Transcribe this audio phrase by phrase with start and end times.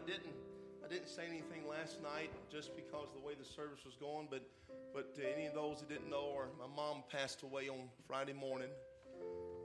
[0.00, 0.32] I didn't
[0.82, 4.42] I didn't say anything last night just because the way the service was going, but
[4.94, 8.32] but to any of those that didn't know, or my mom passed away on Friday
[8.32, 8.68] morning.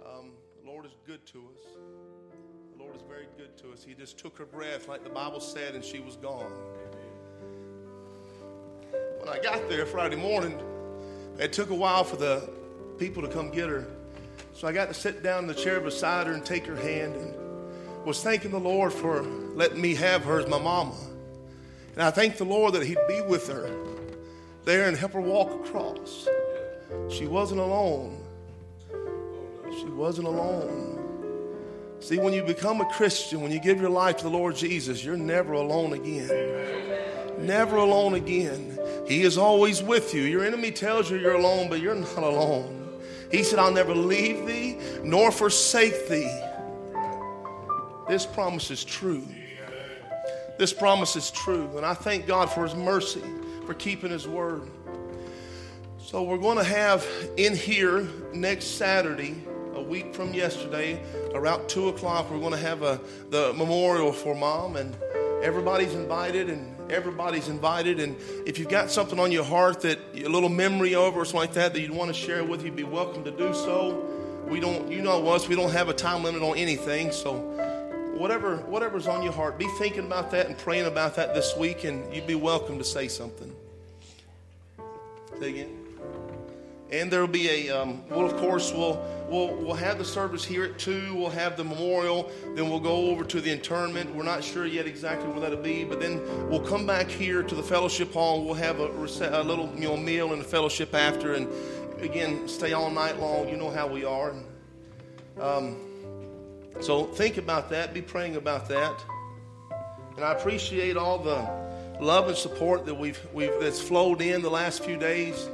[0.06, 1.62] Um, the Lord is good to us.
[2.74, 3.84] The Lord is very good to us.
[3.84, 6.52] He just took her breath, like the Bible said, and she was gone.
[9.20, 10.62] When I got there Friday morning,
[11.40, 12.50] it took a while for the
[13.00, 13.88] people to come get her.
[14.54, 17.16] So I got to sit down in the chair beside her and take her hand
[17.16, 17.45] and
[18.06, 20.96] was thanking the Lord for letting me have her as my mama.
[21.94, 23.70] And I thank the Lord that He'd be with her
[24.66, 26.28] there and help her walk across.
[27.10, 28.22] She wasn't alone.
[29.80, 30.96] She wasn't alone.
[32.00, 35.04] See, when you become a Christian, when you give your life to the Lord Jesus,
[35.04, 36.30] you're never alone again.
[37.40, 38.78] Never alone again.
[39.08, 40.22] He is always with you.
[40.24, 43.00] Your enemy tells you you're alone, but you're not alone.
[43.32, 46.45] He said, I'll never leave thee nor forsake thee.
[48.08, 49.28] This promise is true.
[50.60, 51.70] This promise is true.
[51.76, 53.24] And I thank God for His mercy,
[53.66, 54.62] for keeping His word.
[55.98, 61.02] So we're going to have in here next Saturday, a week from yesterday,
[61.34, 64.76] around 2 o'clock, we're going to have a, the memorial for mom.
[64.76, 64.96] And
[65.42, 70.28] everybody's invited and everybody's invited and if you've got something on your heart that a
[70.28, 72.84] little memory over or something like that that you'd want to share with you be
[72.84, 74.06] welcome to do so
[74.48, 77.36] we don't you know us we don't have a time limit on anything so
[78.16, 81.84] whatever whatever's on your heart be thinking about that and praying about that this week
[81.84, 83.54] and you'd be welcome to say something.
[85.40, 85.82] Say again.
[86.92, 90.64] And there'll be a um, well of course we'll we'll we'll have the service here
[90.64, 91.14] at two.
[91.14, 92.32] We'll have the memorial.
[92.56, 94.16] Then we'll go over to the internment.
[94.16, 97.56] We're not sure yet exactly where that'll be but then we'll come back here to
[97.56, 98.46] the fellowship hall.
[98.46, 101.34] We'll have a, a little you know meal and a fellowship after.
[101.34, 101.50] And
[102.02, 103.50] again stay all night long.
[103.50, 104.34] You know how we are.
[105.42, 105.85] Um,
[106.80, 109.04] so think about that be praying about that
[110.16, 111.48] and i appreciate all the
[112.00, 115.50] love and support that we've we've that's flowed in the last few days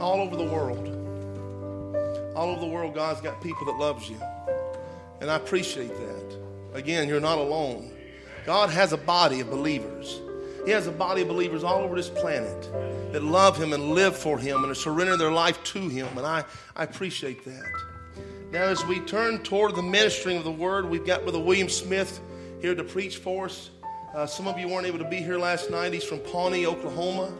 [0.00, 0.86] all over the world.
[2.34, 4.18] All over the world, God's got people that loves you.
[5.20, 6.38] And I appreciate that.
[6.74, 7.92] Again, you're not alone.
[8.46, 10.20] God has a body of believers.
[10.64, 12.62] He has a body of believers all over this planet
[13.12, 16.08] that love Him and live for Him and surrender their life to Him.
[16.16, 16.44] And I,
[16.74, 17.89] I appreciate that.
[18.52, 22.20] Now, as we turn toward the ministering of the Word, we've got Brother William Smith
[22.60, 23.70] here to preach for us.
[24.12, 25.92] Uh, some of you weren't able to be here last night.
[25.92, 27.30] He's from Pawnee, Oklahoma.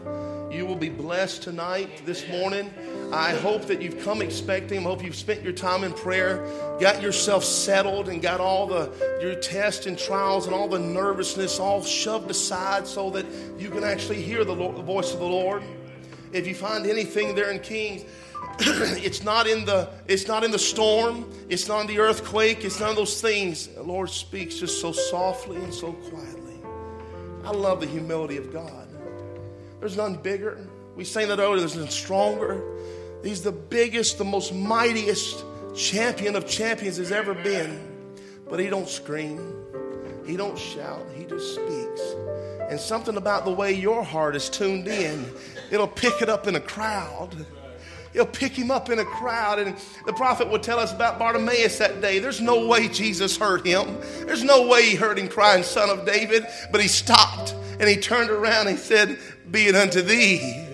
[0.49, 2.73] You will be blessed tonight, this morning.
[3.11, 4.79] I hope that you've come expecting.
[4.79, 6.47] I hope you've spent your time in prayer,
[6.79, 8.89] got yourself settled, and got all the
[9.21, 13.25] your tests and trials and all the nervousness all shoved aside so that
[13.59, 15.61] you can actually hear the, Lord, the voice of the Lord.
[16.31, 18.05] If you find anything there in Kings,
[18.59, 22.79] it's not in the it's not in the storm, it's not in the earthquake, it's
[22.79, 23.67] none of those things.
[23.67, 26.59] The Lord speaks just so softly and so quietly.
[27.43, 28.87] I love the humility of God.
[29.79, 30.59] There's none bigger.
[30.95, 31.59] We sang that earlier.
[31.59, 32.63] There's none stronger.
[33.23, 35.43] He's the biggest, the most mightiest
[35.75, 37.87] champion of champions has ever been.
[38.47, 39.55] But he don't scream.
[40.25, 41.05] He don't shout.
[41.15, 42.01] He just speaks.
[42.69, 45.25] And something about the way your heart is tuned in,
[45.71, 47.45] it'll pick it up in a crowd.
[48.13, 49.59] He'll pick him up in a crowd.
[49.59, 52.19] And the prophet would tell us about Bartimaeus that day.
[52.19, 53.97] There's no way Jesus heard him.
[54.25, 56.45] There's no way he heard him crying, Son of David.
[56.71, 59.17] But he stopped and he turned around and he said,
[59.49, 60.67] Be it unto thee.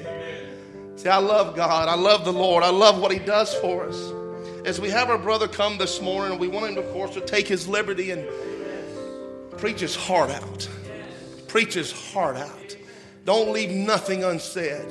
[0.95, 1.87] See, I love God.
[1.87, 2.63] I love the Lord.
[2.63, 4.13] I love what he does for us.
[4.65, 7.47] As we have our brother come this morning, we want him, of course, to take
[7.47, 8.27] his liberty and
[9.57, 10.67] preach his heart out.
[11.47, 12.75] Preach his heart out.
[13.23, 14.87] Don't leave nothing unsaid.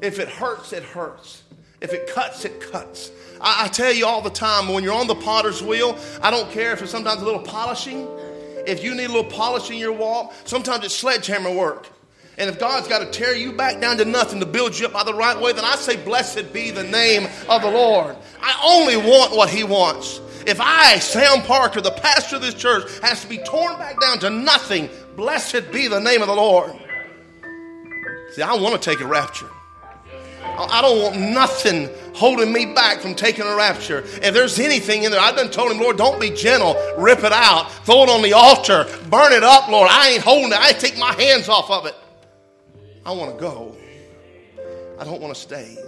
[0.00, 1.42] If it hurts, it hurts.
[1.80, 3.12] If it cuts, it cuts.
[3.40, 6.50] I, I, tell you all the time, when you're on the potter's wheel, I don't
[6.50, 8.08] care if it's sometimes a little polishing.
[8.66, 11.88] If you need a little polishing in your walk, sometimes it's sledgehammer work.
[12.36, 14.92] And if God's got to tear you back down to nothing to build you up
[14.92, 18.16] by the right way, then I say, Blessed be the name of the Lord.
[18.40, 20.20] I only want what He wants.
[20.46, 24.20] If I, Sam Parker, the pastor of this church, has to be torn back down
[24.20, 26.72] to nothing, blessed be the name of the Lord.
[28.32, 29.48] See, I want to take a rapture.
[30.56, 33.98] I don't want nothing holding me back from taking a rapture.
[33.98, 36.74] If there's anything in there, I've done told him, Lord, don't be gentle.
[36.96, 37.70] Rip it out.
[37.84, 38.86] Throw it on the altar.
[39.08, 39.88] Burn it up, Lord.
[39.90, 40.58] I ain't holding it.
[40.58, 41.94] I take my hands off of it.
[43.06, 43.76] I want to go.
[44.98, 45.78] I don't want to stay.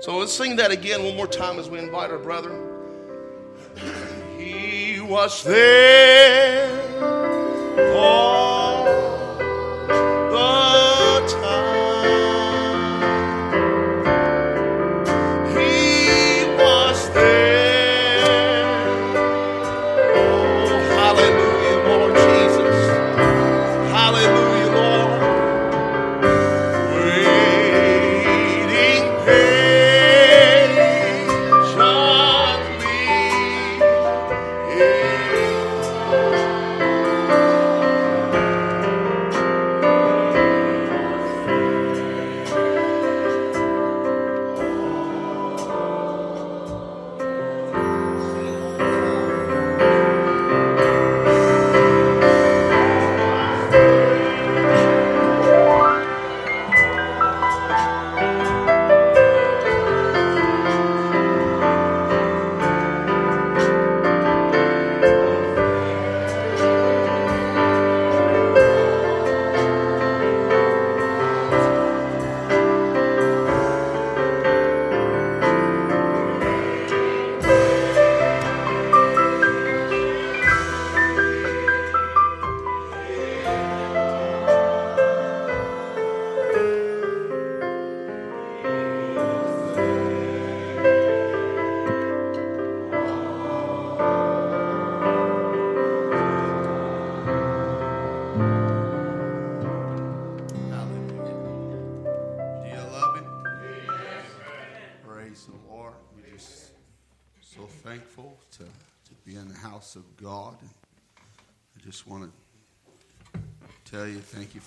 [0.00, 2.50] So let's sing that again one more time as we invite our brother.
[4.38, 6.80] He was there.
[7.78, 8.51] Oh.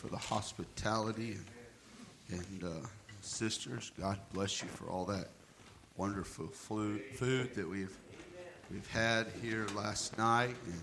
[0.05, 1.37] For the hospitality
[2.29, 2.87] and, and uh,
[3.21, 3.91] sisters.
[3.99, 5.29] God bless you for all that
[5.97, 7.95] wonderful food, food that we've
[8.71, 10.81] we've had here last night, and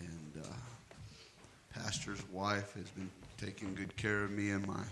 [0.00, 0.48] and uh,
[1.72, 4.84] pastor's wife has been taking good care of me and my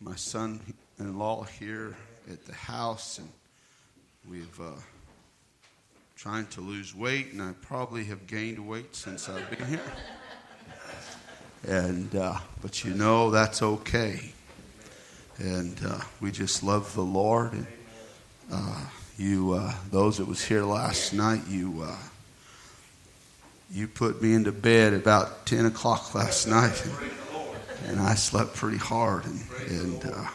[0.00, 1.96] my son-in-law here
[2.30, 3.30] at the house, and
[4.28, 4.60] we've.
[4.60, 4.72] Uh,
[6.16, 9.82] trying to lose weight, and I probably have gained weight since I've been here.
[11.66, 14.32] And uh, but you know that's okay,
[15.38, 17.54] and uh, we just love the Lord.
[17.54, 17.66] And
[18.52, 18.84] uh,
[19.18, 21.96] you, uh, those that was here last night, you uh,
[23.72, 28.78] you put me into bed about ten o'clock last night, and, and I slept pretty
[28.78, 29.24] hard.
[29.24, 30.28] And, and uh,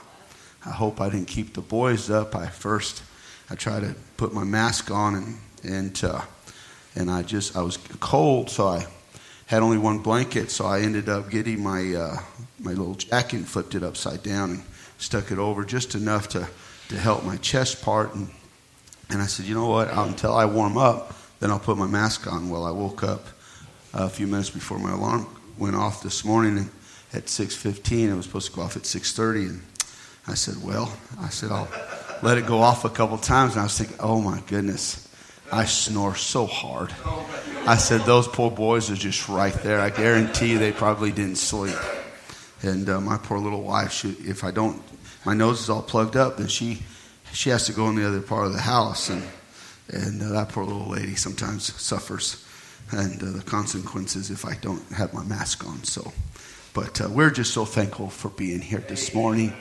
[0.66, 2.36] I hope I didn't keep the boys up.
[2.36, 3.04] I first
[3.50, 6.22] I tried to put my mask on and and
[6.94, 8.86] and I just I was cold, so I
[9.52, 12.18] had only one blanket, so I ended up getting my uh,
[12.58, 14.64] my little jacket and flipped it upside down and
[14.98, 16.48] stuck it over just enough to
[16.88, 18.30] to help my chest part, and
[19.10, 22.32] and I said, you know what, until I warm up, then I'll put my mask
[22.32, 22.50] on.
[22.50, 23.28] Well, I woke up
[23.94, 25.28] a few minutes before my alarm
[25.58, 26.70] went off this morning, and
[27.12, 29.62] at 6:15, it was supposed to go off at 6:30, and
[30.30, 31.68] I said, well, I said I'll
[32.24, 35.01] let it go off a couple times, and I was thinking, oh my goodness
[35.52, 36.94] I snore so hard.
[37.68, 39.82] I said, Those poor boys are just right there.
[39.82, 41.76] I guarantee they probably didn't sleep.
[42.64, 44.82] And uh, my poor little wife, she, if I don't,
[45.26, 46.82] my nose is all plugged up, then she,
[47.34, 49.10] she has to go in the other part of the house.
[49.10, 49.24] And,
[49.90, 52.48] and uh, that poor little lady sometimes suffers
[52.92, 55.84] and uh, the consequences if I don't have my mask on.
[55.84, 56.14] So,
[56.74, 59.54] but uh, we're just so thankful for being here this morning.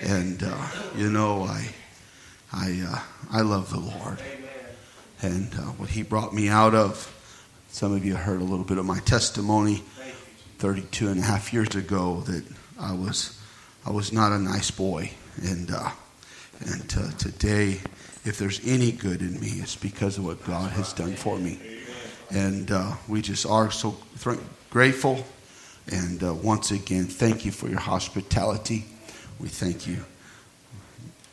[0.00, 1.68] And, uh, you know, I,
[2.52, 3.00] I, uh,
[3.32, 4.20] I love the Lord
[5.24, 7.10] and uh, what he brought me out of.
[7.70, 9.82] Some of you heard a little bit of my testimony
[10.58, 12.44] 32 and a half years ago that
[12.78, 13.40] I was,
[13.86, 15.10] I was not a nice boy.
[15.42, 15.90] And, uh,
[16.66, 17.80] and uh, today,
[18.24, 21.58] if there's any good in me, it's because of what God has done for me.
[22.30, 24.38] And uh, we just are so th-
[24.70, 25.24] grateful.
[25.90, 28.84] And uh, once again, thank you for your hospitality.
[29.40, 30.04] We thank you,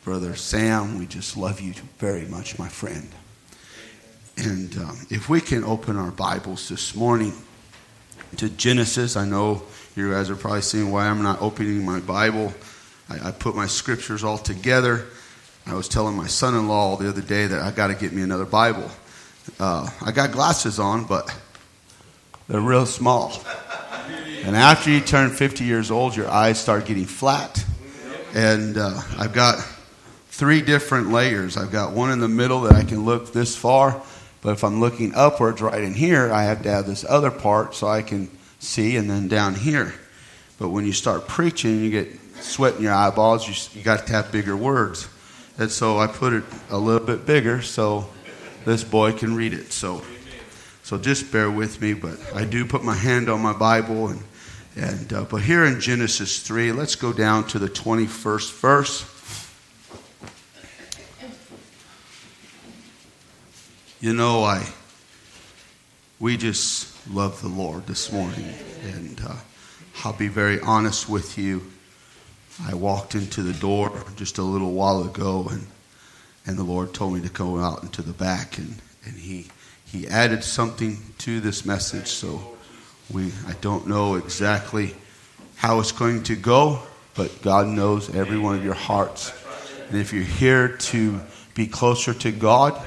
[0.02, 0.98] Brother Sam.
[0.98, 3.08] We just love you very much, my friend.
[4.44, 7.32] And um, if we can open our Bibles this morning
[8.38, 9.62] to Genesis, I know
[9.94, 12.52] you guys are probably seeing why I'm not opening my Bible.
[13.08, 15.06] I, I put my scriptures all together.
[15.64, 18.12] I was telling my son in law the other day that I got to get
[18.12, 18.90] me another Bible.
[19.60, 21.32] Uh, I got glasses on, but
[22.48, 23.40] they're real small.
[24.42, 27.64] And after you turn 50 years old, your eyes start getting flat.
[28.34, 29.64] And uh, I've got
[30.30, 31.56] three different layers.
[31.56, 34.02] I've got one in the middle that I can look this far
[34.42, 37.74] but if I'm looking upwards right in here, I have to have this other part
[37.74, 39.94] so I can see, and then down here.
[40.58, 43.48] But when you start preaching, you get sweat in your eyeballs.
[43.48, 45.08] You, you got to have bigger words.
[45.58, 48.08] And so I put it a little bit bigger so
[48.64, 49.72] this boy can read it.
[49.72, 50.02] So,
[50.82, 51.94] so just bear with me.
[51.94, 54.22] But I do put my hand on my Bible, and
[54.74, 59.04] and uh, but here in Genesis three, let's go down to the twenty first verse.
[64.02, 64.66] You know, I
[66.18, 69.36] we just love the Lord this morning, and uh,
[70.02, 71.70] I'll be very honest with you.
[72.66, 75.68] I walked into the door just a little while ago, and
[76.46, 79.46] and the Lord told me to go out into the back, and and he
[79.86, 82.08] he added something to this message.
[82.08, 82.56] So
[83.08, 84.96] we I don't know exactly
[85.54, 86.80] how it's going to go,
[87.14, 89.32] but God knows every one of your hearts,
[89.88, 91.20] and if you're here to
[91.54, 92.84] be closer to God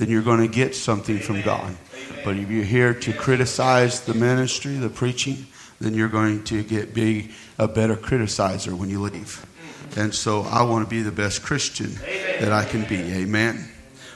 [0.00, 1.76] then you're going to get something from God.
[2.24, 5.46] But if you're here to criticize the ministry, the preaching,
[5.78, 9.44] then you're going to get be a better criticizer when you leave.
[9.98, 11.96] And so I want to be the best Christian
[12.40, 12.96] that I can be.
[12.96, 13.68] Amen.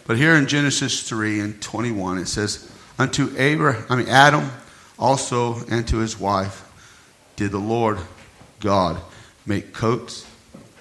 [0.07, 4.51] But here in Genesis 3 and 21 it says, Unto Abraham, I mean Adam
[4.99, 6.67] also and to his wife
[7.37, 7.99] did the Lord
[8.61, 9.03] God
[9.45, 10.27] make coats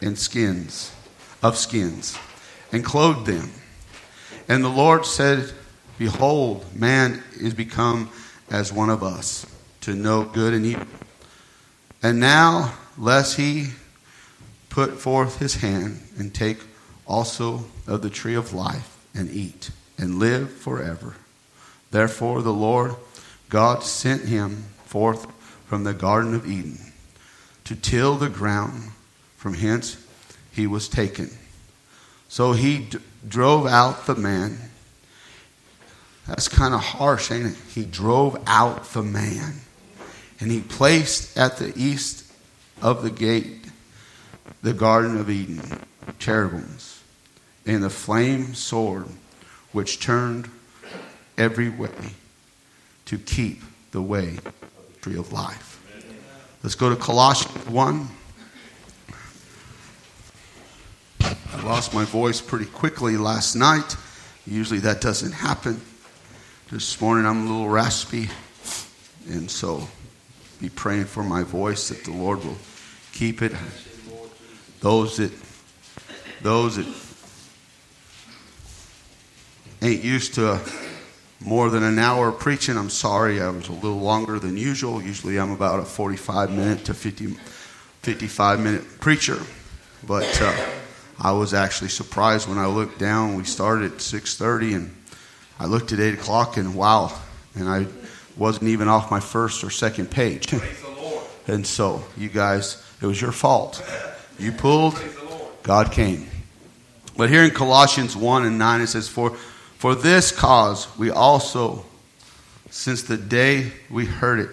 [0.01, 0.93] and skins
[1.41, 2.17] of skins
[2.71, 3.51] and clothed them.
[4.47, 5.51] And the Lord said,
[5.97, 8.09] Behold, man is become
[8.49, 9.45] as one of us,
[9.81, 10.87] to know good and evil.
[12.01, 13.67] And now, lest he
[14.69, 16.57] put forth his hand and take
[17.05, 21.15] also of the tree of life and eat and live forever.
[21.91, 22.95] Therefore, the Lord
[23.49, 25.27] God sent him forth
[25.67, 26.79] from the Garden of Eden
[27.65, 28.91] to till the ground
[29.37, 30.03] from hence
[30.51, 31.29] he was taken.
[32.27, 32.87] So he
[33.27, 34.57] drove out the man
[36.27, 37.57] That's kind of harsh, ain't it?
[37.73, 39.55] He drove out the man.
[40.39, 42.25] And he placed at the east
[42.81, 43.63] of the gate
[44.61, 45.61] the Garden of Eden,
[46.19, 47.01] cherubims,
[47.65, 49.07] and the flame sword
[49.73, 50.49] which turned
[51.37, 51.89] every way
[53.05, 53.61] to keep
[53.91, 54.43] the way of
[54.93, 55.81] the tree of life.
[56.61, 58.07] Let's go to Colossians 1.
[61.53, 63.95] I lost my voice pretty quickly last night.
[64.45, 65.81] Usually that doesn't happen.
[66.71, 68.29] This morning I'm a little raspy,
[69.29, 69.87] and so
[70.61, 72.57] be praying for my voice that the Lord will
[73.13, 73.53] keep it.
[74.79, 75.31] Those that
[76.41, 76.87] those that
[79.81, 80.59] ain't used to
[81.39, 85.01] more than an hour preaching, I'm sorry I was a little longer than usual.
[85.01, 87.35] Usually I'm about a 45 minute to 50,
[88.01, 89.39] 55 minute preacher,
[90.05, 90.53] but uh,
[91.19, 93.35] I was actually surprised when I looked down.
[93.35, 94.95] We started at 6:30, and
[95.59, 97.11] I looked at 8 o'clock, and wow,
[97.55, 97.87] and I
[98.35, 100.53] wasn't even off my first or second page.
[101.47, 103.83] and so, you guys, it was your fault.
[104.39, 105.01] You pulled,
[105.61, 106.27] God came.
[107.15, 109.31] But here in Colossians 1 and 9, it says, For,
[109.77, 111.85] for this cause we also,
[112.69, 114.49] since the day we heard it,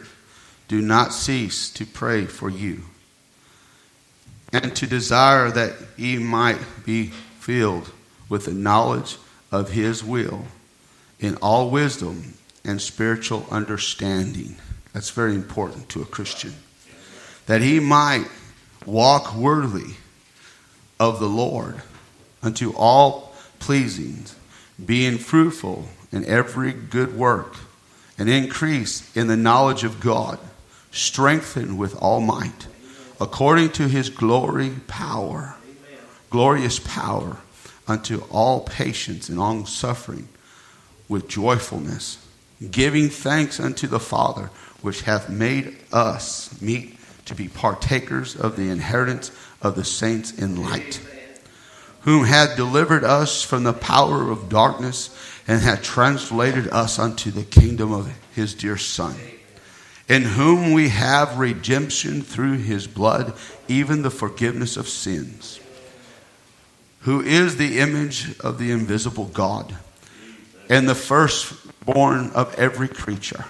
[0.69, 2.83] do not cease to pray for you,
[4.53, 7.07] and to desire that ye might be
[7.39, 7.91] filled
[8.29, 9.17] with the knowledge
[9.53, 10.45] of his will
[11.19, 14.57] in all wisdom and spiritual understanding.
[14.93, 16.55] That's very important to a Christian.
[17.47, 18.27] That he might
[18.87, 19.95] walk worthy
[20.99, 21.83] of the Lord
[22.43, 24.25] unto all pleasing,
[24.85, 27.57] being fruitful in every good work,
[28.19, 30.39] and increase in the knowledge of God,
[30.91, 32.67] strengthened with all might,
[33.21, 35.57] according to his glory power,
[36.31, 37.37] glorious power,
[37.87, 40.29] unto all patience and long suffering
[41.09, 42.25] with joyfulness,
[42.71, 44.51] giving thanks unto the Father,
[44.81, 46.97] which hath made us meet
[47.27, 51.01] to be partakers of the inheritance of the saints in light,
[52.03, 55.15] whom hath delivered us from the power of darkness
[55.47, 59.17] and hath translated us unto the kingdom of his dear Son,
[60.11, 63.33] in whom we have redemption through his blood,
[63.69, 65.61] even the forgiveness of sins,
[67.03, 69.77] who is the image of the invisible God
[70.69, 73.45] and the firstborn of every creature.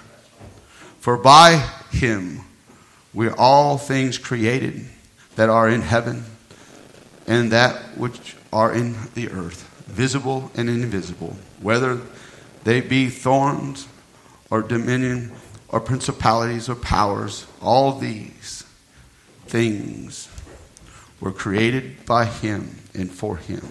[0.99, 2.41] For by him
[3.11, 4.85] we're all things created
[5.37, 6.25] that are in heaven
[7.25, 11.99] and that which are in the earth, visible and invisible, whether
[12.65, 13.87] they be thorns
[14.51, 15.31] or dominion
[15.71, 18.63] or principalities or powers, all these
[19.47, 20.29] things
[21.19, 23.67] were created by him and for him.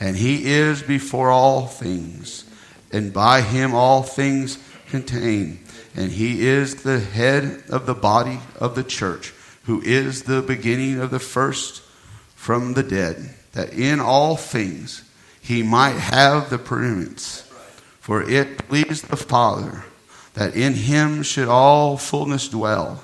[0.00, 2.44] And he is before all things,
[2.92, 5.66] and by him all things contain
[5.96, 9.32] and he is the head of the body of the church,
[9.64, 11.82] who is the beginning of the first
[12.34, 15.02] from the dead, that in all things
[15.40, 17.50] he might have the preeminence.
[17.98, 19.84] For it pleased the Father
[20.36, 23.02] that in him should all fullness dwell,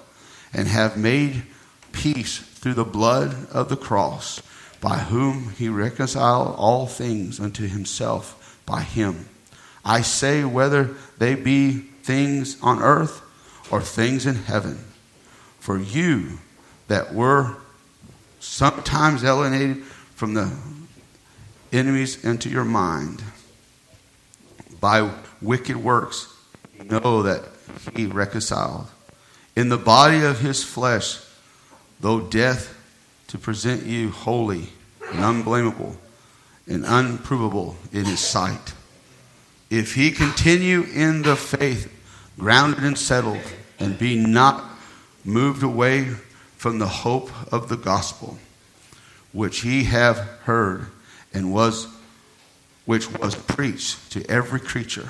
[0.53, 1.43] and have made
[1.91, 4.41] peace through the blood of the cross,
[4.81, 9.29] by whom he reconciled all things unto himself by him.
[9.85, 13.23] I say, whether they be things on earth
[13.71, 14.79] or things in heaven.
[15.59, 16.39] For you
[16.89, 17.57] that were
[18.41, 19.83] sometimes alienated
[20.15, 20.53] from the
[21.73, 23.23] enemies into your mind
[24.81, 25.11] by
[25.41, 26.32] wicked works,
[26.83, 27.45] know that
[27.95, 28.87] he reconciled.
[29.57, 31.19] In the body of his flesh,
[32.01, 32.79] though death,
[33.29, 34.69] to present you holy
[35.11, 35.97] and unblameable
[36.67, 38.75] and unprovable in his sight
[39.73, 41.91] if he continue in the faith,
[42.39, 43.41] grounded and settled,
[43.79, 44.63] and be not
[45.25, 46.05] moved away
[46.59, 48.37] from the hope of the gospel,
[49.33, 50.89] which he have heard
[51.33, 51.89] and was
[52.85, 55.09] which was preached to every creature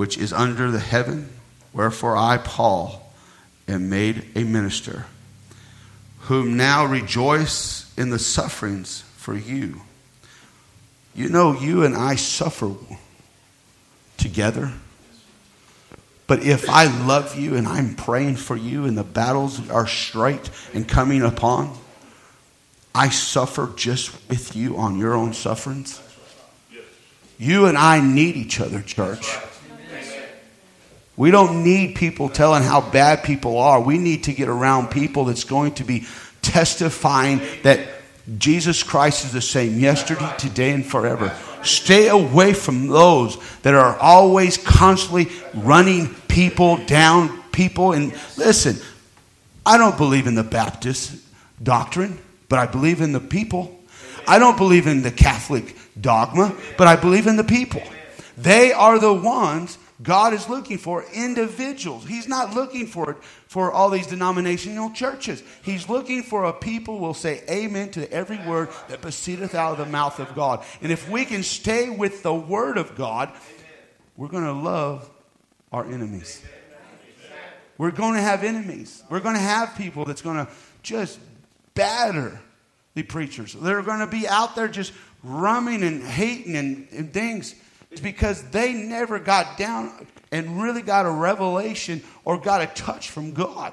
[0.00, 1.28] which is under the heaven,
[1.74, 3.12] wherefore I, Paul,
[3.68, 5.04] am made a minister,
[6.20, 9.82] whom now rejoice in the sufferings for you.
[11.14, 12.72] You know, you and I suffer
[14.16, 14.72] together.
[16.26, 20.48] But if I love you and I'm praying for you and the battles are straight
[20.72, 21.76] and coming upon,
[22.94, 26.00] I suffer just with you on your own sufferings.
[27.36, 29.36] You and I need each other, church.
[31.20, 33.78] We don't need people telling how bad people are.
[33.78, 36.06] We need to get around people that's going to be
[36.40, 37.86] testifying that
[38.38, 41.36] Jesus Christ is the same yesterday, today, and forever.
[41.62, 47.92] Stay away from those that are always constantly running people down, people.
[47.92, 48.78] And listen,
[49.66, 51.22] I don't believe in the Baptist
[51.62, 53.78] doctrine, but I believe in the people.
[54.26, 57.82] I don't believe in the Catholic dogma, but I believe in the people.
[58.38, 62.06] They are the ones God is looking for individuals.
[62.06, 65.42] He's not looking for for all these denominational churches.
[65.62, 69.78] He's looking for a people will say amen to every word that proceedeth out of
[69.78, 70.64] the mouth of God.
[70.80, 73.30] And if we can stay with the word of God,
[74.16, 75.10] we're going to love
[75.72, 76.42] our enemies.
[77.76, 79.02] We're going to have enemies.
[79.08, 80.48] We're going to have people that's going to
[80.82, 81.18] just
[81.74, 82.40] batter
[82.94, 83.54] the preachers.
[83.54, 87.54] They're going to be out there just rumming and hating and, and things.
[87.90, 93.10] It's because they never got down and really got a revelation or got a touch
[93.10, 93.72] from God.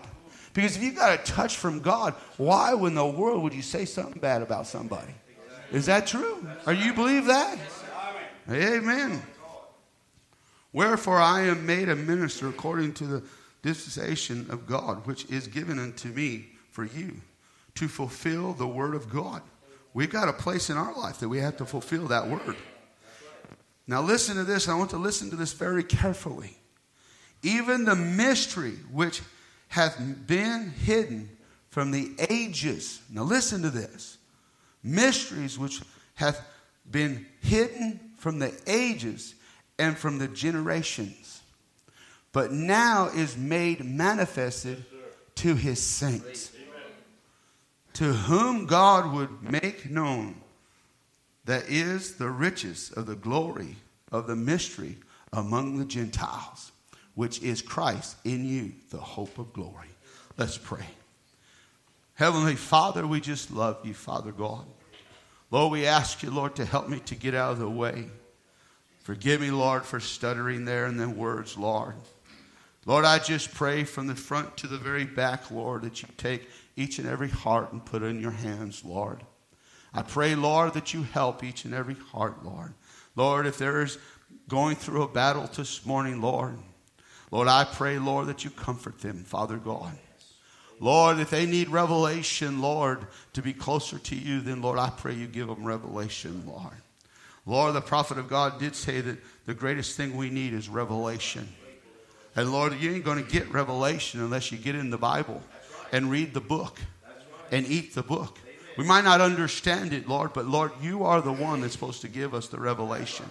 [0.53, 3.85] Because if you got a touch from God, why in the world would you say
[3.85, 5.13] something bad about somebody?
[5.71, 6.47] Is that true?
[6.65, 7.59] Are you believe that?
[8.49, 9.21] Amen.
[10.73, 13.23] Wherefore I am made a minister according to the
[13.61, 17.13] dispensation of God, which is given unto me for you
[17.75, 19.41] to fulfill the word of God.
[19.93, 22.55] We've got a place in our life that we have to fulfill that word.
[23.87, 24.67] Now, listen to this.
[24.67, 26.57] I want to listen to this very carefully.
[27.41, 29.21] Even the mystery which
[29.69, 29.97] hath
[30.27, 31.29] been hidden
[31.69, 33.01] from the ages.
[33.09, 34.17] Now, listen to this.
[34.83, 35.81] Mysteries which
[36.15, 36.45] hath
[36.89, 39.35] been hidden from the ages
[39.79, 41.41] and from the generations,
[42.31, 44.83] but now is made manifested
[45.35, 46.51] to his saints,
[47.93, 50.35] to whom God would make known
[51.47, 53.77] that is the riches of the glory
[54.11, 54.97] of the mystery
[55.31, 56.71] among the Gentiles,
[57.15, 59.87] which is Christ in you, the hope of glory.
[60.37, 60.85] Let's pray.
[62.15, 64.65] Heavenly Father, we just love you, Father God.
[65.49, 68.07] Lord, we ask you, Lord, to help me to get out of the way.
[69.03, 71.95] Forgive me, Lord, for stuttering there in the words, Lord.
[72.85, 76.49] Lord, I just pray from the front to the very back, Lord, that you take
[76.75, 79.23] each and every heart and put it in your hands, Lord.
[79.97, 82.75] I pray, Lord, that you help each and every heart, Lord.
[83.15, 83.97] Lord, if there is
[84.47, 86.59] going through a battle this morning, Lord,
[87.31, 89.97] Lord, I pray, Lord, that you comfort them, Father God.
[90.79, 95.15] Lord, if they need revelation, Lord, to be closer to you, then, Lord, I pray
[95.15, 96.75] you give them revelation, Lord.
[97.47, 101.47] Lord, the prophet of God did say that the greatest thing we need is revelation.
[102.35, 105.41] And Lord, you ain't going to get revelation unless you get in the Bible
[105.91, 106.79] and read the book
[107.51, 108.37] and eat the book.
[108.77, 112.07] We might not understand it, Lord, but Lord, you are the one that's supposed to
[112.07, 113.25] give us the revelation.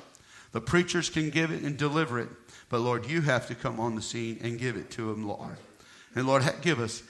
[0.52, 2.28] The preachers can give it and deliver it,
[2.68, 5.56] but Lord, you have to come on the scene and give it to them, Lord.
[6.14, 7.02] And Lord, give us,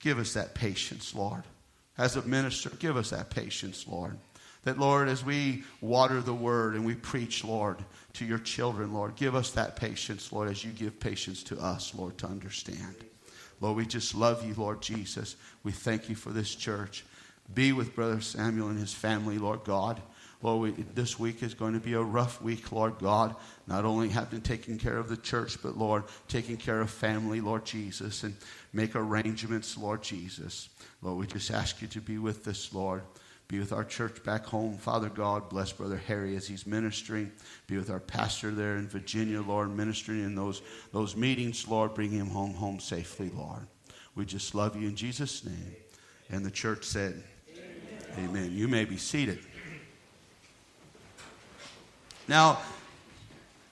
[0.00, 1.44] give us that patience, Lord.
[1.96, 4.18] As a minister, give us that patience, Lord.
[4.64, 7.78] That, Lord, as we water the word and we preach, Lord,
[8.14, 11.94] to your children, Lord, give us that patience, Lord, as you give patience to us,
[11.94, 12.96] Lord, to understand.
[13.60, 15.36] Lord, we just love you, Lord Jesus.
[15.62, 17.04] We thank you for this church.
[17.52, 20.00] Be with Brother Samuel and his family, Lord God.
[20.42, 23.36] Lord, we, this week is going to be a rough week, Lord God.
[23.68, 27.64] Not only having taken care of the church, but Lord, taking care of family, Lord
[27.64, 28.34] Jesus, and
[28.72, 30.68] make arrangements, Lord Jesus.
[31.00, 33.02] Lord, we just ask you to be with us, Lord.
[33.46, 34.78] Be with our church back home.
[34.78, 37.30] Father God, bless Brother Harry as he's ministering.
[37.66, 41.94] Be with our pastor there in Virginia, Lord, ministering in those, those meetings, Lord.
[41.94, 43.66] Bring him home, home safely, Lord.
[44.14, 45.76] We just love you in Jesus' name.
[46.30, 47.22] And the church said,
[48.18, 48.50] Amen.
[48.52, 49.38] You may be seated.
[52.28, 52.58] Now,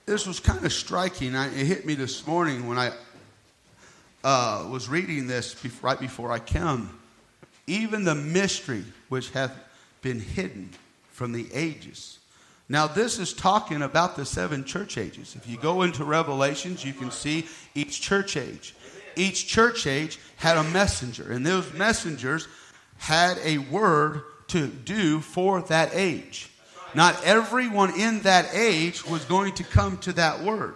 [0.05, 1.35] this was kind of striking.
[1.35, 2.91] I, it hit me this morning when I
[4.23, 6.89] uh, was reading this right before I came.
[7.67, 9.55] Even the mystery which hath
[10.01, 10.71] been hidden
[11.11, 12.17] from the ages.
[12.67, 15.35] Now, this is talking about the seven church ages.
[15.35, 18.75] If you go into Revelations, you can see each church age.
[19.15, 22.47] Each church age had a messenger, and those messengers
[23.01, 26.51] had a word to do for that age.
[26.93, 30.75] Not everyone in that age was going to come to that word.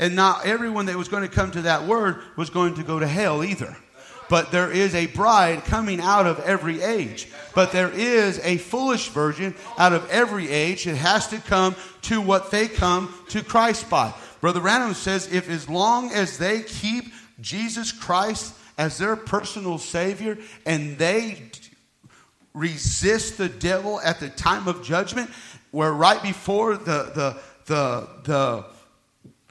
[0.00, 2.98] And not everyone that was going to come to that word was going to go
[2.98, 3.76] to hell either.
[4.28, 7.28] But there is a bride coming out of every age.
[7.54, 10.84] But there is a foolish virgin out of every age.
[10.88, 14.12] It has to come to what they come to Christ by.
[14.40, 17.04] Brother Branham says if as long as they keep
[17.40, 21.50] Jesus Christ as their personal Savior and they
[22.54, 25.30] resist the devil at the time of judgment,
[25.70, 28.64] where right before the, the, the, the,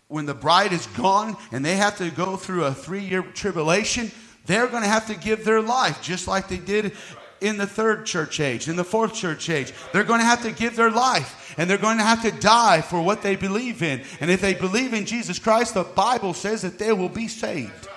[0.08, 4.12] when the bride is gone and they have to go through a three year tribulation,
[4.46, 6.94] they're going to have to give their life just like they did
[7.42, 9.74] in the third church age, in the fourth church age.
[9.94, 12.82] They're going to have to give their life and they're going to have to die
[12.82, 14.02] for what they believe in.
[14.20, 17.88] And if they believe in Jesus Christ, the Bible says that they will be saved.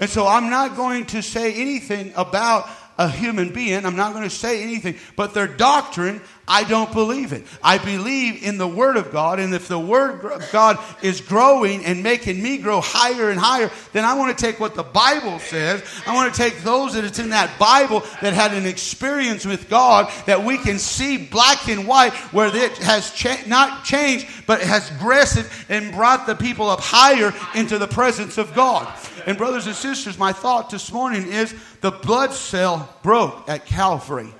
[0.00, 3.86] And so I'm not going to say anything about a human being.
[3.86, 6.20] I'm not going to say anything, but their doctrine,
[6.52, 7.46] I don't believe it.
[7.62, 11.84] I believe in the Word of God, and if the Word of God is growing
[11.84, 15.38] and making me grow higher and higher, then I want to take what the Bible
[15.38, 15.84] says.
[16.08, 19.70] I want to take those that it's in that Bible that had an experience with
[19.70, 24.60] God that we can see black and white where it has cha- not changed, but
[24.60, 28.92] has progressed and brought the people up higher into the presence of God.
[29.24, 34.34] And brothers and sisters, my thought this morning is the blood cell broke at Calvary.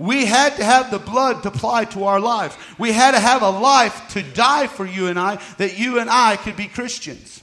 [0.00, 2.56] We had to have the blood to apply to our lives.
[2.78, 6.08] We had to have a life to die for you and I that you and
[6.08, 7.42] I could be Christians.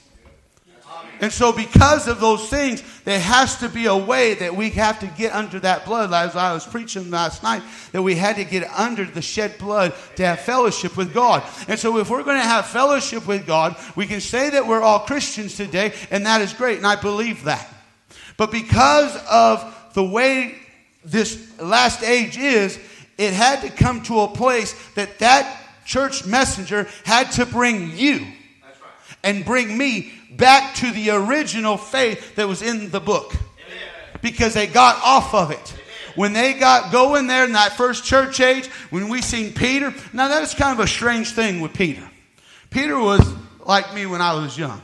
[1.21, 4.99] And so, because of those things, there has to be a way that we have
[5.01, 6.11] to get under that blood.
[6.11, 9.93] As I was preaching last night, that we had to get under the shed blood
[10.15, 11.43] to have fellowship with God.
[11.67, 14.81] And so, if we're going to have fellowship with God, we can say that we're
[14.81, 17.71] all Christians today, and that is great, and I believe that.
[18.35, 20.55] But because of the way
[21.07, 22.77] this last age is,
[23.17, 28.25] it had to come to a place that that church messenger had to bring you
[29.23, 33.33] and bring me back to the original faith that was in the book
[34.21, 35.75] because they got off of it.
[36.15, 40.27] When they got going there in that first church age, when we seen Peter, now
[40.27, 42.07] that is kind of a strange thing with Peter.
[42.69, 43.21] Peter was
[43.65, 44.81] like me when I was young.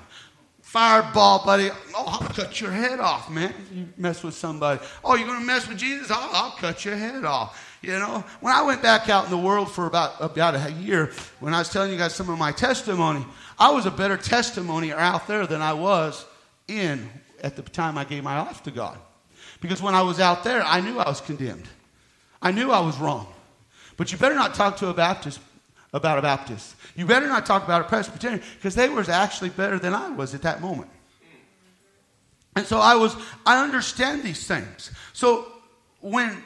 [0.74, 1.70] Fireball, buddy.
[1.96, 3.54] Oh, I'll cut your head off, man.
[3.72, 4.82] You mess with somebody.
[5.06, 6.10] Oh, you're going to mess with Jesus?
[6.10, 7.78] I'll, I'll cut your head off.
[7.84, 11.12] You know, when I went back out in the world for about, about a year,
[11.40, 13.24] when I was telling you guys some of my testimony,
[13.60, 16.26] I was a better testimony out there than I was
[16.68, 17.08] in
[17.44, 18.98] at the time I gave my life to God.
[19.62, 21.68] Because when I was out there, I knew I was condemned.
[22.42, 23.28] I knew I was wrong.
[23.96, 25.40] But you better not talk to a Baptist
[25.94, 26.76] about a Baptist.
[26.96, 30.36] You better not talk about a Presbyterian because they were actually better than I was
[30.36, 30.90] at that moment.
[32.56, 34.92] And so I was, I understand these things.
[35.14, 35.48] So
[36.02, 36.44] when,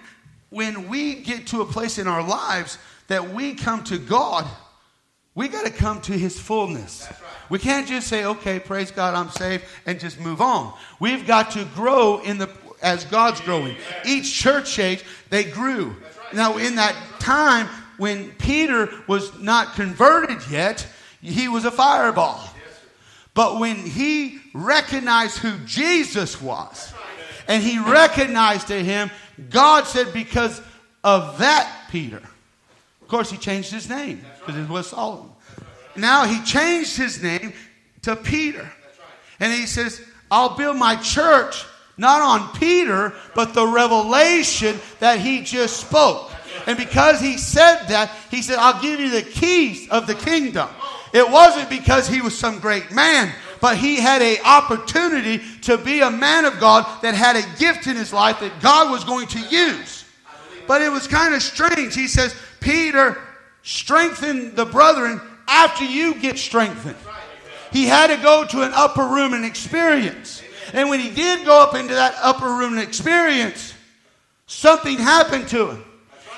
[0.49, 4.47] when we get to a place in our lives that we come to God,
[5.35, 7.07] we got to come to his fullness.
[7.09, 7.21] Right.
[7.49, 10.73] We can't just say, okay, praise God, I'm saved, and just move on.
[10.99, 12.49] We've got to grow in the
[12.81, 13.75] as God's growing.
[14.05, 15.95] Each church age, they grew.
[16.33, 20.87] Now, in that time when Peter was not converted yet,
[21.21, 22.41] he was a fireball.
[23.33, 26.93] But when he recognized who Jesus was,
[27.47, 29.11] and he recognized to him,
[29.49, 30.61] God said, because
[31.03, 32.17] of that, Peter.
[32.17, 35.31] Of course, he changed his name because it was Solomon.
[35.95, 37.53] Now he changed his name
[38.01, 38.69] to Peter.
[39.39, 41.63] And he says, I'll build my church
[41.97, 46.31] not on Peter, but the revelation that he just spoke.
[46.67, 50.67] And because he said that, he said, I'll give you the keys of the kingdom.
[51.13, 56.01] It wasn't because he was some great man, but he had an opportunity to be
[56.01, 59.27] a man of God that had a gift in his life that God was going
[59.27, 60.03] to use.
[60.67, 61.95] But it was kind of strange.
[61.95, 63.17] He says, Peter,
[63.63, 66.97] strengthen the brethren after you get strengthened.
[67.71, 70.43] He had to go to an upper room and experience.
[70.73, 73.73] And when he did go up into that upper room and experience,
[74.47, 75.83] something happened to him.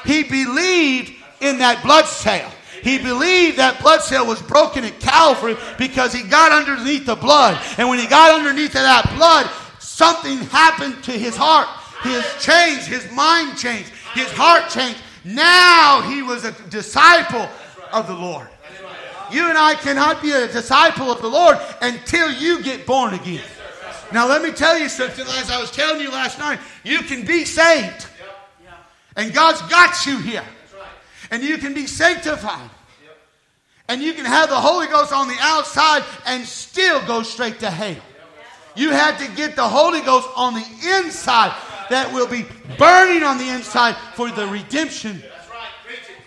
[0.06, 2.52] He believed in that blood cell.
[2.82, 7.62] He believed that blood cell was broken at Calvary because he got underneath the blood.
[7.78, 11.68] And when he got underneath of that blood, something happened to his heart.
[12.04, 15.00] His changed, his mind changed, his heart changed.
[15.26, 17.50] Now he was a disciple
[17.92, 18.48] of the Lord.
[19.32, 23.44] You and I cannot be a disciple of the Lord until you get born again.
[24.12, 27.26] Now, let me tell you something, as I was telling you last night, you can
[27.26, 28.08] be saved.
[29.20, 30.46] And God's got you here.
[31.30, 32.70] And you can be sanctified.
[33.90, 37.70] And you can have the Holy Ghost on the outside and still go straight to
[37.70, 38.02] hell.
[38.78, 40.66] You had to get the Holy Ghost on the
[40.98, 41.54] inside
[41.90, 42.46] that will be
[42.78, 45.22] burning on the inside for the redemption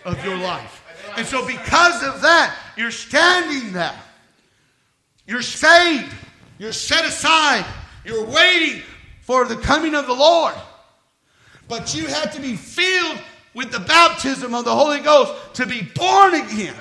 [0.05, 0.85] of your life.
[1.17, 3.99] And so, because of that, you're standing there.
[5.27, 6.13] You're saved.
[6.59, 7.65] You're set aside.
[8.05, 8.83] You're waiting
[9.23, 10.55] for the coming of the Lord.
[11.73, 13.19] But you have to be filled
[13.55, 16.75] with the baptism of the Holy Ghost to be born again.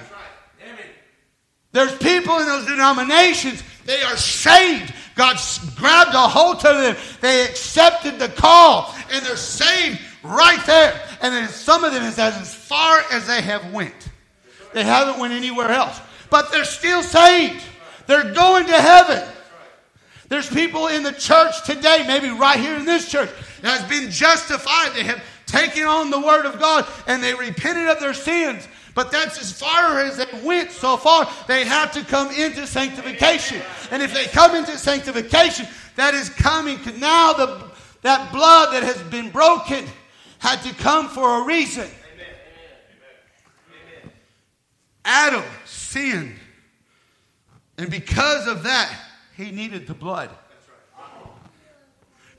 [1.71, 4.93] There's people in those denominations, they are saved.
[5.15, 5.39] God
[5.77, 6.97] grabbed a hold of them.
[7.21, 11.01] They accepted the call, and they're saved right there.
[11.21, 14.10] And then some of them is as far as they have went.
[14.73, 16.01] They haven't went anywhere else.
[16.30, 17.63] But they're still saved.
[18.08, 19.25] They're going to heaven.
[20.27, 23.30] There's people in the church today, maybe right here in this church,
[23.62, 24.91] has been justified.
[24.95, 28.67] They have taken on the word of God and they repented of their sins.
[28.93, 31.30] But that's as far as they went so far.
[31.47, 33.62] They have to come into sanctification.
[33.89, 36.80] And if they come into sanctification, that is coming.
[37.00, 37.71] Now the,
[38.02, 39.86] that blood that has been broken
[40.39, 41.88] had to come for a reason.
[45.06, 46.36] Adam sinned.
[47.78, 48.93] And because of that,
[49.36, 50.30] he needed the blood.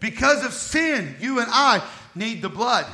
[0.02, 1.80] Because of sin, you and I
[2.16, 2.86] need the blood.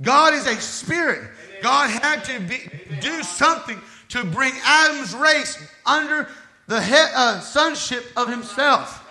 [0.00, 1.30] God is a spirit.
[1.62, 2.62] God had to be,
[3.00, 6.28] do something to bring Adam's race under
[6.66, 9.04] the head, uh, sonship of himself.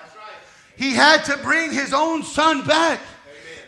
[0.75, 2.99] He had to bring his own son back.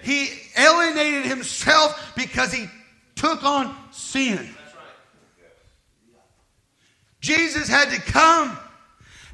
[0.01, 2.65] He alienated himself because he
[3.15, 4.55] took on sin.
[7.21, 8.57] Jesus had to come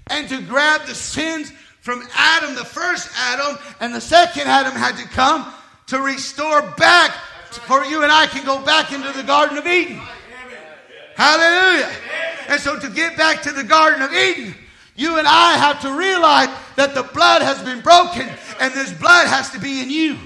[0.08, 1.52] and to grab the sins
[1.84, 5.54] from Adam, the first Adam, and the second Adam had to come
[5.88, 7.12] to restore back
[7.52, 10.00] for you and I can go back into the Garden of Eden.
[11.18, 11.92] Hallelujah.
[12.48, 14.56] And so to get back to the Garden of Eden,
[14.96, 18.30] you and I have to realize that the blood has been broken
[18.62, 20.18] and this blood has to be in you.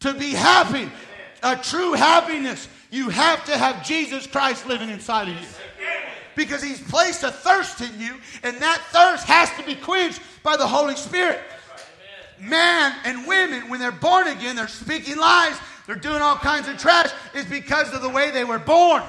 [0.00, 0.90] To be happy,
[1.42, 5.46] a true happiness, you have to have Jesus Christ living inside of you.
[6.36, 10.56] Because he's placed a thirst in you, and that thirst has to be quenched by
[10.56, 11.40] the Holy Spirit
[12.40, 16.76] man and women, when they're born again, they're speaking lies, they're doing all kinds of
[16.78, 19.02] trash, is because of the way they were born.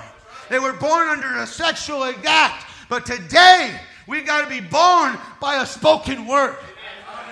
[0.50, 2.66] They were born under a sexual act.
[2.90, 6.56] But today, we've got to be born by a spoken word.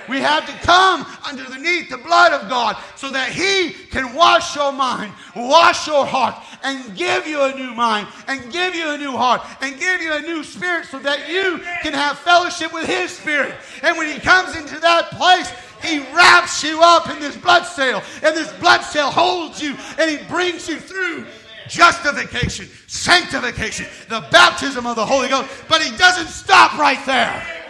[0.07, 4.71] We have to come underneath the blood of God so that He can wash your
[4.71, 9.11] mind, wash your heart, and give you a new mind, and give you a new
[9.11, 13.11] heart, and give you a new spirit so that you can have fellowship with His
[13.11, 13.55] Spirit.
[13.83, 15.51] And when He comes into that place,
[15.83, 20.09] he wraps you up in this blood cell, and this blood cell holds you, and
[20.09, 21.25] He brings you through
[21.67, 25.49] justification, sanctification, the baptism of the Holy Ghost.
[25.67, 27.64] But He doesn't stop right there.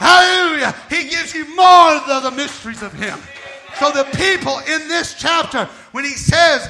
[0.00, 0.74] Hallelujah.
[0.88, 3.18] He gives you more of the mysteries of Him.
[3.78, 6.68] So the people in this chapter, when He says,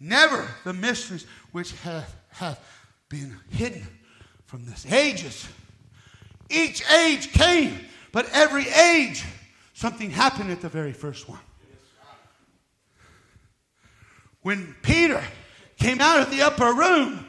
[0.00, 2.60] Never the mysteries which have, have
[3.08, 3.86] been hidden
[4.46, 5.46] from this ages.
[6.50, 7.80] Each age came,
[8.12, 9.24] but every age
[9.76, 11.38] Something happened at the very first one.
[14.40, 15.22] When Peter
[15.78, 17.26] came out of the upper room,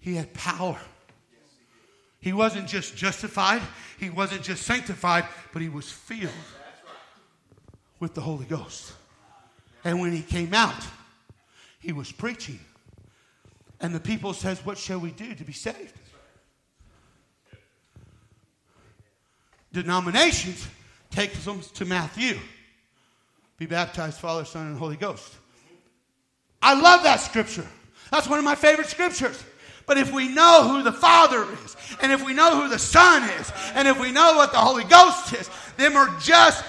[0.00, 0.80] he had power.
[2.26, 3.62] He wasn't just justified,
[4.00, 6.32] he wasn't just sanctified, but he was filled
[8.00, 8.94] with the Holy Ghost.
[9.84, 10.74] And when he came out,
[11.78, 12.58] he was preaching.
[13.80, 15.94] And the people says, "What shall we do to be saved?"
[19.72, 20.66] denominations
[21.10, 22.40] takes them to Matthew.
[23.56, 25.32] Be baptized, Father, Son, and Holy Ghost.
[26.60, 27.68] I love that scripture.
[28.10, 29.44] That's one of my favorite scriptures.
[29.86, 33.22] But if we know who the Father is, and if we know who the Son
[33.40, 36.64] is, and if we know what the Holy Ghost is, then we're just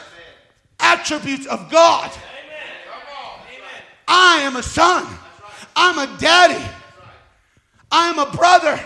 [0.79, 2.11] attributes of God.
[4.07, 5.05] I am a son.
[5.75, 6.63] I'm a daddy.
[7.91, 8.79] I'm a brother.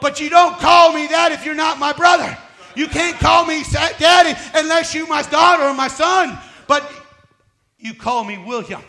[0.00, 2.36] But you don't call me that if you're not my brother.
[2.74, 3.62] You can't call me
[3.98, 6.38] daddy unless you're my daughter or my son.
[6.66, 6.90] But
[7.78, 8.82] you call me William.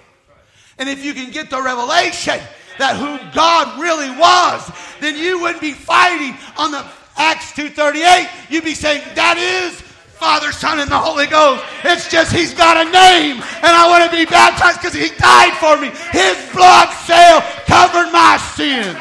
[0.77, 2.39] And if you can get the revelation
[2.79, 6.85] that who God really was, then you wouldn't be fighting on the
[7.17, 8.29] Acts 2.38.
[8.49, 9.81] You'd be saying, that is
[10.17, 11.63] Father, Son, and the Holy Ghost.
[11.83, 15.53] It's just He's got a name, and I want to be baptized because He died
[15.59, 15.91] for me.
[16.15, 18.95] His blood cell covered my sin."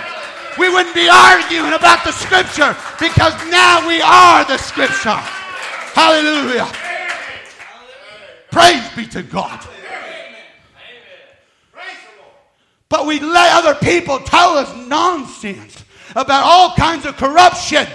[0.59, 5.17] we wouldn't be arguing about the scripture because now we are the scripture.
[5.95, 6.71] Hallelujah.
[8.51, 9.67] Praise be to God.
[12.93, 17.87] But we let other people tell us nonsense about all kinds of corruption.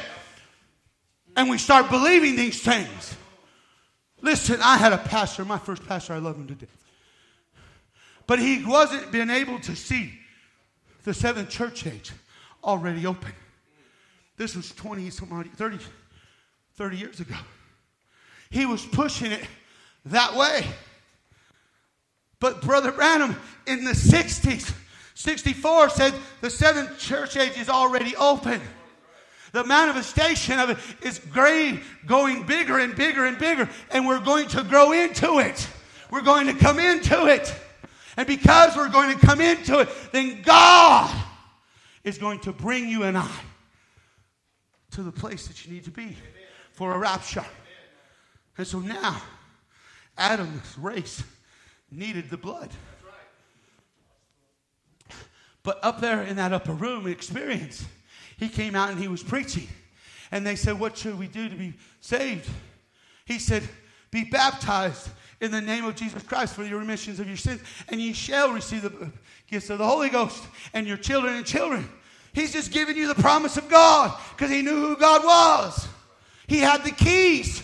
[1.35, 3.15] And we start believing these things.
[4.23, 6.83] Listen, I had a pastor, my first pastor, I love him to death.
[8.25, 10.13] But he wasn't being able to see
[11.03, 12.11] the seventh church age
[12.63, 13.33] already open.
[14.35, 15.77] This was 20, 30,
[16.73, 17.35] 30 years ago.
[18.49, 19.45] He was pushing it
[20.05, 20.65] that way.
[22.39, 23.35] But Brother Branham
[23.67, 24.73] in the 60s,
[25.17, 28.61] 64 said the seventh church age is already open.
[29.51, 34.47] The manifestation of it is great, going bigger and bigger and bigger, and we're going
[34.49, 35.67] to grow into it.
[36.11, 37.51] We're going to come into it.
[38.15, 41.11] And because we're going to come into it, then God
[42.03, 43.39] is going to bring you and I
[44.91, 46.15] to the place that you need to be
[46.73, 47.45] for a rapture.
[48.55, 49.19] And so now,
[50.15, 51.23] Adam's race
[51.89, 52.69] needed the blood.
[55.67, 57.85] But up there in that upper room experience,
[58.37, 59.67] he came out and he was preaching.
[60.31, 62.49] And they said, What should we do to be saved?
[63.25, 63.63] He said,
[64.09, 65.09] Be baptized
[65.41, 68.53] in the name of Jesus Christ for the remissions of your sins, and ye shall
[68.53, 69.11] receive the
[69.51, 70.41] gifts of the Holy Ghost
[70.73, 71.89] and your children and children.
[72.31, 75.85] He's just giving you the promise of God because he knew who God was.
[76.47, 77.61] He had the keys.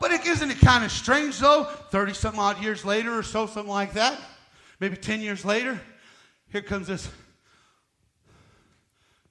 [0.00, 1.64] But it isn't it kind of strange though?
[1.90, 4.18] 30 some odd years later or so, something like that.
[4.80, 5.78] Maybe 10 years later,
[6.56, 7.06] here comes this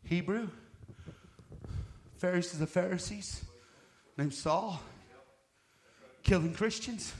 [0.04, 0.48] Hebrew,
[2.18, 3.44] Pharisees of Pharisees,
[4.16, 4.80] named Saul,
[6.22, 7.16] killing Christians,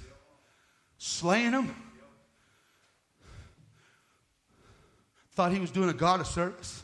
[1.00, 1.76] slaying them.
[5.32, 6.84] Thought he was doing a God a service.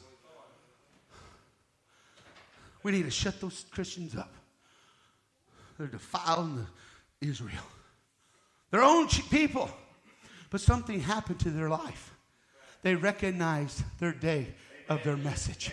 [2.82, 4.34] We need to shut those Christians up.
[5.78, 6.66] They're defiling
[7.20, 7.68] the Israel.
[8.72, 9.70] Their own people.
[10.50, 12.16] But something happened to their life.
[12.82, 14.48] They recognized their day
[14.90, 15.72] of their message.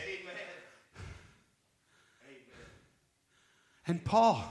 [3.87, 4.45] And Paul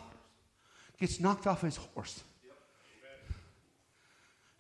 [0.99, 2.23] gets knocked off his horse.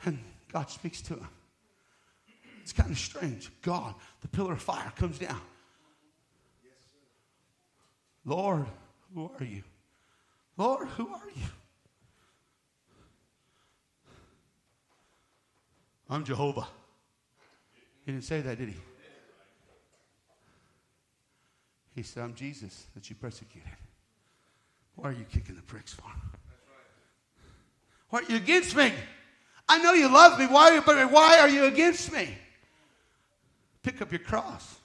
[0.05, 0.19] And
[0.53, 1.27] God speaks to him.
[2.61, 3.49] It's kind of strange.
[3.61, 5.41] God, the pillar of fire, comes down.
[8.23, 8.65] Lord,
[9.15, 9.63] who are you?
[10.57, 11.47] Lord, who are you?
[16.09, 16.67] I'm Jehovah.
[18.07, 18.75] He didn't say that, did he?
[21.93, 23.69] He said, I'm Jesus that you persecuted.
[24.95, 26.05] Why are you kicking the pricks for?
[28.09, 28.93] Why are you against me?
[29.67, 30.45] I know you love me.
[30.45, 32.29] Why, but why are you against me?
[33.83, 34.77] Pick up your cross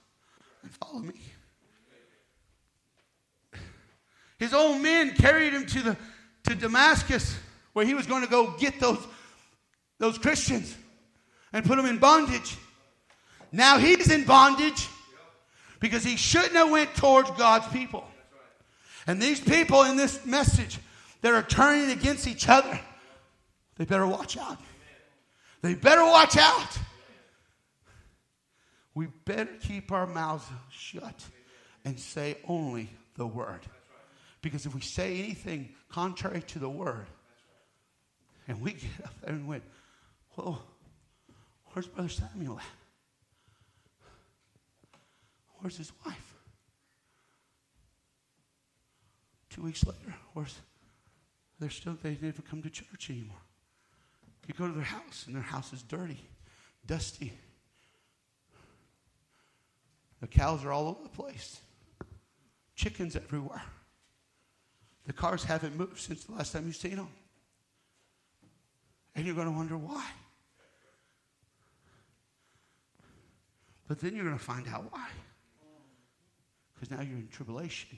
[0.65, 1.21] and follow me.
[4.37, 5.97] His own men carried him to, the,
[6.49, 7.39] to Damascus
[7.73, 8.99] where he was going to go get those,
[9.99, 10.77] those Christians
[11.53, 12.57] and put them in bondage.
[13.53, 14.89] Now he's in bondage
[15.79, 18.05] because he shouldn't have went towards God's people.
[19.07, 20.79] And these people in this message
[21.21, 22.81] that are turning against each other,
[23.77, 24.59] they better watch out.
[25.61, 26.79] They better watch out.
[28.95, 31.25] We better keep our mouths shut
[31.85, 33.61] and say only the word.
[34.41, 37.07] Because if we say anything contrary to the word,
[38.49, 39.63] and we get up there and went,
[40.33, 40.59] Whoa,
[41.73, 42.82] where's Brother Samuel at?
[45.63, 46.35] Where's his wife?
[49.49, 50.57] Two weeks later, where's
[51.61, 53.37] they're still they never come to church anymore.
[54.49, 56.19] You go to their house and their house is dirty,
[56.85, 57.33] dusty.
[60.21, 61.61] The cows are all over the place.
[62.75, 63.63] Chickens everywhere.
[65.07, 67.09] The cars haven't moved since the last time you've seen them.
[69.15, 70.09] And you're going to wonder why.
[73.87, 75.09] But then you're going to find out why.
[76.83, 77.97] Because now you're in tribulation.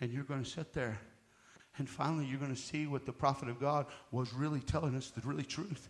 [0.00, 1.00] And you're going to sit there.
[1.76, 5.10] And finally, you're going to see what the prophet of God was really telling us
[5.10, 5.88] the really truth.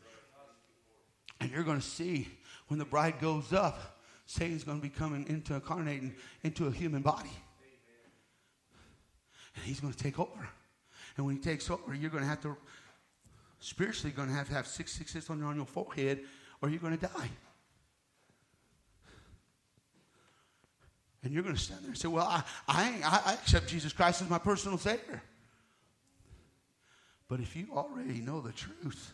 [1.38, 2.26] And you're going to see
[2.68, 7.02] when the bride goes up, Satan's going to be coming into incarnating into a human
[7.02, 7.36] body.
[9.56, 10.48] And he's going to take over.
[11.18, 12.56] And when he takes over, you're going to have to,
[13.58, 16.20] spiritually, going to have to have 666 on your forehead
[16.62, 17.28] or you're going to die.
[21.22, 24.22] And you're going to stand there and say, Well, I, I, I accept Jesus Christ
[24.22, 25.22] as my personal Savior.
[27.28, 29.12] But if you already know the truth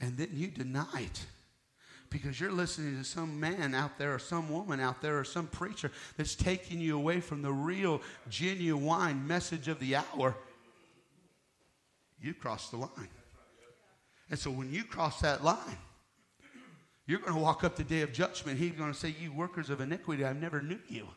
[0.00, 1.26] and then you deny it,
[2.10, 5.46] because you're listening to some man out there or some woman out there or some
[5.46, 10.36] preacher that's taking you away from the real, genuine message of the hour,
[12.20, 13.08] you cross the line.
[14.28, 15.78] And so when you cross that line,
[17.10, 18.56] you're going to walk up the day of judgment.
[18.56, 21.08] He's going to say, You workers of iniquity, I never knew you.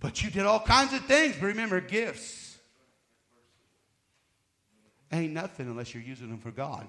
[0.00, 1.36] But you did all kinds of things.
[1.38, 2.56] But remember, gifts
[5.12, 6.88] ain't nothing unless you're using them for God.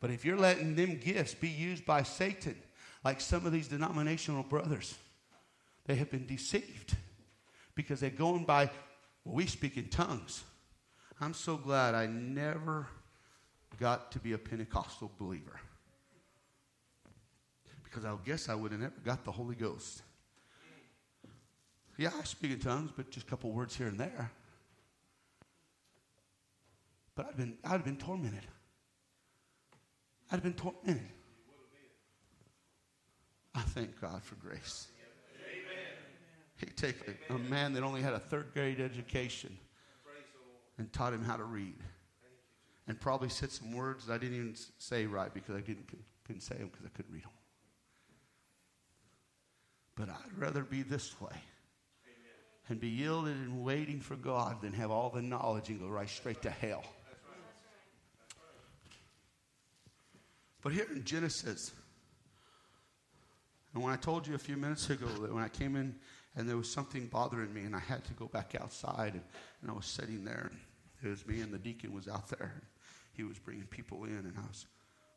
[0.00, 2.56] But if you're letting them gifts be used by Satan,
[3.04, 4.96] like some of these denominational brothers,
[5.86, 6.96] they have been deceived
[7.76, 8.68] because they're going by,
[9.24, 10.42] well, we speak in tongues.
[11.20, 12.88] I'm so glad I never
[13.78, 15.60] got to be a Pentecostal believer
[17.90, 20.02] because I guess I would have never got the Holy Ghost.
[21.96, 24.30] Yeah, I speak in tongues, but just a couple words here and there.
[27.16, 28.46] But I've been, I've been tormented.
[30.30, 31.08] I'd have been tormented.
[33.54, 34.86] I thank God for grace.
[36.56, 36.96] He take
[37.30, 39.56] a, a man that only had a third grade education
[40.76, 41.76] and taught him how to read.
[42.86, 45.88] And probably said some words that I didn't even say right because I didn't,
[46.24, 47.30] couldn't say them because I couldn't read them.
[49.98, 51.34] But I'd rather be this way
[52.68, 56.08] and be yielded and waiting for God than have all the knowledge and go right
[56.08, 56.84] straight to hell.
[60.62, 61.72] But here in Genesis,
[63.74, 65.94] and when I told you a few minutes ago that when I came in
[66.36, 69.22] and there was something bothering me and I had to go back outside and,
[69.62, 70.60] and I was sitting there and
[71.02, 72.52] it was me and the deacon was out there.
[72.54, 72.62] And
[73.14, 74.66] he was bringing people in and I was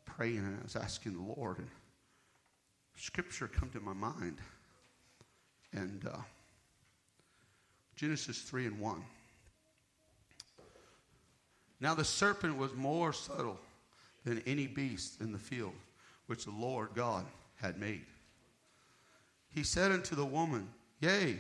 [0.06, 1.68] praying and I was asking the Lord and
[2.96, 4.38] scripture come to my mind.
[5.74, 6.18] And uh,
[7.96, 9.04] Genesis 3 and 1.
[11.80, 13.60] Now the serpent was more subtle
[14.24, 15.74] than any beast in the field
[16.28, 18.06] which the Lord God had made.
[19.54, 20.70] He said unto the woman,
[21.00, 21.40] Yea,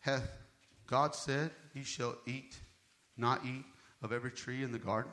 [0.00, 0.30] hath
[0.86, 2.56] God said, Ye shall eat,
[3.16, 3.64] not eat
[4.02, 5.12] of every tree in the garden?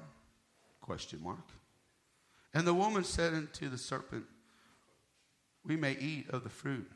[0.82, 1.48] Question mark.
[2.54, 4.26] And the woman said unto the serpent,
[5.66, 6.90] We may eat of the fruit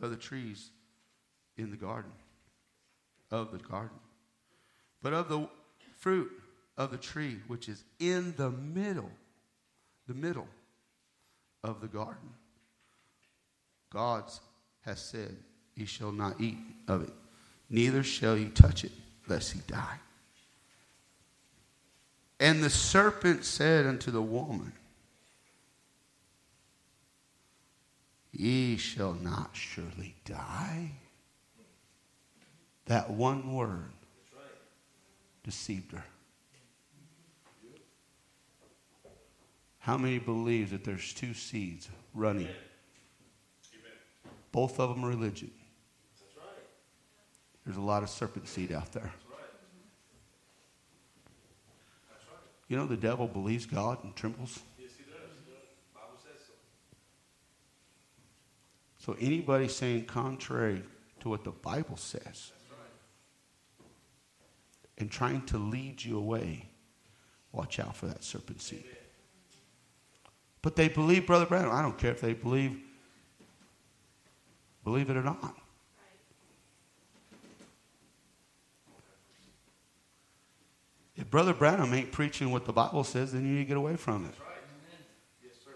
[0.00, 0.70] of the trees
[1.56, 2.12] in the garden,
[3.30, 3.98] of the garden.
[5.02, 5.48] But of the
[5.96, 6.30] fruit
[6.76, 9.10] of the tree which is in the middle,
[10.06, 10.48] the middle
[11.62, 12.30] of the garden,
[13.90, 14.24] God
[14.84, 15.36] has said,
[15.74, 16.58] Ye shall not eat
[16.88, 17.12] of it,
[17.68, 18.92] neither shall ye touch it,
[19.28, 19.98] lest he die.
[22.38, 24.72] And the serpent said unto the woman,
[28.38, 30.92] Ye shall not surely die.
[32.84, 33.92] That one word
[35.42, 36.04] deceived her.
[39.78, 42.48] How many believe that there's two seeds running?
[44.52, 45.50] Both of them religion.
[47.64, 49.12] There's a lot of serpent seed out there.
[52.68, 54.60] You know the devil believes God and trembles?
[54.78, 55.38] Yes, he does.
[55.46, 55.52] The
[55.94, 56.50] Bible says
[59.06, 60.82] So anybody saying contrary
[61.20, 62.50] to what the Bible says
[64.98, 66.68] and trying to lead you away,
[67.52, 68.84] watch out for that serpent seed.
[70.60, 71.70] But they believe Brother Branham.
[71.70, 72.80] I don't care if they believe
[74.82, 75.54] believe it or not.
[81.14, 83.94] If Brother Branham ain't preaching what the Bible says, then you need to get away
[83.94, 84.34] from it.
[85.44, 85.70] Yes, sir.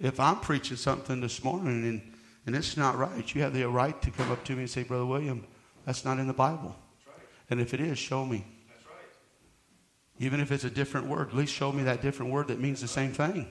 [0.00, 2.12] If I'm preaching something this morning and,
[2.46, 4.82] and it's not right, you have the right to come up to me and say,
[4.82, 5.46] Brother William,
[5.84, 6.74] that's not in the Bible.
[7.06, 7.26] Right.
[7.50, 8.46] And if it is, show me.
[10.18, 12.80] Even if it's a different word, at least show me that different word that means
[12.80, 13.30] the same thing.
[13.30, 13.46] Amen.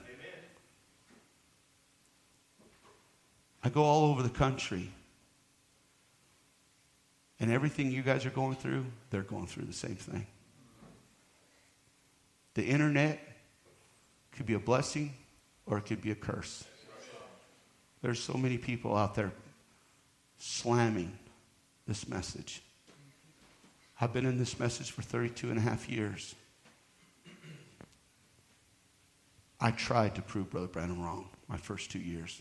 [3.62, 4.90] I go all over the country.
[7.38, 10.26] And everything you guys are going through, they're going through the same thing.
[12.54, 13.20] The internet
[14.32, 15.14] could be a blessing
[15.70, 16.64] or it could be a curse.
[18.02, 19.32] There's so many people out there
[20.38, 21.16] slamming
[21.86, 22.62] this message.
[24.00, 26.34] I've been in this message for 32 and a half years.
[29.60, 32.40] I tried to prove Brother Branham wrong my first two years.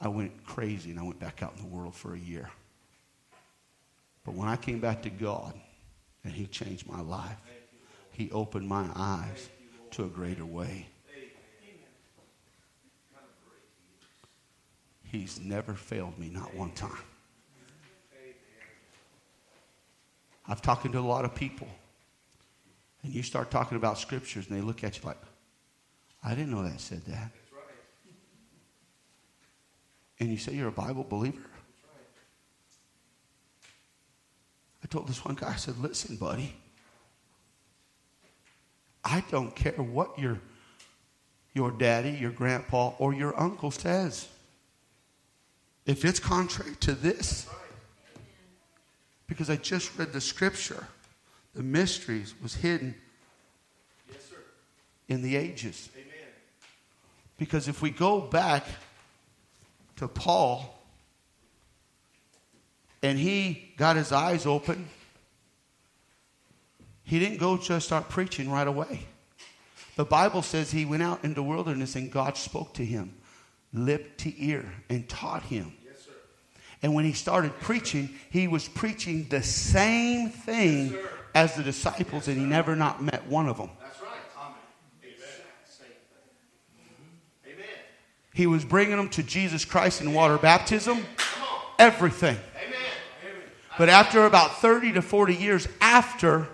[0.00, 2.48] I went crazy and I went back out in the world for a year.
[4.24, 5.54] But when I came back to God
[6.24, 7.36] and He changed my life,
[8.12, 9.48] He opened my eyes
[9.92, 10.86] to a greater way.
[15.10, 16.90] He's never failed me, not one time.
[20.46, 21.68] I've talked to a lot of people,
[23.02, 25.18] and you start talking about scriptures, and they look at you like,
[26.24, 27.32] I didn't know that said that.
[30.20, 31.38] And you say you're a Bible believer?
[34.82, 36.54] I told this one guy, I said, listen, buddy,
[39.04, 40.40] I don't care what your,
[41.54, 44.28] your daddy, your grandpa, or your uncle says.
[45.88, 47.48] If it's contrary to this,
[49.26, 50.86] because I just read the scripture,
[51.54, 52.94] the mysteries was hidden
[55.08, 55.88] in the ages.
[55.96, 56.28] Amen.
[57.38, 58.66] Because if we go back
[59.96, 60.78] to Paul
[63.02, 64.90] and he got his eyes open,
[67.02, 69.06] he didn't go just start preaching right away.
[69.96, 73.14] The Bible says he went out into the wilderness and God spoke to him,
[73.72, 75.72] lip to ear, and taught him.
[76.80, 76.84] Yes.
[76.84, 81.02] And when he started preaching, he was preaching the same thing Yes,
[81.34, 83.70] as the disciples, and he never not met one of them.
[83.80, 84.10] That's right.
[87.44, 87.56] Amen.
[87.56, 87.56] Thing.
[88.34, 91.04] He was bringing them to Jesus Christ in water baptism.
[91.78, 92.36] Everything.
[93.78, 96.48] But after about 30 to 40 years after,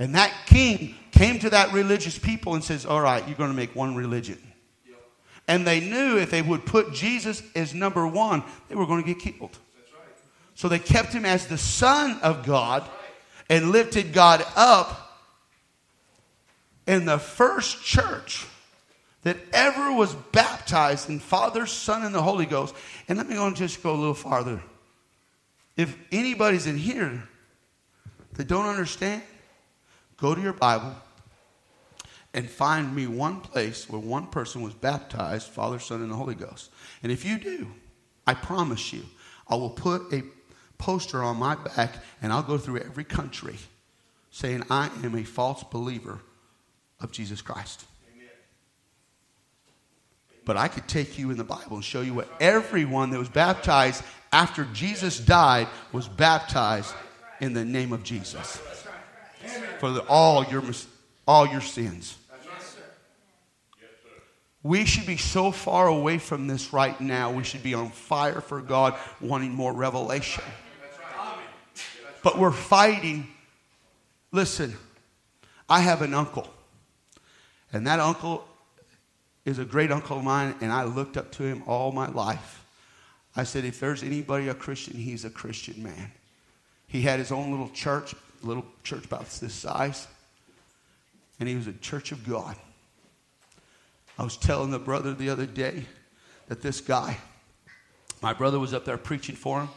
[0.00, 3.56] and that king came to that religious people and says, All right, you're going to
[3.56, 4.38] make one religion.
[5.50, 9.14] And they knew if they would put Jesus as number one, they were going to
[9.14, 9.58] get killed.
[10.54, 12.88] So they kept him as the Son of God
[13.48, 15.26] and lifted God up.
[16.86, 18.46] And the first church
[19.24, 22.72] that ever was baptized in Father, Son, and the Holy Ghost.
[23.08, 24.62] And let me go and just go a little farther.
[25.76, 27.24] If anybody's in here
[28.34, 29.22] that don't understand,
[30.16, 30.94] go to your Bible
[32.32, 36.34] and find me one place where one person was baptized, Father, Son, and the Holy
[36.34, 36.70] Ghost.
[37.02, 37.66] And if you do,
[38.26, 39.02] I promise you,
[39.48, 40.22] I will put a
[40.78, 43.56] poster on my back and I'll go through every country
[44.30, 46.20] saying, I am a false believer
[47.00, 47.84] of Jesus Christ.
[50.44, 53.28] But I could take you in the Bible and show you what everyone that was
[53.28, 54.02] baptized
[54.32, 56.94] after Jesus died was baptized
[57.40, 58.60] in the name of Jesus
[59.78, 60.62] for the, all your
[61.26, 62.16] all your sins.
[64.62, 67.32] We should be so far away from this right now.
[67.32, 70.44] We should be on fire for God, wanting more revelation.
[72.22, 73.26] But we're fighting.
[74.32, 74.76] Listen,
[75.68, 76.46] I have an uncle,
[77.72, 78.46] and that uncle
[79.46, 82.64] is a great uncle of mine, and I looked up to him all my life.
[83.34, 86.12] I said, if there's anybody a Christian, he's a Christian man.
[86.86, 90.06] He had his own little church, little church about this size,
[91.38, 92.56] and he was a church of God.
[94.20, 95.86] I was telling the brother the other day
[96.48, 97.16] that this guy,
[98.20, 99.70] my brother was up there preaching for him,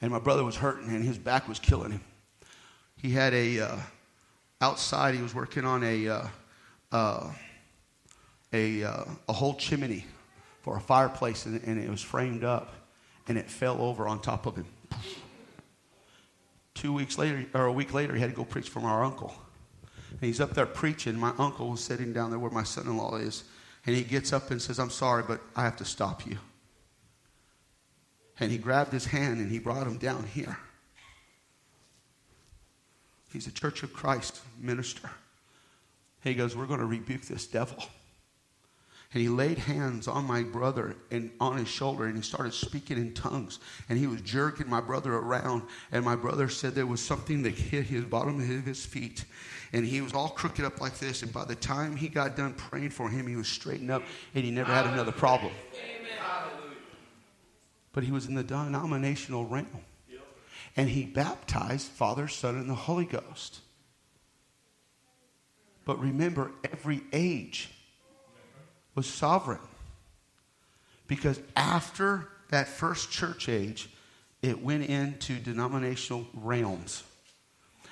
[0.00, 2.00] and my brother was hurting, and his back was killing him.
[2.96, 3.76] He had a, uh,
[4.60, 6.26] outside, he was working on a, uh,
[6.90, 7.30] uh,
[8.52, 10.04] a, uh, a whole chimney
[10.62, 12.74] for a fireplace, and, and it was framed up,
[13.28, 14.66] and it fell over on top of him.
[16.74, 19.32] Two weeks later, or a week later, he had to go preach for our uncle.
[20.10, 21.18] And he's up there preaching.
[21.18, 23.44] My uncle was sitting down there where my son in law is.
[23.86, 26.38] And he gets up and says, I'm sorry, but I have to stop you.
[28.40, 30.56] And he grabbed his hand and he brought him down here.
[33.32, 35.10] He's a Church of Christ minister.
[36.22, 37.82] He goes, We're going to rebuke this devil.
[39.14, 42.98] And he laid hands on my brother and on his shoulder and he started speaking
[42.98, 43.58] in tongues.
[43.88, 45.62] And he was jerking my brother around.
[45.92, 49.24] And my brother said there was something that hit his bottom of his feet.
[49.72, 51.22] And he was all crooked up like this.
[51.22, 54.02] And by the time he got done praying for him, he was straightened up
[54.34, 55.52] and he never had another problem.
[57.92, 59.66] But he was in the denominational realm.
[60.76, 63.60] And he baptized Father, Son, and the Holy Ghost.
[65.84, 67.70] But remember, every age
[68.94, 69.58] was sovereign.
[71.06, 73.88] Because after that first church age,
[74.42, 77.02] it went into denominational realms.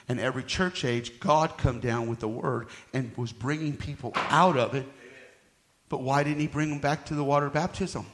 [0.09, 4.57] And every church age, God come down with the word and was bringing people out
[4.57, 4.87] of it.
[5.89, 8.07] But why didn't he bring them back to the water baptism?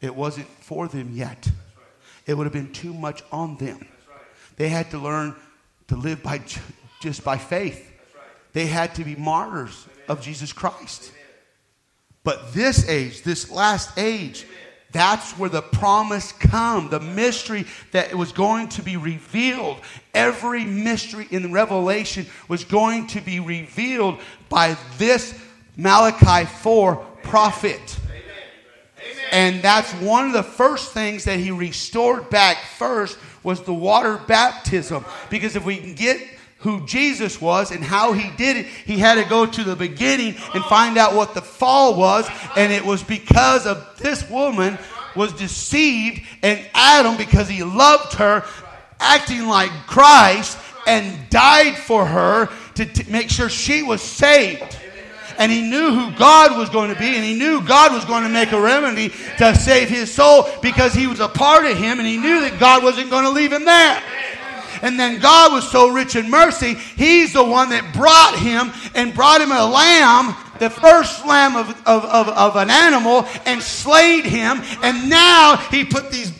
[0.00, 1.48] It wasn't for them yet.
[2.26, 3.86] It would have been too much on them.
[4.56, 5.34] They had to learn
[5.88, 6.42] to live by
[7.00, 7.84] just by faith.
[8.52, 11.12] They had to be martyrs of Jesus Christ.
[12.24, 14.46] But this age, this last age,
[14.92, 19.80] that's where the promise come, the mystery that was going to be revealed.
[20.14, 24.18] Every mystery in Revelation was going to be revealed
[24.48, 25.38] by this
[25.76, 27.98] Malachi 4 prophet.
[29.30, 34.18] And that's one of the first things that he restored back first was the water
[34.26, 35.04] baptism.
[35.28, 36.18] Because if we can get
[36.58, 40.34] who Jesus was and how he did it, he had to go to the beginning
[40.54, 42.28] and find out what the fall was.
[42.56, 44.78] And it was because of this woman
[45.14, 48.44] was deceived and Adam, because he loved her,
[48.98, 54.76] acting like Christ and died for her to t- make sure she was saved.
[55.38, 58.24] And he knew who God was going to be, and he knew God was going
[58.24, 62.00] to make a remedy to save his soul because he was a part of him,
[62.00, 64.02] and he knew that God wasn't going to leave him there.
[64.82, 69.14] And then God was so rich in mercy, He's the one that brought him and
[69.14, 74.24] brought him a lamb, the first lamb of, of, of, of an animal, and slayed
[74.24, 74.60] him.
[74.82, 76.32] And now He put these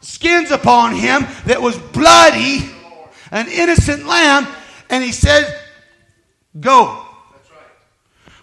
[0.00, 2.70] skins upon him that was bloody,
[3.30, 4.46] an innocent lamb,
[4.90, 5.60] and He said,
[6.58, 7.04] Go.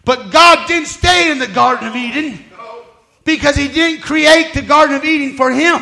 [0.04, 2.40] But God didn't stay in the Garden of Eden
[3.24, 5.82] because He didn't create the Garden of Eden for Him.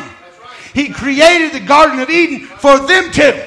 [0.74, 3.42] He created the Garden of Eden for them too.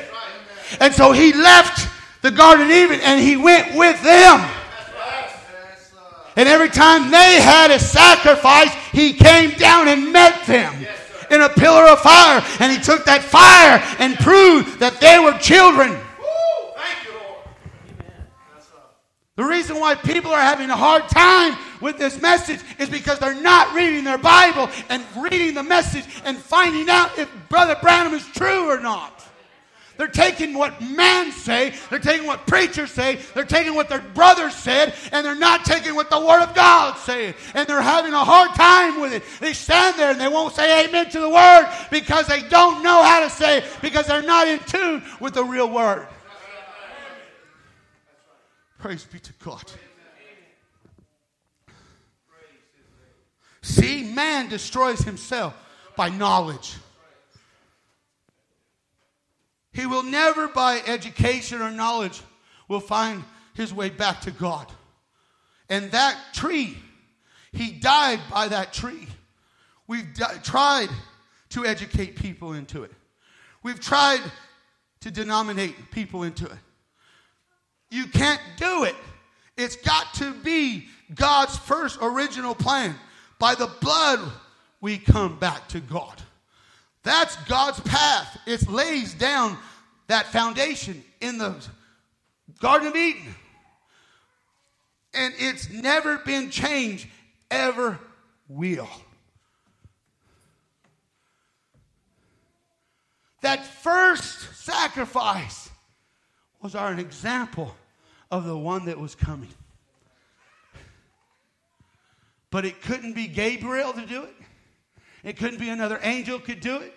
[0.80, 1.90] And so he left
[2.22, 4.50] the Garden of Eden and he went with them.
[6.36, 10.74] And every time they had a sacrifice, he came down and met them
[11.30, 12.44] in a pillar of fire.
[12.60, 16.00] And he took that fire and proved that they were children.
[19.36, 23.42] The reason why people are having a hard time with this message is because they're
[23.42, 28.26] not reading their Bible and reading the message and finding out if Brother Branham is
[28.28, 29.23] true or not.
[29.96, 34.56] They're taking what man say, they're taking what preachers say, they're taking what their brothers
[34.56, 37.36] said, and they're not taking what the Word of God said.
[37.54, 39.24] And they're having a hard time with it.
[39.40, 43.04] They stand there and they won't say amen to the Word because they don't know
[43.04, 46.08] how to say it, because they're not in tune with the real Word.
[48.80, 49.64] Praise be to God.
[53.62, 55.56] See, man destroys himself
[55.96, 56.74] by knowledge.
[59.74, 62.22] He will never, by education or knowledge,
[62.68, 63.24] will find
[63.56, 64.72] his way back to God.
[65.70, 66.78] And that tree,
[67.52, 69.08] he died by that tree.
[69.88, 70.90] We've di- tried
[71.50, 72.92] to educate people into it.
[73.64, 74.22] We've tried
[75.02, 76.58] to denominate people into it.
[77.90, 78.96] You can't do it.
[79.58, 82.96] It's got to be God's first original plan.
[83.40, 84.20] By the blood,
[84.82, 86.22] we come back to God.
[87.04, 88.40] That's God's path.
[88.48, 89.58] It lays down
[90.08, 91.56] that foundation in the
[92.60, 93.36] Garden of Eden.
[95.14, 97.08] And it's never been changed,
[97.52, 98.00] ever
[98.48, 98.90] will.
[103.42, 105.70] That first sacrifice
[106.62, 107.76] was our example
[108.32, 109.50] of the one that was coming.
[112.50, 114.43] But it couldn't be Gabriel to do it.
[115.24, 116.94] It couldn't be another angel could do it.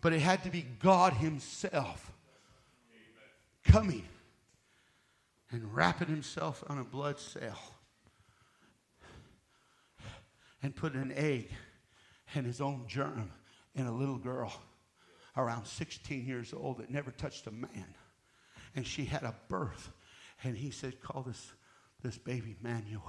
[0.00, 2.12] But it had to be God Himself
[3.64, 4.04] coming
[5.50, 7.58] and wrapping Himself on a blood cell
[10.62, 11.50] and putting an egg
[12.34, 13.30] and His own germ
[13.74, 14.52] in a little girl
[15.36, 17.94] around 16 years old that never touched a man.
[18.76, 19.90] And she had a birth.
[20.44, 21.52] And He said, Call this,
[22.02, 23.02] this baby Manuel.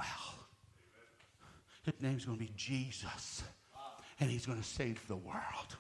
[1.84, 3.44] His name's going to be Jesus.
[4.20, 5.78] And He's going to save the world.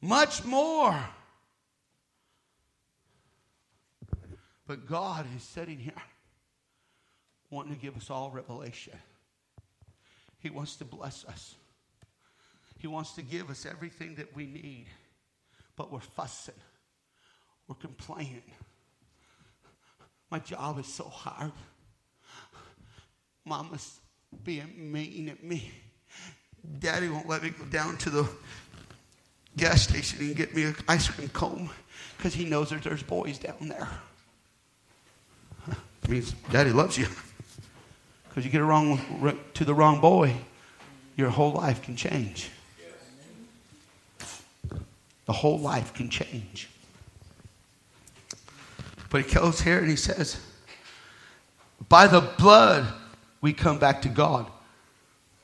[0.00, 0.98] much more.
[4.66, 5.92] But God is sitting here
[7.50, 8.94] wanting to give us all revelation.
[10.38, 11.56] He wants to bless us.
[12.78, 14.86] He wants to give us everything that we need.
[15.76, 16.54] But we're fussing.
[17.66, 18.42] We're complaining.
[20.30, 21.52] My job is so hard.
[23.44, 23.98] Mama's
[24.44, 25.70] being mean at me.
[26.78, 28.28] Daddy won't let me go down to the
[29.56, 31.68] gas station and get me an ice cream cone
[32.16, 33.88] because he knows that there's boys down there.
[36.04, 37.06] It means daddy loves you.
[38.28, 39.00] Because you get wrong
[39.54, 40.36] to the wrong boy,
[41.16, 42.50] your whole life can change.
[45.26, 46.68] The whole life can change.
[49.10, 50.40] But he goes here and he says,
[51.88, 52.86] By the blood,
[53.40, 54.46] we come back to God.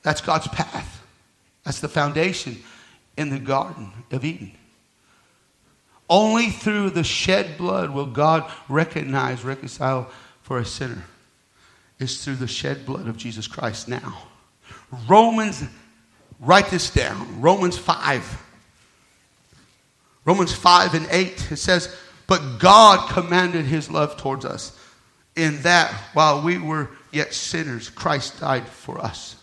[0.02, 1.02] That's God's path.
[1.64, 2.62] That's the foundation
[3.16, 4.52] in the Garden of Eden.
[6.08, 10.10] Only through the shed blood will God recognize, reconcile
[10.42, 11.02] for a sinner.
[11.98, 14.22] It's through the shed blood of Jesus Christ now.
[15.08, 15.64] Romans,
[16.38, 17.40] write this down.
[17.40, 18.44] Romans 5.
[20.24, 21.96] Romans 5 and 8, it says,
[22.26, 24.78] But God commanded his love towards us,
[25.36, 29.36] in that while we were yet sinners, Christ died for us.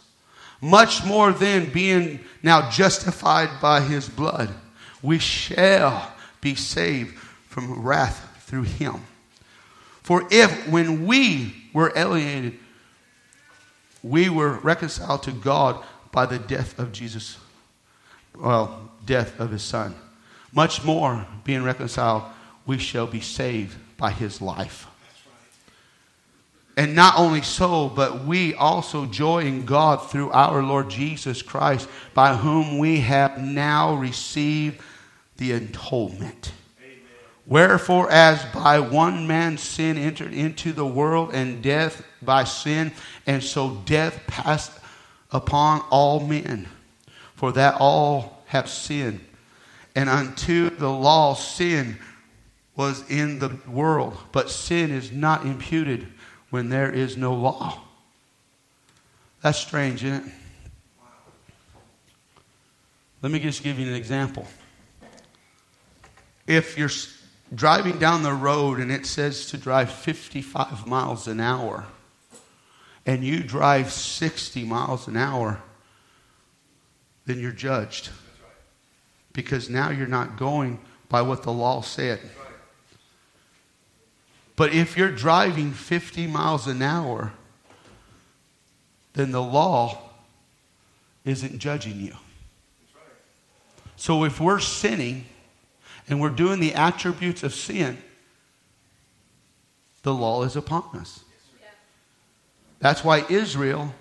[0.62, 4.50] Much more then, being now justified by his blood,
[5.02, 6.12] we shall
[6.42, 7.16] be saved
[7.48, 8.96] from wrath through him.
[10.02, 12.60] For if, when we were alienated,
[14.02, 17.38] we were reconciled to God by the death of Jesus,
[18.38, 19.96] well, death of his son,
[20.54, 22.24] much more being reconciled,
[22.66, 24.88] we shall be saved by his life.
[26.76, 31.88] And not only so, but we also joy in God through our Lord Jesus Christ,
[32.16, 34.82] by whom we have now received
[35.38, 36.52] the atonement.
[37.46, 42.92] Wherefore, as by one man sin entered into the world, and death by sin,
[43.28, 44.72] and so death passed
[45.32, 46.68] upon all men,
[47.36, 49.20] for that all have sinned.
[49.96, 52.00] And unto the law, sin
[52.76, 56.08] was in the world, but sin is not imputed
[56.50, 57.82] when there is no law.
[59.42, 60.34] That's strange, isn't it?
[63.22, 64.48] Let me just give you an example.
[66.46, 66.90] if you're
[67.56, 71.86] driving down the road and it says to drive 55 miles an hour,
[73.06, 75.62] and you drive 60 miles an hour,
[77.26, 78.10] then you're judged.
[79.34, 82.20] Because now you're not going by what the law said.
[84.56, 87.34] But if you're driving 50 miles an hour,
[89.14, 90.10] then the law
[91.26, 92.16] isn't judging you.
[93.96, 95.26] So if we're sinning
[96.08, 97.98] and we're doing the attributes of sin,
[100.04, 101.24] the law is upon us.
[102.80, 103.96] That's why Israel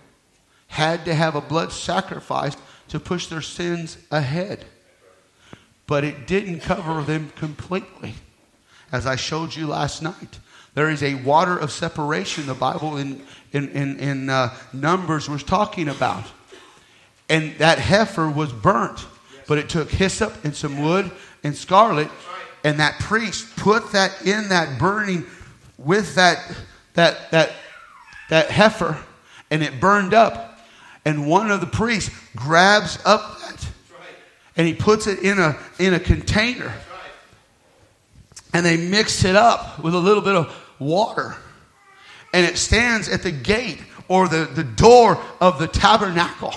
[0.66, 2.56] had to have a blood sacrifice
[2.88, 4.64] to push their sins ahead.
[5.86, 8.14] But it didn't cover them completely.
[8.92, 10.38] As I showed you last night,
[10.74, 13.22] there is a water of separation the Bible in,
[13.52, 16.24] in, in, in uh, Numbers was talking about.
[17.28, 19.06] And that heifer was burnt,
[19.48, 21.10] but it took hyssop and some wood
[21.42, 22.08] and scarlet,
[22.64, 25.24] and that priest put that in that burning
[25.78, 26.38] with that,
[26.94, 27.52] that, that,
[28.28, 28.98] that heifer,
[29.50, 30.60] and it burned up.
[31.06, 33.66] And one of the priests grabs up that,
[34.56, 36.72] and he puts it in a, in a container
[38.52, 41.34] and they mix it up with a little bit of water.
[42.34, 46.54] And it stands at the gate or the, the door of the tabernacle.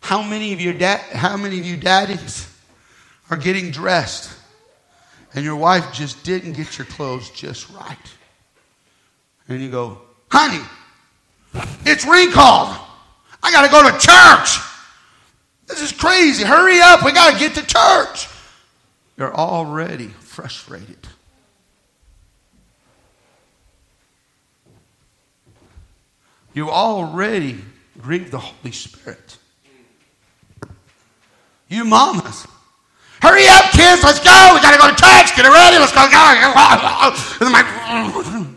[0.00, 2.48] How many of your dad how many of you daddies
[3.30, 4.36] are getting dressed
[5.34, 7.96] and your wife just didn't get your clothes just right?
[9.48, 10.64] And you go, honey,
[11.84, 12.76] it's recalled.
[13.42, 14.69] I gotta go to church.
[15.70, 16.42] This is crazy.
[16.42, 17.04] Hurry up.
[17.04, 18.28] We got to get to church.
[19.16, 20.98] You're already frustrated.
[26.52, 27.58] You already
[27.98, 29.38] grieved the Holy Spirit.
[31.68, 32.48] You mamas.
[33.22, 34.02] Hurry up, kids.
[34.02, 34.54] Let's go.
[34.54, 35.36] We got to go to church.
[35.36, 35.78] Get ready.
[35.78, 36.00] Let's go.
[38.40, 38.56] And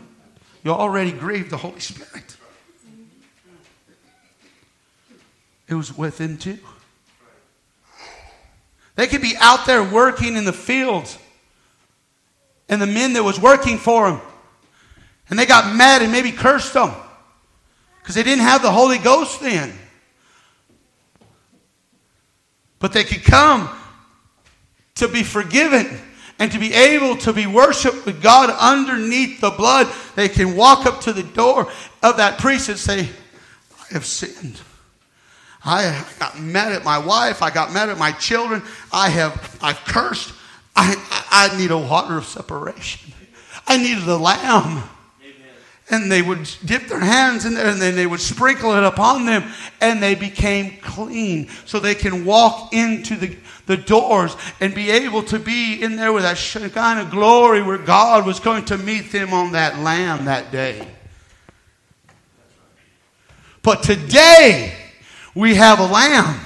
[0.64, 2.36] You already grieved the Holy Spirit.
[5.68, 6.58] It was within too.
[8.96, 11.18] They could be out there working in the fields.
[12.68, 14.20] And the men that was working for them.
[15.28, 16.92] And they got mad and maybe cursed them.
[18.00, 19.72] Because they didn't have the Holy Ghost then.
[22.78, 23.68] But they could come
[24.96, 26.00] to be forgiven
[26.38, 29.88] and to be able to be worshiped with God underneath the blood.
[30.14, 31.70] They can walk up to the door
[32.02, 34.60] of that priest and say, I have sinned.
[35.64, 37.42] I got mad at my wife.
[37.42, 38.62] I got mad at my children.
[38.92, 40.34] I have, I've cursed.
[40.76, 40.96] I,
[41.30, 43.12] I, need a water of separation.
[43.66, 44.82] I needed a lamb.
[45.90, 49.26] And they would dip their hands in there and then they would sprinkle it upon
[49.26, 49.44] them
[49.82, 53.36] and they became clean so they can walk into the,
[53.66, 57.76] the doors and be able to be in there with that kind of glory where
[57.76, 60.88] God was going to meet them on that lamb that day.
[63.62, 64.83] But today,
[65.34, 66.40] we have a lamb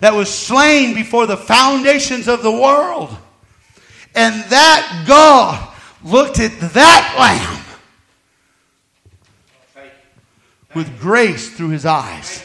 [0.00, 3.16] that was slain before the foundations of the world.
[4.14, 5.68] And that God
[6.02, 7.64] looked at that lamb
[10.74, 12.44] with grace through his eyes.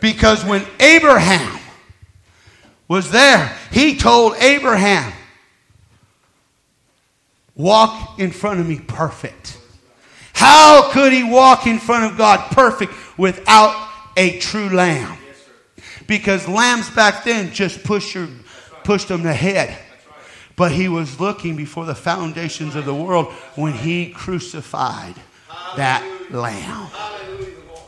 [0.00, 1.58] Because when Abraham
[2.88, 5.12] was there, he told Abraham,
[7.54, 9.58] Walk in front of me perfect.
[10.32, 15.18] How could he walk in front of God perfect without a true lamb?
[16.06, 18.28] Because lambs back then just push your,
[18.84, 19.76] pushed them ahead.
[20.56, 25.14] But he was looking before the foundations of the world when he crucified
[25.76, 26.88] that lamb.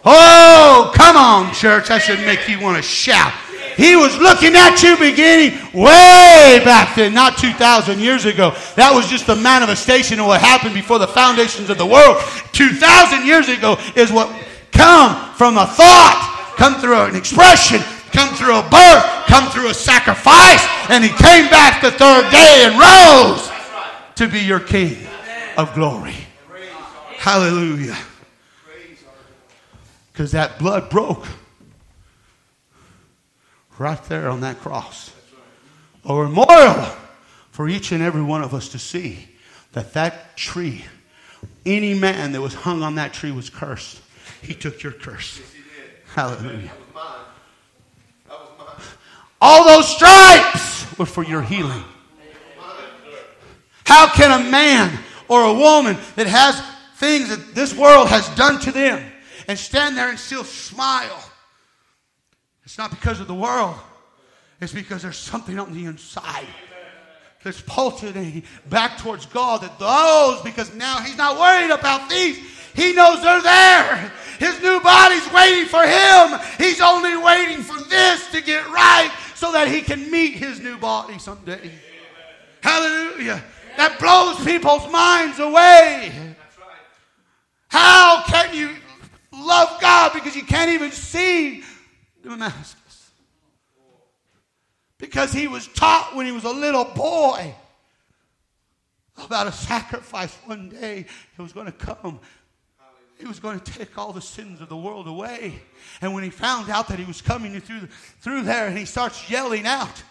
[0.05, 1.89] Oh, come on, church.
[1.89, 3.33] That should make you want to shout.
[3.77, 8.55] He was looking at you beginning way back then, not 2,000 years ago.
[8.77, 12.23] That was just the manifestation of what happened before the foundations of the world.
[12.53, 14.31] 2,000 years ago is what
[14.73, 19.75] come from a thought, come through an expression, come through a birth, come through a
[19.75, 23.51] sacrifice, and he came back the third day and rose
[24.17, 24.97] to be your king
[25.57, 26.15] of glory.
[27.19, 27.97] Hallelujah.
[30.13, 31.27] Because that blood broke
[33.79, 35.13] right there on that cross.
[36.05, 36.87] A memorial
[37.51, 39.29] for each and every one of us to see
[39.73, 40.85] that that tree,
[41.65, 44.01] any man that was hung on that tree was cursed.
[44.43, 45.41] He took your curse.
[46.15, 46.71] Hallelujah.
[49.41, 51.83] All those stripes were for your healing.
[53.85, 56.63] How can a man or a woman that has
[56.97, 59.03] things that this world has done to them
[59.49, 61.31] and stand there and still smile?
[62.65, 63.75] It's not because of the world.
[64.61, 66.47] It's because there's something on the inside
[67.43, 72.39] that's pulsating back towards God that oh, those, because now he's not worried about these.
[72.75, 74.13] He knows they're there.
[74.39, 76.41] His new body's waiting for him.
[76.59, 80.79] He's only waiting for this to get right so that he can meet his new
[80.79, 81.71] body someday.
[82.63, 83.43] Hallelujah.
[83.77, 86.13] That blows people's minds away.
[86.15, 86.37] Right.
[87.69, 88.71] How can you
[89.33, 91.63] love God because you can't even see
[92.23, 93.11] Damascus?
[94.99, 97.55] Because he was taught when he was a little boy
[99.19, 101.01] about a sacrifice one day
[101.39, 102.21] it was going to come.
[103.23, 105.63] He was going to take all the sins of the world away.
[106.01, 107.87] And when he found out that he was coming through,
[108.21, 110.03] through there and he starts yelling out,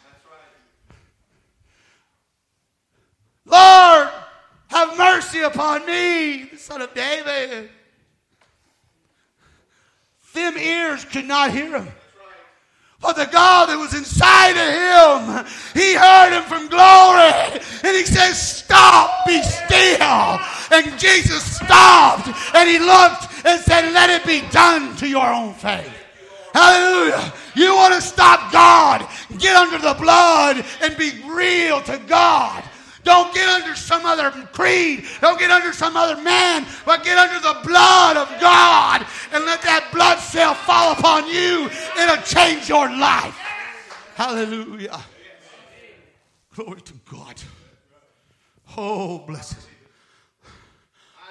[3.45, 4.07] Lord,
[4.68, 7.70] have mercy upon me, the son of David.
[10.34, 11.89] Them ears could not hear him.
[13.02, 17.34] But the God that was inside of him, he heard him from glory.
[17.84, 20.38] And he says, Stop, be still.
[20.70, 25.56] And Jesus stopped and he looked and said, Let it be done to your own
[25.56, 25.91] faith.
[26.54, 27.34] Hallelujah.
[27.56, 29.08] You want to stop God,
[29.39, 32.64] get under the blood and be real to God.
[33.04, 35.06] Don't get under some other creed.
[35.22, 39.62] Don't get under some other man, but get under the blood of God and let
[39.64, 41.70] that blood cell fall upon you.
[41.99, 43.36] It'll change your life.
[44.16, 45.02] Hallelujah.
[46.56, 47.41] Glory to God.
[48.78, 49.58] Oh, blessed.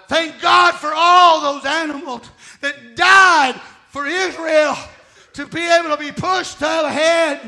[0.09, 2.29] Thank God for all those animals
[2.61, 3.55] that died
[3.91, 4.77] for Israel
[5.35, 7.41] to be able to be pushed ahead.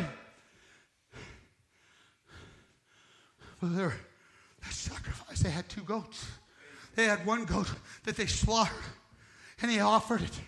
[3.61, 4.12] Well, sacrifice.
[5.43, 6.27] They had two goats.
[6.95, 7.71] They had one goat
[8.05, 8.77] that they slaughtered
[9.61, 10.41] and they offered it.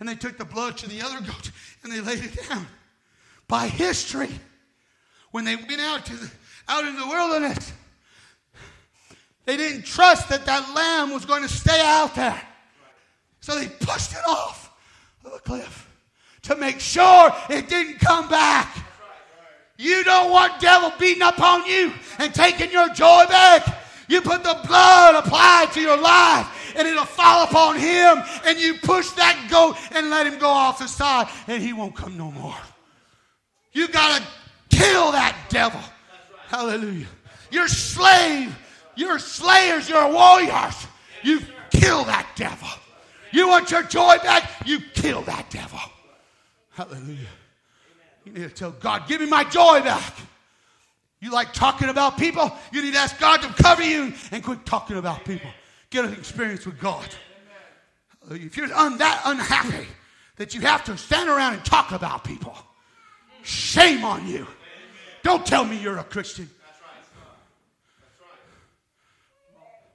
[0.00, 1.50] And they took the blood to the other goat
[1.82, 2.66] and they laid it down.
[3.48, 4.30] By history,
[5.30, 6.30] when they went out to the,
[6.68, 7.72] out in the wilderness,
[9.44, 12.40] they didn't trust that that lamb was going to stay out there.
[13.40, 14.70] So they pushed it off
[15.24, 15.90] of a cliff
[16.42, 18.76] to make sure it didn't come back.
[19.78, 23.66] You don't want devil beating up on you and taking your joy back.
[24.08, 28.74] You put the blood applied to your life and it'll fall upon him and you
[28.74, 32.30] push that goat and let him go off the side and he won't come no
[32.32, 32.56] more.
[33.72, 34.26] You got to
[34.76, 35.80] kill that devil.
[36.48, 37.06] Hallelujah.
[37.50, 38.56] You're slave.
[38.96, 39.88] You're slayers.
[39.88, 40.86] You're warriors.
[41.22, 41.40] You
[41.70, 42.68] kill that devil.
[43.30, 44.50] You want your joy back?
[44.66, 45.80] You kill that devil.
[46.70, 47.28] Hallelujah.
[48.24, 50.14] You need to tell God, give me my joy back.
[51.20, 52.52] You like talking about people?
[52.72, 55.50] You need to ask God to cover you and quit talking about people.
[55.90, 57.06] Get an experience with God.
[58.30, 59.86] If you're un- that unhappy
[60.36, 62.56] that you have to stand around and talk about people,
[63.42, 64.46] shame on you.
[65.22, 66.48] Don't tell me you're a Christian.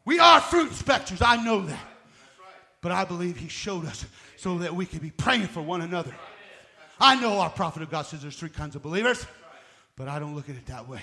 [0.06, 1.22] We are fruit inspectors.
[1.22, 1.88] I know that.
[2.82, 4.06] But I believe He showed us
[4.36, 6.14] so that we can be praying for one another.
[7.00, 9.26] I know our prophet of God says there's three kinds of believers,
[9.96, 11.02] but I don't look at it that way.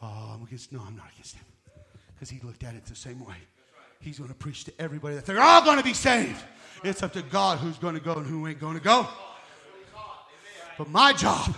[0.00, 1.44] Oh, I'm against, no, I'm not against him.
[2.14, 3.36] Because he looked at it the same way.
[4.00, 6.42] He's going to preach to everybody that they're all going to be saved.
[6.82, 9.06] It's up to God who's going to go and who ain't going to go.
[10.76, 11.54] But my job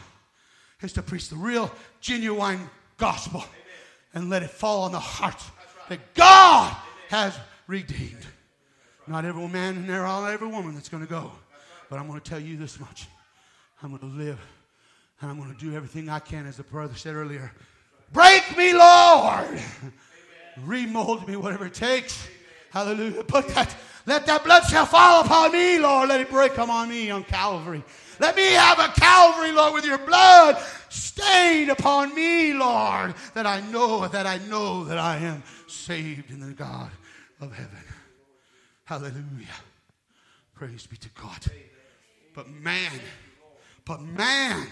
[0.83, 1.71] is to preach the real,
[2.01, 2.69] genuine
[2.99, 3.45] gospel
[4.13, 5.43] and let it fall on the heart
[5.89, 6.77] that God
[7.09, 8.27] has redeemed.
[9.07, 11.33] Not every man and not every woman that's going to go.
[11.89, 13.07] But I'm going to tell you this much
[13.83, 14.41] I'm going to live
[15.21, 17.53] and I'm going to do everything I can, as the brother said earlier.
[18.13, 19.61] Break me, Lord.
[20.65, 22.29] Remold me, whatever it takes.
[22.71, 23.25] Hallelujah.
[23.25, 23.75] Put that,
[24.07, 26.09] let that blood cell fall upon me, Lord.
[26.09, 27.83] Let it break on me on Calvary.
[28.21, 33.61] Let me have a Calvary, Lord, with your blood stained upon me, Lord, that I
[33.71, 36.91] know, that I know that I am saved in the God
[37.41, 37.79] of heaven.
[38.85, 39.47] Hallelujah.
[40.55, 41.39] Praise be to God.
[42.35, 42.91] But man,
[43.85, 44.67] but man,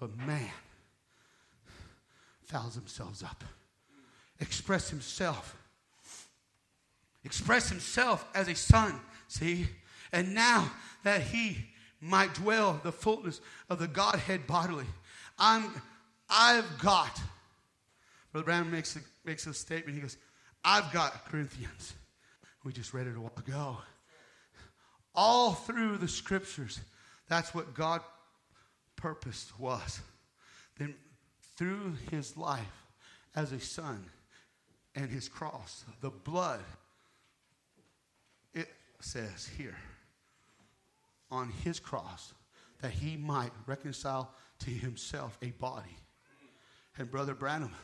[0.00, 0.50] but man
[2.46, 3.44] fouls themselves up.
[4.40, 5.56] Express himself.
[7.22, 8.98] Express himself as a son,
[9.28, 9.66] see?
[10.10, 10.72] And now
[11.04, 11.58] that he
[12.00, 14.86] might dwell the fullness of the Godhead bodily,
[15.38, 15.70] I'm,
[16.28, 17.20] I've got,
[18.32, 19.96] Brother Branham makes a, makes a statement.
[19.96, 20.16] He goes,
[20.64, 21.92] I've got Corinthians.
[22.64, 23.76] We just read it a while ago.
[25.14, 26.80] All through the scriptures,
[27.28, 28.00] that's what God
[29.00, 30.00] purposed was.
[30.78, 30.94] Then
[31.56, 32.84] through his life
[33.34, 34.04] as a son
[34.94, 36.60] and his cross, the blood,
[38.54, 38.68] it
[39.00, 39.76] says here,
[41.30, 42.34] on his cross,
[42.80, 45.96] that he might reconcile to himself a body.
[46.98, 47.74] And Brother Branham,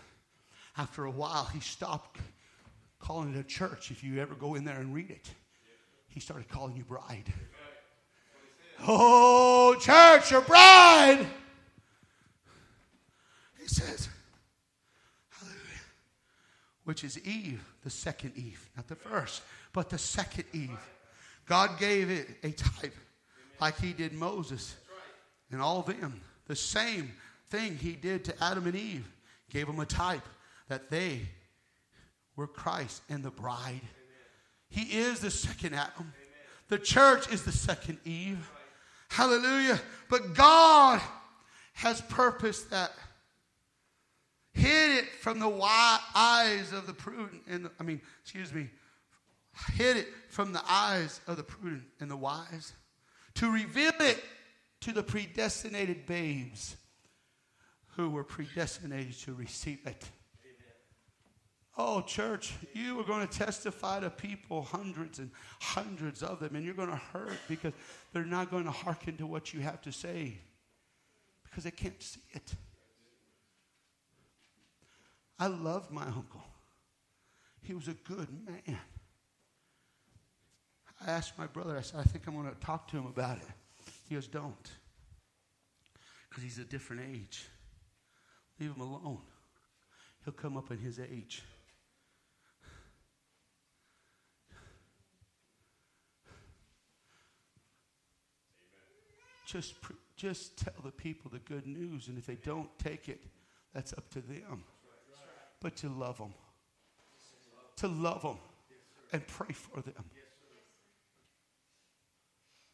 [0.77, 2.19] after a while, he stopped
[2.99, 3.91] calling it a church.
[3.91, 5.31] If you ever go in there and read it,
[6.09, 7.33] he started calling you bride.
[8.87, 11.27] Oh, church, your bride.
[13.61, 14.09] He says,
[15.31, 15.61] Hallelujah.
[16.85, 20.79] Which is Eve, the second Eve, not the first, but the second Eve.
[21.47, 22.95] God gave it a type
[23.61, 24.77] like he did Moses
[25.51, 26.21] and all of them.
[26.47, 27.13] The same
[27.49, 29.07] thing he did to Adam and Eve.
[29.51, 30.27] Gave them a type
[30.69, 31.21] that they
[32.35, 33.81] were Christ and the bride.
[34.69, 36.13] He is the second Adam.
[36.69, 38.51] The church is the second Eve.
[39.09, 39.81] Hallelujah.
[40.09, 41.01] But God
[41.75, 42.93] has purposed that.
[44.53, 45.51] Hid it from the
[46.15, 48.71] eyes of the prudent and the, I mean, excuse me,
[49.75, 52.73] hid it from the eyes of the prudent and the wise
[53.35, 54.23] to reveal it
[54.81, 56.77] to the predestinated babes
[57.97, 60.11] who were predestinated to receive it.
[61.79, 66.65] Oh, church, you are going to testify to people, hundreds and hundreds of them, and
[66.65, 67.75] you're going to hurt because
[68.13, 70.39] they're not going to hearken to what you have to say
[71.45, 72.55] because they can't see it.
[75.39, 76.43] I loved my uncle.
[77.63, 78.79] He was a good man.
[81.07, 83.37] I asked my brother, I said, I think I'm going to talk to him about
[83.37, 83.93] it.
[84.09, 84.71] He goes, Don't.
[86.29, 87.47] Because he's a different age.
[88.59, 89.21] Leave him alone.
[90.25, 91.43] He'll come up in his age.
[99.47, 99.75] Just,
[100.17, 103.23] just tell the people the good news, and if they don't take it,
[103.73, 104.65] that's up to them.
[105.61, 106.35] But to love them,
[107.77, 108.39] to love them,
[109.13, 110.05] and pray for them.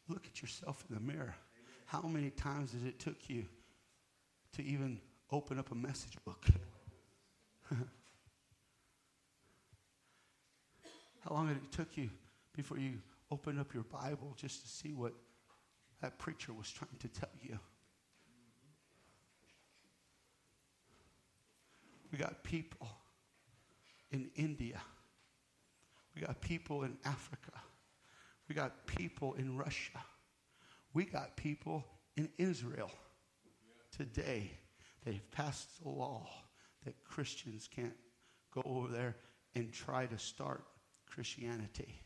[0.09, 1.35] Look at yourself in the mirror.
[1.85, 3.45] How many times did it took you
[4.53, 4.99] to even
[5.31, 6.45] open up a message book?
[11.21, 12.09] How long did it took you
[12.55, 12.93] before you
[13.31, 15.13] opened up your Bible just to see what
[16.03, 17.57] that preacher was trying to tell you?
[22.11, 22.89] We got people
[24.11, 24.81] in India.
[26.13, 27.53] We got people in Africa.
[28.49, 29.97] We got people in Russia.
[30.93, 31.85] We got people
[32.17, 32.91] in Israel
[33.97, 34.51] today.
[35.05, 36.27] They've passed a law
[36.83, 37.95] that Christians can't
[38.53, 39.15] go over there
[39.55, 40.65] and try to start
[41.07, 42.02] Christianity.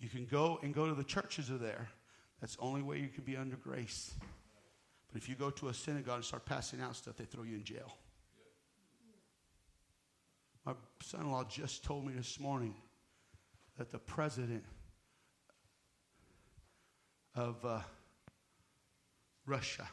[0.00, 1.88] You can go and go to the churches of there.
[2.40, 4.14] That's the only way you can be under grace.
[5.12, 7.56] But if you go to a synagogue and start passing out stuff, they throw you
[7.56, 7.92] in jail.
[10.64, 10.72] My
[11.02, 12.74] son in law just told me this morning
[13.76, 14.64] that the president
[17.34, 17.80] of uh,
[19.46, 19.88] Russia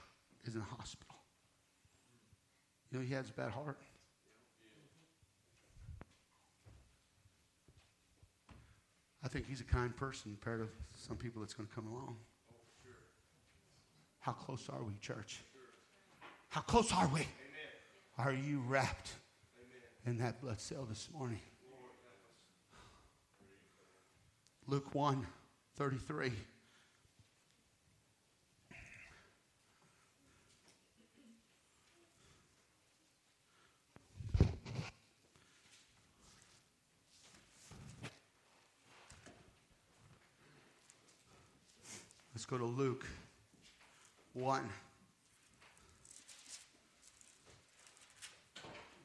[0.46, 1.16] is in a hospital.
[2.92, 3.82] You know, he has a bad heart.
[9.28, 12.16] I think he's a kind person compared to some people that's going to come along.
[14.20, 15.42] How close are we, church?
[16.48, 17.28] How close are we?
[18.18, 19.12] Are you wrapped
[20.06, 21.42] in that blood cell this morning?
[24.66, 25.28] Luke 1
[25.76, 26.32] 33.
[42.48, 43.06] Go to Luke
[44.34, 44.70] 1.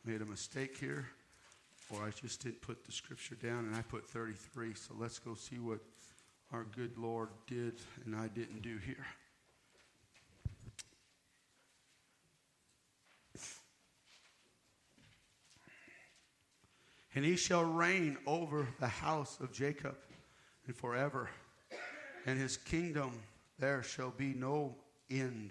[0.04, 1.06] Made a mistake here
[1.90, 4.74] or I just didn't put the scripture down and I put 33.
[4.74, 5.80] So let's go see what
[6.52, 7.74] our good Lord did
[8.04, 9.06] and I didn't do here.
[17.14, 19.96] And he shall reign over the house of Jacob
[20.66, 21.28] and forever,
[22.24, 23.12] and his kingdom
[23.58, 24.76] there shall be no
[25.10, 25.50] end.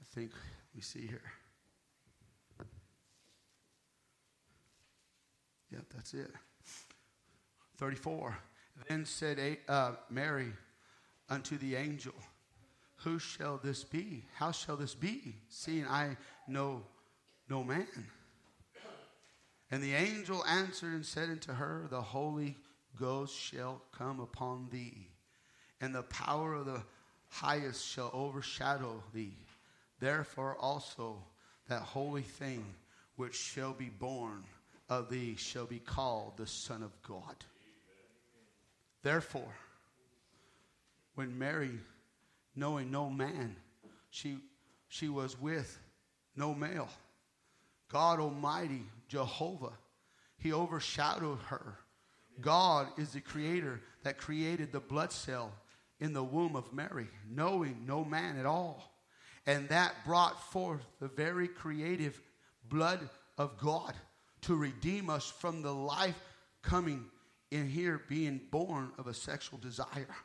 [0.00, 0.32] I think
[0.74, 1.32] we see here.
[5.70, 6.30] Yep, that's it.
[7.78, 8.36] 34.
[8.88, 10.52] Then said uh, Mary
[11.28, 12.14] unto the angel,
[12.96, 14.24] Who shall this be?
[14.34, 16.82] How shall this be, seeing I know
[17.48, 17.86] no man?
[19.70, 22.58] And the angel answered and said unto her, The Holy
[23.00, 25.08] Ghost shall come upon thee,
[25.82, 26.80] and the power of the
[27.28, 29.36] highest shall overshadow thee.
[29.98, 31.16] Therefore also
[31.68, 32.64] that holy thing
[33.16, 34.44] which shall be born
[34.88, 37.34] of thee shall be called the Son of God.
[39.02, 39.54] Therefore,
[41.16, 41.78] when Mary,
[42.54, 43.56] knowing no man,
[44.10, 44.38] she,
[44.88, 45.78] she was with
[46.36, 46.88] no male.
[47.88, 49.72] God Almighty, Jehovah,
[50.38, 51.78] He overshadowed her.
[52.40, 55.52] God is the creator that created the blood cell
[56.02, 58.92] in the womb of Mary, knowing no man at all.
[59.46, 62.20] And that brought forth the very creative
[62.68, 63.94] blood of God
[64.42, 66.18] to redeem us from the life
[66.60, 67.04] coming
[67.52, 70.16] in here being born of a sexual desire.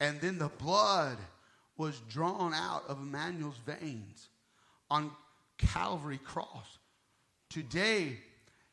[0.00, 1.18] And then the blood
[1.76, 4.28] was drawn out of Emmanuel's veins
[4.90, 5.12] on
[5.56, 6.78] Calvary cross.
[7.48, 8.18] Today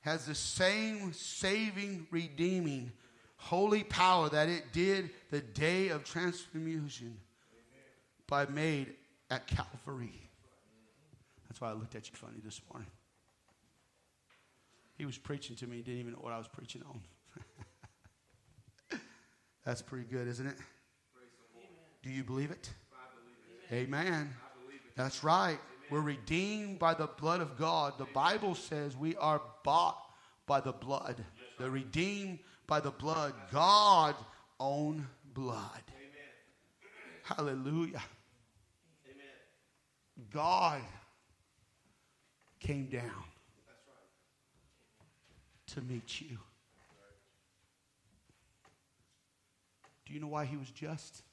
[0.02, 2.92] has the same saving, redeeming,
[3.46, 7.16] holy power that it did the day of transformation
[8.28, 8.92] by made
[9.30, 10.20] at Calvary.
[11.48, 12.90] That's why I looked at you funny this morning.
[14.98, 17.00] He was preaching to me, didn't even know what I was preaching on.
[19.64, 20.58] That's pretty good, isn't it?
[22.02, 22.72] Do you believe it?
[23.72, 24.34] Amen.
[24.96, 25.60] That's right.
[25.92, 27.94] We're redeemed by the blood of God.
[28.00, 30.02] The Bible says we are bought
[30.48, 31.24] by the blood.
[31.60, 33.34] The redeemed by the blood.
[33.52, 34.18] God's
[34.60, 35.84] own blood.
[37.24, 38.02] Hallelujah.
[40.32, 40.82] God
[42.60, 43.24] came down
[45.68, 46.38] to meet you.
[50.06, 51.24] Do you know why he was just?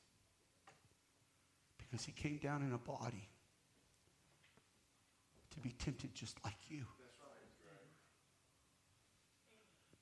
[1.78, 3.28] Because he came down in a body
[5.50, 6.84] to be tempted just like you.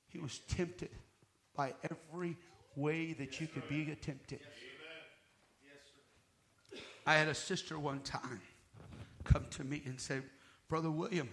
[0.07, 0.89] He was tempted
[1.55, 2.37] by every
[2.75, 4.39] way that you could be tempted.
[7.05, 8.41] I had a sister one time
[9.23, 10.19] come to me and say,
[10.67, 11.29] Brother William,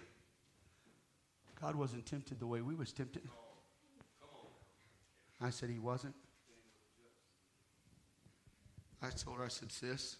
[1.60, 3.22] God wasn't tempted the way we was tempted.
[5.40, 6.14] I said he wasn't.
[9.00, 10.16] I told her, I said, sis,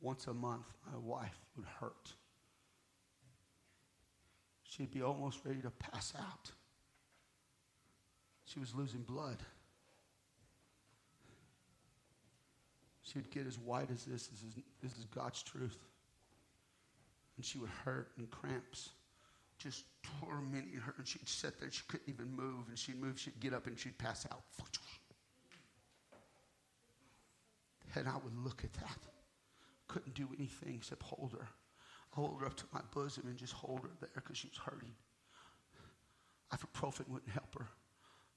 [0.00, 2.12] once a month my wife would hurt.
[4.62, 6.52] She'd be almost ready to pass out.
[8.44, 9.38] She was losing blood.
[13.02, 14.26] She would get as white as this.
[14.28, 15.78] This is, this is God's truth.
[17.36, 18.90] And she would hurt and cramps,
[19.58, 19.84] just
[20.20, 20.94] tormenting her.
[20.98, 21.70] And she'd sit there.
[21.70, 22.68] She couldn't even move.
[22.68, 23.18] And she'd move.
[23.18, 24.42] She'd get up and she'd pass out.
[27.96, 28.98] And I would look at that.
[29.86, 31.46] Couldn't do anything except hold her.
[32.10, 34.94] Hold her up to my bosom and just hold her there because she was hurting.
[36.52, 37.68] Ibuprofen wouldn't help her.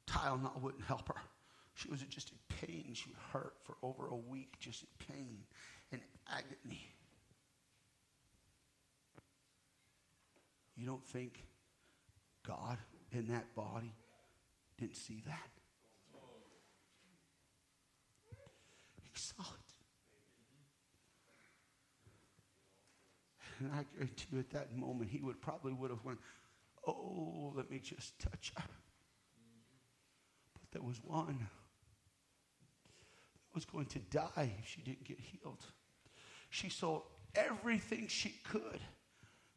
[0.08, 1.22] Tylenol wouldn't help her.
[1.74, 2.94] She was just in pain.
[2.94, 5.44] She hurt for over a week, just in pain
[5.92, 6.82] and agony.
[10.76, 11.44] You don't think
[12.46, 12.78] God
[13.12, 13.94] in that body
[14.80, 15.50] didn't see that?
[19.02, 19.68] He saw it.
[23.60, 26.20] And I guarantee you at that moment, he would probably would have went,
[26.86, 28.64] oh, let me just touch her.
[30.72, 31.45] There was one that
[33.56, 35.64] was going to die if she didn't get healed.
[36.49, 37.02] She saw
[37.35, 38.80] everything she could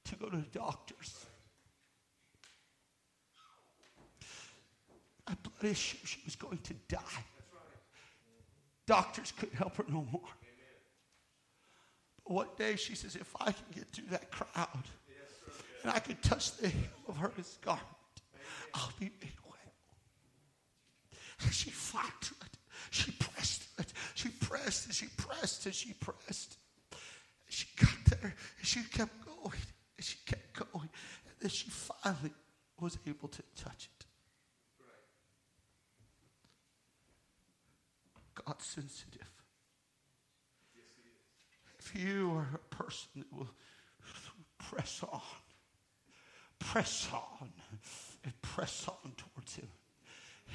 [0.05, 1.27] to go to the doctors.
[5.27, 7.25] A blood issue, she was going to die.
[8.87, 10.23] Doctors couldn't help her no more.
[12.25, 14.85] But one day she says, if I can get through that crowd
[15.83, 17.87] and I can touch the hem of her garment,
[18.75, 19.31] I'll be made.
[21.43, 22.57] And she fought to it.
[22.91, 23.93] She pressed it.
[24.15, 26.57] She pressed and she pressed and she pressed.
[26.93, 27.01] And
[27.49, 29.61] she got there and she kept going
[29.97, 30.89] and she kept going.
[31.27, 32.33] And then she finally
[32.79, 34.07] was able to touch it.
[38.47, 39.31] God sensitive.
[41.79, 43.51] If you are a person that will
[44.59, 45.21] press on,
[46.59, 47.51] press on,
[48.25, 49.69] and press on towards Him,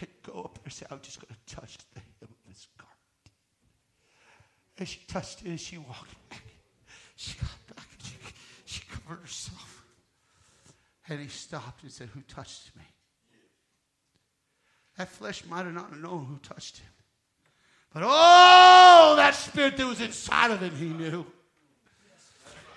[0.01, 2.67] and go up there and say, I'm just going to touch the hem of His
[2.77, 2.95] garment.
[4.77, 6.43] And she touched it and she walked back.
[7.15, 8.15] She got back and she,
[8.65, 9.83] she covered herself.
[11.07, 12.83] And he stopped and said, Who touched me?
[14.97, 16.91] That flesh might have not known who touched him.
[17.93, 21.25] But oh, that spirit that was inside of him, he knew.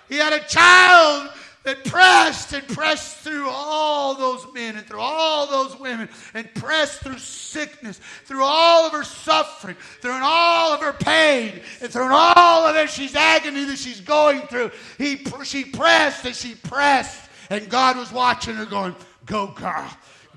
[0.07, 1.31] He had a child
[1.63, 7.01] that pressed and pressed through all those men and through all those women and pressed
[7.01, 12.65] through sickness, through all of her suffering, through all of her pain, and through all
[12.65, 14.71] of her she's agony that she's going through.
[14.97, 18.95] He, she pressed and she pressed, and God was watching her going,
[19.25, 19.89] Go, girl.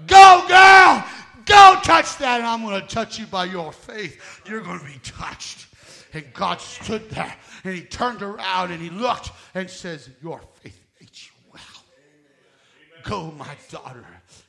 [0.06, 1.04] Go, girl.
[1.46, 4.42] Go touch that, and I'm going to touch you by your faith.
[4.46, 5.66] You're going to be touched.
[6.12, 7.34] And God stood there,
[7.64, 10.81] and he turned around and he looked and says, Your faith.
[13.02, 14.04] Go, my daughter,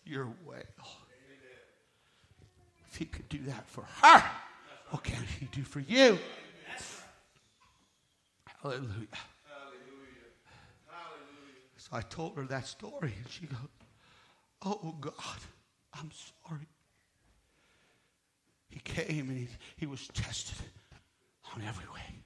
[0.05, 0.57] you're well.
[0.83, 0.97] Oh.
[2.89, 4.23] If he could do that for her,
[4.89, 6.19] what can he do for you?
[8.61, 9.07] Hallelujah.
[11.77, 13.57] So I told her that story, and she goes,
[14.61, 15.13] Oh, God,
[15.93, 16.09] I'm
[16.47, 16.67] sorry.
[18.69, 19.47] He came and he,
[19.77, 20.57] he was tested
[21.53, 22.23] on every way,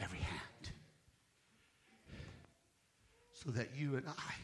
[0.00, 0.72] every hand,
[3.34, 4.34] so that you and I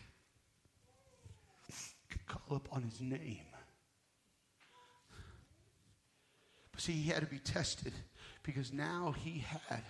[2.32, 3.46] call upon his name.
[6.72, 7.92] But see, he had to be tested
[8.42, 9.82] because now he had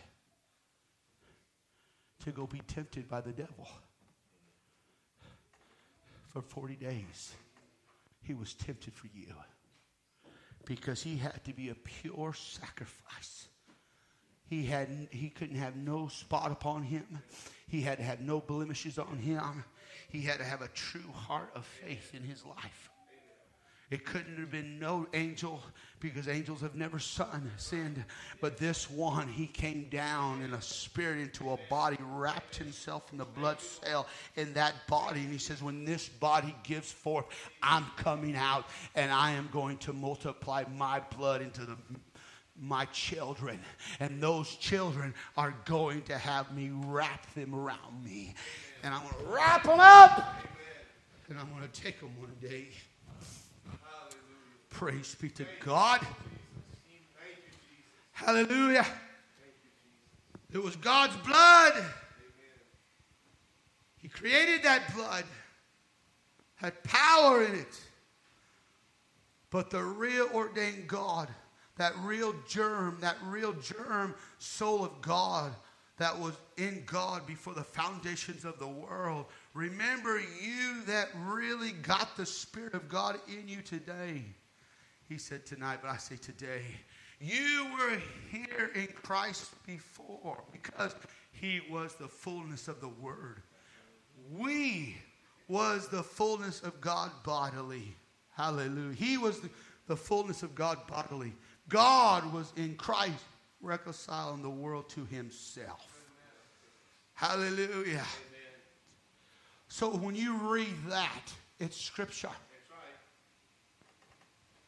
[2.24, 3.69] to go be tempted by the devil.
[6.32, 7.32] For 40 days,
[8.23, 9.35] he was tempted for you
[10.64, 13.48] because he had to be a pure sacrifice.
[14.48, 17.06] He, had, he couldn't have no spot upon him.
[17.69, 19.64] He had to have no blemishes on him.
[20.13, 22.91] He had to have a true heart of faith in his life.
[23.91, 25.63] It couldn't have been no angel
[26.01, 28.03] because angels have never sinned.
[28.41, 33.19] But this one, he came down in a spirit into a body, wrapped himself in
[33.19, 34.07] the blood cell
[34.37, 35.21] in that body.
[35.21, 37.27] And he says, When this body gives forth,
[37.63, 41.77] I'm coming out and I am going to multiply my blood into the
[42.61, 43.59] my children,
[43.99, 48.35] and those children are going to have me wrap them around me.
[48.83, 50.35] And I'm going to wrap them up,
[51.29, 52.69] and I'm going to take them one day.
[54.71, 56.01] Praise be to God.
[58.13, 58.87] Hallelujah.
[60.53, 61.85] It was God's blood.
[63.99, 65.25] He created that blood,
[66.57, 67.81] had power in it.
[69.51, 71.29] But the real ordained God,
[71.77, 75.53] that real germ, that real germ soul of God
[75.99, 79.27] that was in God before the foundations of the world.
[79.53, 84.23] Remember, you that really got the Spirit of God in you today.
[85.09, 86.63] He said tonight, but I say today,
[87.21, 87.99] you were
[88.31, 90.95] here in Christ before because
[91.33, 93.43] he was the fullness of the Word.
[94.31, 94.97] We
[95.49, 97.97] was the fullness of God bodily.
[98.31, 98.95] Hallelujah.
[98.95, 99.51] He was the,
[99.89, 101.33] the fullness of God bodily.
[101.69, 103.25] God was in Christ
[103.61, 105.91] reconciling the world to himself.
[107.15, 108.05] Hallelujah.
[109.69, 112.29] So when you read that, it's scripture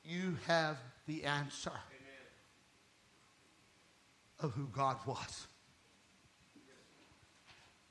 [0.04, 0.76] you have
[1.06, 1.72] the answer
[4.40, 5.46] of who God was.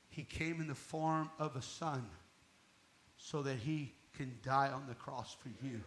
[0.08, 2.06] He came in the form of a son
[3.16, 5.80] so that he can die on the cross for you.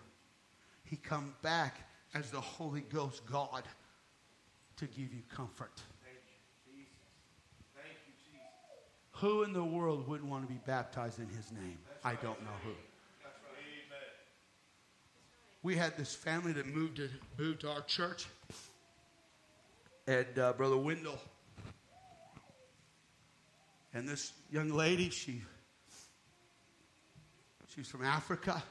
[0.84, 3.64] He come back as the Holy Ghost God
[4.76, 5.82] to give you comfort.
[9.22, 11.78] Who in the world wouldn't want to be baptized in his name?
[12.04, 12.74] I don't know who
[15.68, 18.28] we had this family that moved to, moved to our church.
[20.08, 21.20] And uh, Brother Wendell.
[23.94, 25.42] And this young lady, she
[27.76, 28.64] she's from Africa.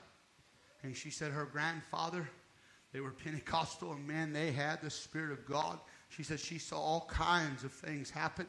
[0.82, 2.30] And she said her grandfather,
[2.94, 5.78] they were Pentecostal, and man, they had the Spirit of God.
[6.08, 8.46] She said she saw all kinds of things happen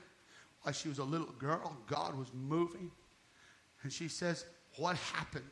[0.61, 1.77] while she was a little girl.
[1.87, 2.91] God was moving.
[3.83, 4.45] And she says,
[4.77, 5.45] What happened?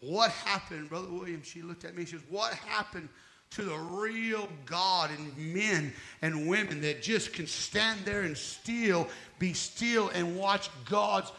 [0.00, 1.42] What happened, Brother William?
[1.42, 2.04] She looked at me.
[2.04, 3.08] She says, What happened
[3.50, 5.92] to the real God and men
[6.22, 9.08] and women that just can stand there and still,
[9.38, 11.30] be still, and watch God's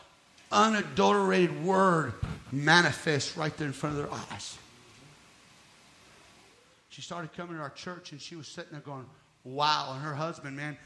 [0.52, 2.14] unadulterated word
[2.52, 4.58] manifest right there in front of their eyes?
[6.90, 9.06] She started coming to our church and she was sitting there going,
[9.44, 9.94] Wow.
[9.94, 10.78] And her husband, man,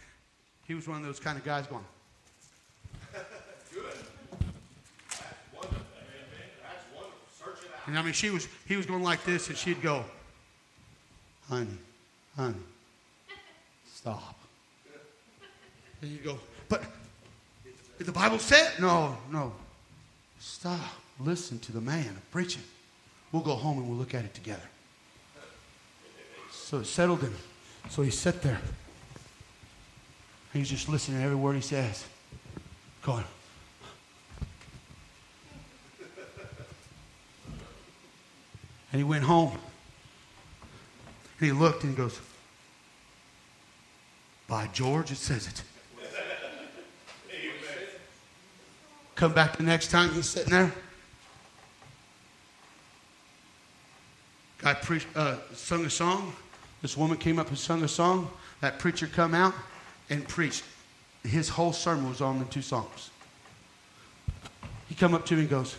[0.67, 1.83] he was one of those kind of guys going,
[3.73, 3.83] Good.
[5.09, 5.23] That's
[5.53, 5.81] wonderful.
[7.87, 10.03] And I mean, she was, he was going like this, and she'd go,
[11.49, 11.67] honey,
[12.35, 12.55] honey,
[13.91, 14.35] stop.
[16.01, 16.37] And you go,
[16.69, 16.83] but
[17.97, 18.79] did the Bible say it?
[18.79, 19.51] No, no.
[20.39, 20.79] Stop.
[21.19, 22.61] Listen to the man preaching.
[23.31, 24.61] We'll go home and we'll look at it together.
[26.51, 27.33] So it settled him.
[27.89, 28.59] So he sat there.
[30.57, 32.03] He's just listening to every word he says.
[33.03, 33.23] Going,
[38.91, 39.51] And he went home.
[41.39, 42.19] And he looked and he goes,
[44.47, 45.61] By George, it says it.
[49.13, 50.73] Come back the next time he's sitting there.
[54.63, 56.33] I pre- uh, sung a song.
[56.81, 58.31] This woman came up and sung a song.
[58.61, 59.53] That preacher come out
[60.09, 60.63] and preached.
[61.23, 63.09] His whole sermon was on the two songs.
[64.87, 65.75] He come up to me and goes,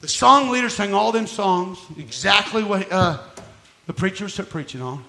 [0.00, 3.18] the song leader sang all them songs, exactly what uh,
[3.86, 5.04] the preacher was preaching on.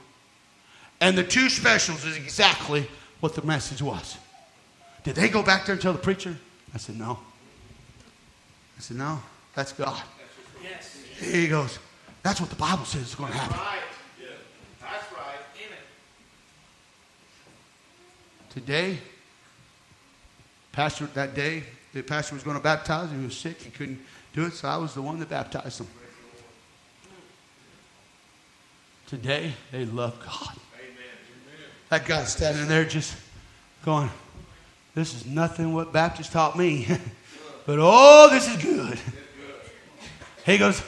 [0.99, 2.87] And the two specials is exactly
[3.19, 4.17] what the message was.
[5.03, 6.35] Did they go back there and tell the preacher?
[6.73, 7.19] I said, no.
[8.77, 9.21] I said, no,
[9.53, 10.01] that's God.
[10.63, 10.97] Yes.
[11.19, 11.77] He goes,
[12.23, 13.57] that's what the Bible says is going to happen.
[13.57, 13.79] Right.
[14.19, 14.27] Yeah.
[14.81, 15.19] That's right.
[18.59, 18.97] Today,
[20.73, 21.63] pastor that day,
[21.93, 23.09] the pastor was going to baptize.
[23.09, 23.19] him.
[23.19, 23.61] He was sick.
[23.61, 24.01] He couldn't
[24.33, 25.87] do it, so I was the one that baptized him.
[29.07, 30.57] Today, they love God.
[30.75, 30.97] Amen.
[31.87, 33.15] That guy standing there just
[33.85, 34.09] going,
[34.93, 36.85] This is nothing what Baptist taught me.
[37.65, 38.99] but oh, this is good.
[40.45, 40.83] He goes,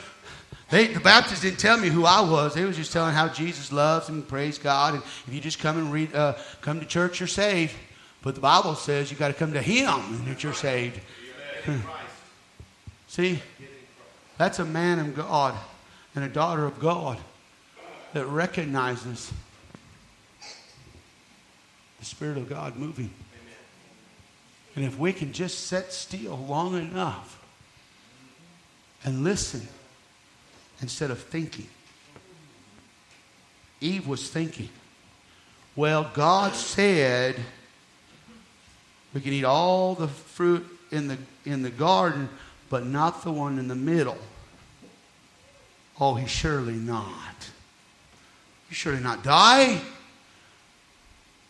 [0.72, 2.54] they, the Baptists didn't tell me who I was.
[2.54, 4.94] They was just telling how Jesus loves and praise God.
[4.94, 7.76] And if you just come and read, uh, come to church, you're saved.
[8.22, 10.98] But the Bible says you got to come to Him and that you're saved.
[13.08, 13.42] See,
[14.38, 15.56] that's a man of God
[16.16, 17.18] and a daughter of God
[18.14, 19.32] that recognizes
[22.00, 23.12] the Spirit of God moving.
[24.78, 27.44] And if we can just sit still long enough
[29.04, 29.68] and listen
[30.82, 31.68] instead of thinking.
[33.80, 34.70] Eve was thinking,
[35.76, 37.36] well, God said
[39.14, 42.30] we can eat all the fruit in the, in the garden,
[42.70, 44.18] but not the one in the middle.
[46.00, 47.50] Oh, he surely not.
[48.70, 49.82] You surely not die?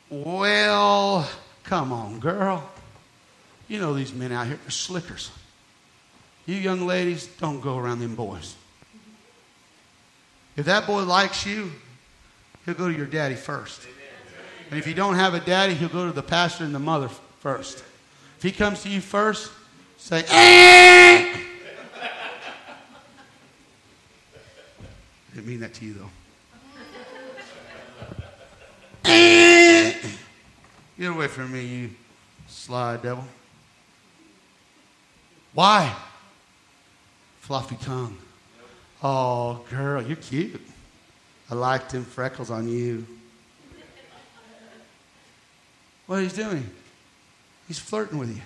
[0.09, 1.29] Well,
[1.63, 2.69] come on, girl.
[3.67, 5.31] You know these men out here are slickers.
[6.45, 8.55] You young ladies, don't go around them boys.
[10.57, 11.71] If that boy likes you,
[12.65, 13.87] he'll go to your daddy first.
[14.69, 17.09] And if you don't have a daddy, he'll go to the pastor and the mother
[17.39, 17.83] first.
[18.37, 19.51] If he comes to you first,
[19.97, 21.37] say, eh!
[25.31, 26.09] I didn't mean that to you, though.
[30.97, 31.89] Get away from me, you
[32.47, 33.25] sly devil.
[35.53, 35.95] Why?
[37.39, 38.17] Fluffy tongue.
[39.03, 40.61] Oh, girl, you're cute.
[41.49, 43.05] I like them freckles on you.
[46.05, 46.69] What he's doing?
[47.67, 48.41] He's flirting with you.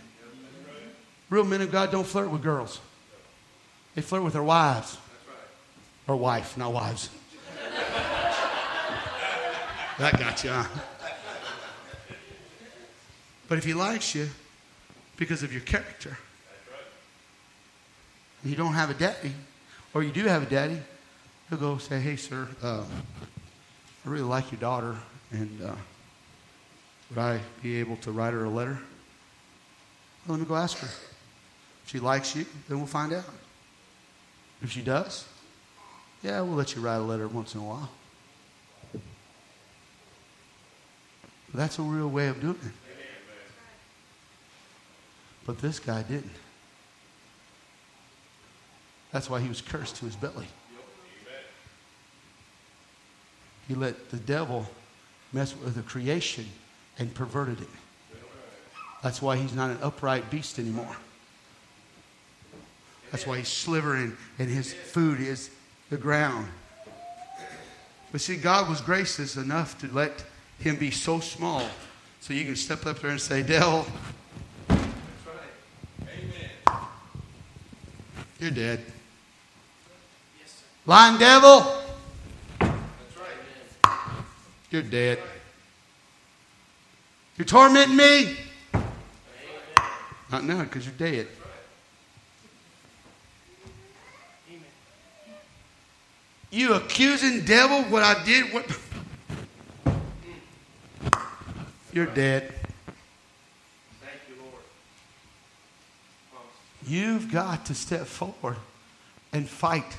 [1.30, 2.80] Real men of God don't flirt with girls.
[3.95, 4.98] They flirt with their wives.
[6.07, 7.10] Or wife, not wives.
[9.98, 10.65] that got you, huh?
[13.48, 14.30] But if he likes you
[15.18, 16.18] because of your character,
[18.44, 19.34] you don't have a daddy,
[19.95, 20.77] or you do have a daddy,
[21.49, 22.84] he'll go say, Hey, sir, uh,
[24.05, 24.97] I really like your daughter,
[25.31, 25.73] and uh,
[27.09, 28.77] would I be able to write her a letter?
[30.27, 30.88] Well, let me go ask her.
[30.88, 33.23] If she likes you, then we'll find out.
[34.61, 35.26] If she does,
[36.22, 37.89] yeah, we'll let you write a letter once in a while.
[38.91, 39.01] But
[41.53, 42.72] that's a real way of doing it.
[45.45, 46.31] But this guy didn't.
[49.15, 50.45] That's why he was cursed to his belly.
[53.65, 54.67] He let the devil
[55.31, 56.45] mess with the creation
[56.99, 57.67] and perverted it.
[59.01, 60.97] That's why he's not an upright beast anymore.
[63.09, 65.49] That's why he's slivering and his food is
[65.89, 66.49] the ground.
[68.11, 70.25] But see, God was gracious enough to let
[70.59, 71.65] him be so small
[72.19, 73.87] so you can step up there and say, Devil,
[78.41, 78.83] you're dead.
[80.86, 81.82] Lying devil.
[84.70, 85.20] You're dead.
[87.38, 88.36] You're tormenting me?
[90.32, 91.28] Not now, because you're dead.
[96.52, 98.53] You accusing devil what I did?
[98.53, 98.66] What?
[101.91, 102.53] You're dead.
[104.02, 104.64] Thank you, Lord.
[106.88, 108.57] You've got to step forward
[109.34, 109.98] and fight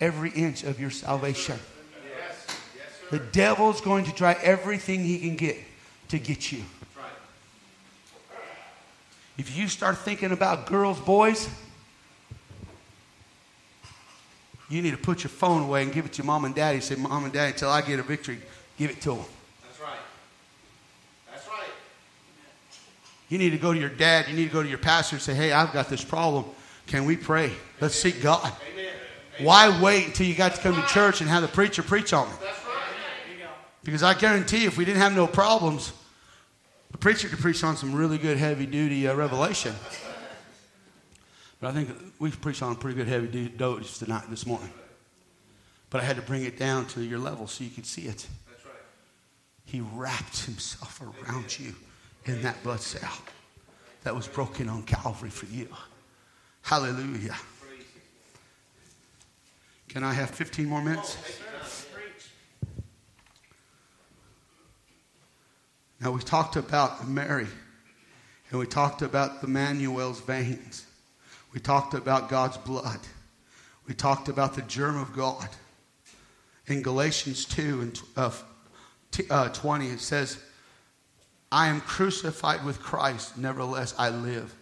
[0.00, 1.58] every inch of your salvation.
[2.04, 2.46] Yes.
[2.76, 3.18] Yes, sir.
[3.18, 5.56] The devil's going to try everything he can get
[6.08, 6.62] to get you.
[6.96, 7.06] Right.
[9.38, 11.48] If you start thinking about girls, boys,
[14.68, 16.80] you need to put your phone away and give it to your mom and daddy.
[16.80, 18.38] Say, Mom and Daddy, until I get a victory,
[18.78, 19.24] give it to them.
[19.62, 19.98] That's right.
[21.30, 21.68] That's right.
[23.28, 24.26] You need to go to your dad.
[24.28, 26.46] You need to go to your pastor and say, Hey, I've got this problem.
[26.86, 27.52] Can we pray?
[27.80, 28.44] Let's seek God.
[28.44, 28.73] Amen.
[29.40, 32.28] Why wait until you got to come to church and have the preacher preach on
[32.28, 32.36] me?
[33.82, 35.92] Because I guarantee if we didn't have no problems,
[36.92, 39.74] the preacher could preach on some really good heavy duty uh, revelation.
[41.60, 44.70] But I think we preached on a pretty good heavy duty dose tonight, this morning.
[45.90, 48.26] But I had to bring it down to your level so you could see it.
[49.64, 51.74] He wrapped himself around you
[52.26, 53.18] in that blood cell
[54.02, 55.68] that was broken on Calvary for you.
[56.62, 57.36] Hallelujah.
[59.94, 61.16] Can I have 15 more minutes?
[66.00, 67.46] Now, we talked about Mary,
[68.50, 70.84] and we talked about the Emmanuel's veins.
[71.52, 72.98] We talked about God's blood.
[73.86, 75.48] We talked about the germ of God.
[76.66, 78.30] In Galatians 2 and uh,
[79.30, 80.42] uh, 20, it says,
[81.52, 84.56] I am crucified with Christ, nevertheless I live.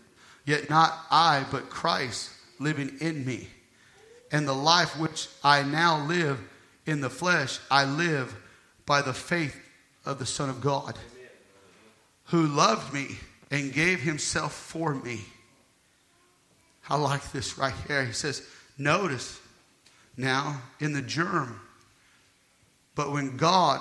[0.44, 2.28] Yet not I, but Christ
[2.58, 3.48] living in me.
[4.32, 6.40] And the life which I now live
[6.86, 8.34] in the flesh, I live
[8.86, 9.56] by the faith
[10.04, 10.98] of the Son of God,
[12.24, 13.18] who loved me
[13.50, 15.20] and gave himself for me.
[16.88, 18.04] I like this right here.
[18.04, 18.42] He says,
[18.76, 19.38] Notice
[20.16, 21.60] now in the germ,
[22.94, 23.80] but when God,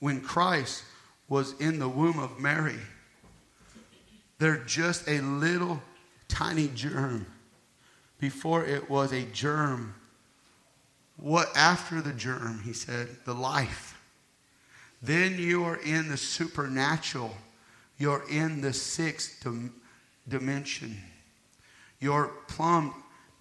[0.00, 0.82] when Christ
[1.30, 2.78] was in the womb of Mary.
[4.38, 5.80] They're just a little
[6.28, 7.24] tiny germ.
[8.20, 9.94] Before it was a germ.
[11.16, 13.98] What after the germ, he said, the life.
[15.02, 17.34] Then you are in the supernatural.
[17.98, 19.74] You're in the sixth dim-
[20.28, 20.96] dimension.
[21.98, 22.92] You're plumbed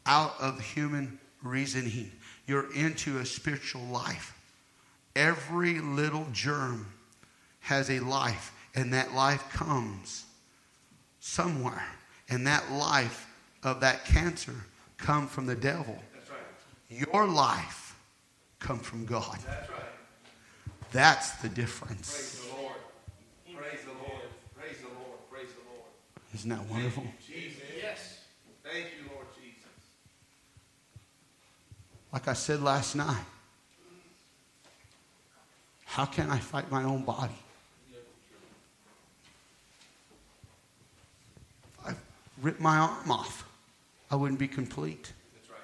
[0.05, 2.11] out of human reasoning.
[2.47, 4.33] You're into a spiritual life.
[5.15, 6.87] Every little germ
[7.61, 10.23] has a life, and that life comes
[11.19, 11.85] somewhere.
[12.29, 13.27] And that life
[13.63, 14.55] of that cancer
[14.99, 15.97] come from the devil.
[16.13, 16.39] That's right.
[17.11, 17.95] Your life
[18.59, 19.37] come from God.
[19.45, 19.79] That's right.
[20.91, 22.11] That's the difference.
[22.11, 22.77] Praise the Lord.
[23.57, 24.21] Praise the Lord.
[24.57, 25.29] Praise the Lord.
[25.31, 25.89] Praise the Lord.
[26.33, 27.03] Isn't that wonderful?
[27.25, 27.61] Jesus.
[27.81, 28.19] Yes.
[28.63, 29.69] Thank you, Lord Jesus.
[32.11, 33.23] Like I said last night,
[35.85, 37.33] how can I fight my own body?
[37.91, 37.99] If
[41.85, 41.93] I
[42.41, 43.48] ripped my arm off,
[44.11, 45.13] I wouldn't be complete.
[45.33, 45.59] That's right.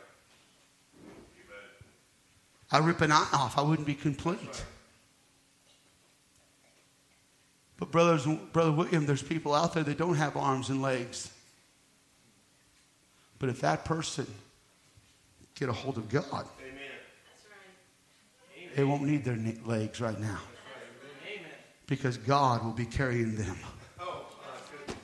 [2.71, 4.63] I rip an eye off, I wouldn't be complete.
[7.77, 11.31] But brothers, brother William, there's people out there that don't have arms and legs.
[13.37, 14.25] But if that person
[15.55, 16.81] get a hold of God, Amen.
[18.75, 20.39] they won't need their legs right now
[21.87, 23.57] because God will be carrying them.
[23.99, 25.03] Oh, my goodness.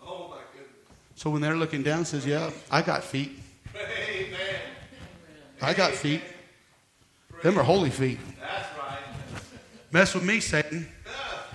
[0.00, 0.96] Oh, my goodness.
[1.16, 3.40] So when they're looking down, says, "Yeah, I got feet.
[3.74, 4.60] Amen.
[5.62, 6.20] I got feet.
[7.42, 8.18] Them are holy feet.
[8.38, 8.98] That's right.
[9.90, 10.86] Mess with me, Satan,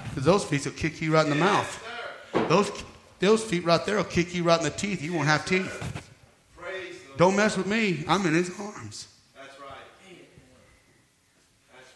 [0.09, 1.88] because those feet will kick you right in the mouth.
[2.49, 2.71] Those
[3.19, 5.03] those feet right there will kick you right in the teeth.
[5.03, 6.09] You won't have teeth.
[6.57, 8.03] Praise Don't mess with me.
[8.07, 10.17] I'm in His arms That's right.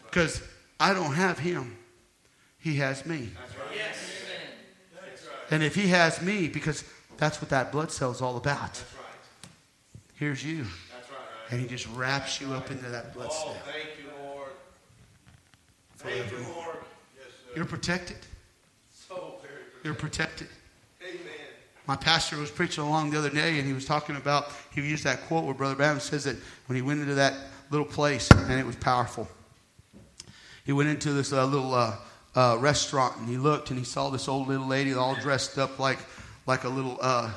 [0.04, 0.40] Because
[0.78, 1.76] I don't have Him.
[2.60, 3.30] He has me.
[3.34, 3.66] That's right.
[3.74, 3.96] Yes.
[5.50, 6.84] And if He has me, because
[7.18, 8.60] that's what that blood cell is all about.
[8.60, 9.50] Right.
[10.14, 11.18] Here's you, That's right.
[11.50, 13.56] and He just wraps you up into that blood Oh, cell.
[13.64, 14.48] thank you, Lord.
[15.98, 16.76] Thank you, Lord.
[17.16, 17.56] Yes, sir.
[17.56, 18.18] You're protected.
[18.90, 20.48] So very You're protected.
[21.02, 21.20] Amen.
[21.86, 25.04] My pastor was preaching along the other day, and he was talking about, he used
[25.04, 26.36] that quote where Brother Branham says that
[26.66, 27.34] when he went into that
[27.70, 29.28] little place, and it was powerful.
[30.64, 31.96] He went into this uh, little uh,
[32.34, 35.78] uh, restaurant, and he looked, and he saw this old little lady all dressed up
[35.78, 35.98] like,
[36.46, 37.30] like a little uh,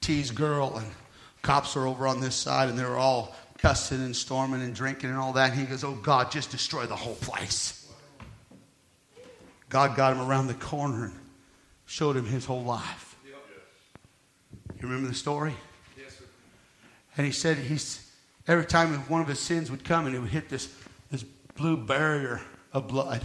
[0.00, 0.86] tease girl, and
[1.42, 5.10] cops are over on this side, and they were all cussing and storming and drinking
[5.10, 5.50] and all that.
[5.50, 7.88] And he goes, Oh, God, just destroy the whole place.
[9.68, 11.14] God got him around the corner and
[11.86, 13.16] showed him his whole life.
[14.80, 15.52] You remember the story?
[15.98, 16.24] Yes, sir.
[17.16, 18.10] And he said he's
[18.48, 20.74] every time one of his sins would come and it would hit this,
[21.10, 21.22] this
[21.54, 22.40] blue barrier
[22.72, 23.22] of blood.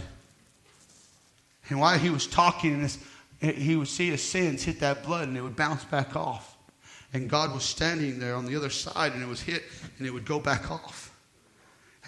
[1.68, 2.98] And while he was talking, in this,
[3.40, 6.56] he would see his sins hit that blood and it would bounce back off.
[7.12, 9.62] And God was standing there on the other side and it was hit
[9.98, 11.12] and it would go back off.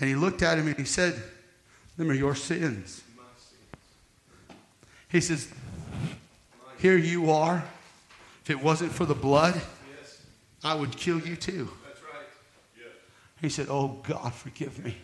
[0.00, 1.20] And he looked at him and he said,
[1.96, 3.02] Them are your sins.
[5.08, 5.48] He says,
[6.78, 7.64] Here you are.
[8.42, 9.60] If it wasn't for the blood,
[10.64, 11.70] I would kill you too.
[13.40, 14.96] He said, Oh God, forgive me.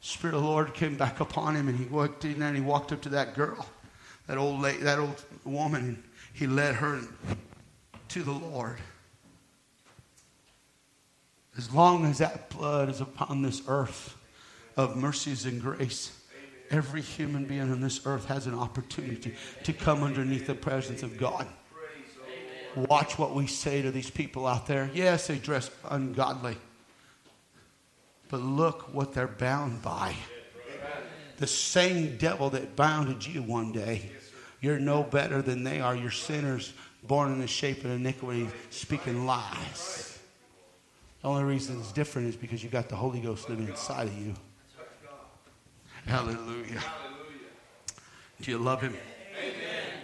[0.00, 2.92] Spirit of the Lord came back upon him and he walked in and he walked
[2.92, 3.66] up to that girl,
[4.26, 7.00] that old lady, that old woman, and he led her
[8.08, 8.78] to the Lord.
[11.56, 14.16] as long as that blood is upon this earth
[14.76, 16.12] of mercies and grace,
[16.70, 19.34] every human being on this earth has an opportunity
[19.64, 21.46] to come underneath the presence of God.
[22.74, 24.90] Watch what we say to these people out there.
[24.92, 26.58] Yes, they dress ungodly,
[28.28, 30.14] but look what they're bound by.
[31.38, 34.10] The same devil that bounded you one day.
[34.60, 35.94] You're no better than they are.
[35.94, 36.72] You're sinners
[37.02, 40.18] born in the shape of iniquity, speaking lies.
[41.22, 44.18] The only reason it's different is because you got the Holy Ghost living inside of
[44.18, 44.34] you.
[46.06, 46.82] Hallelujah.
[48.40, 48.96] Do you love Him?
[49.38, 50.00] Amen.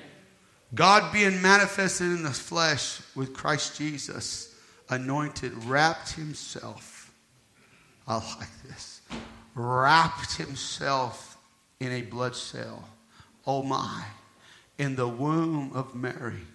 [0.74, 4.54] God being manifested in the flesh with Christ Jesus,
[4.90, 7.12] anointed, wrapped Himself.
[8.06, 8.91] I like this.
[9.54, 11.36] Wrapped Himself
[11.80, 12.88] in a blood cell.
[13.46, 14.04] Oh my.
[14.78, 16.46] In the womb of Mary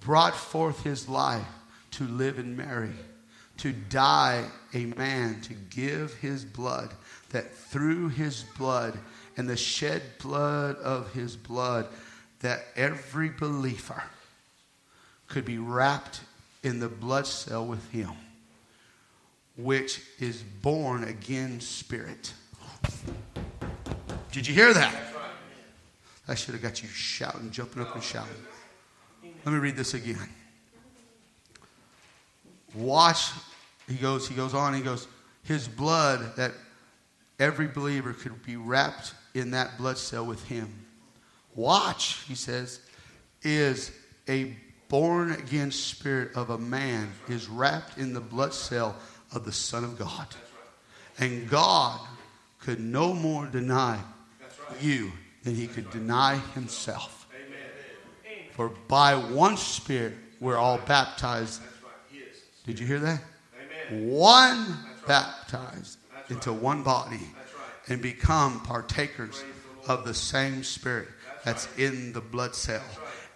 [0.00, 1.46] brought forth his life
[1.90, 2.94] to live in Mary,
[3.58, 6.92] to die a man, to give his blood,
[7.30, 8.98] that through his blood
[9.36, 11.86] and the shed blood of his blood,
[12.40, 14.02] that every believer
[15.26, 16.20] could be wrapped
[16.62, 18.12] in the blood cell with him,
[19.56, 22.32] which is born again spirit.
[24.32, 24.94] Did you hear that?
[26.28, 28.34] I should have got you shouting, jumping up and shouting.
[29.44, 30.28] Let me read this again.
[32.74, 33.30] Watch,
[33.88, 35.06] he goes, he goes on, he goes,
[35.44, 36.52] his blood that
[37.38, 40.72] every believer could be wrapped in that blood cell with him.
[41.54, 42.80] Watch, he says,
[43.42, 43.92] is
[44.28, 44.56] a
[44.88, 48.96] born again spirit of a man is wrapped in the blood cell
[49.32, 50.26] of the Son of God.
[51.18, 52.00] And God
[52.60, 54.00] could no more deny
[54.80, 55.12] you
[55.44, 57.26] than he could deny himself.
[58.52, 61.62] For by one Spirit we're all baptized.
[62.64, 63.22] Did you hear that?
[63.90, 65.98] One baptized
[66.28, 67.20] into one body
[67.88, 69.44] and become partakers
[69.86, 71.08] of the same Spirit
[71.44, 72.82] that's in the blood cell.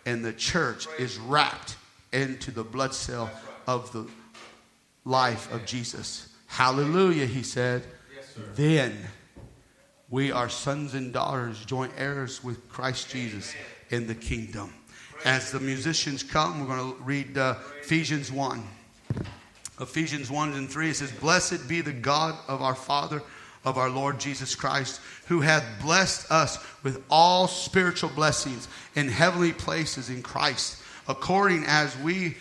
[0.04, 1.76] And the church is wrapped
[2.12, 3.30] into the blood cell
[3.66, 4.06] of the
[5.10, 6.28] life of Jesus.
[6.46, 7.82] Hallelujah, he said.
[8.54, 8.96] Then
[10.08, 13.54] we are sons and daughters, joint heirs with Christ Jesus
[13.90, 14.72] in the kingdom.
[15.24, 18.62] As the musicians come, we're going to read uh, Ephesians 1.
[19.80, 23.20] Ephesians 1 and 3, it says, Blessed be the God of our Father,
[23.64, 29.52] of our Lord Jesus Christ, who hath blessed us with all spiritual blessings in heavenly
[29.52, 32.36] places in Christ, according as we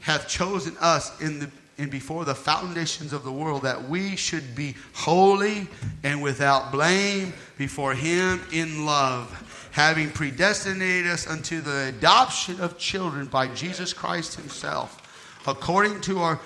[0.00, 4.54] hath chosen us in the and before the foundations of the world that we should
[4.54, 5.66] be holy
[6.04, 13.26] and without blame before him in love having predestinated us unto the adoption of children
[13.26, 16.40] by Jesus Christ Himself, according to our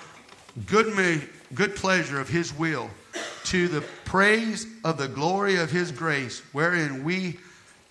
[0.67, 2.89] good, good pleasure of His will,
[3.45, 7.39] to the praise of the glory of His grace, wherein we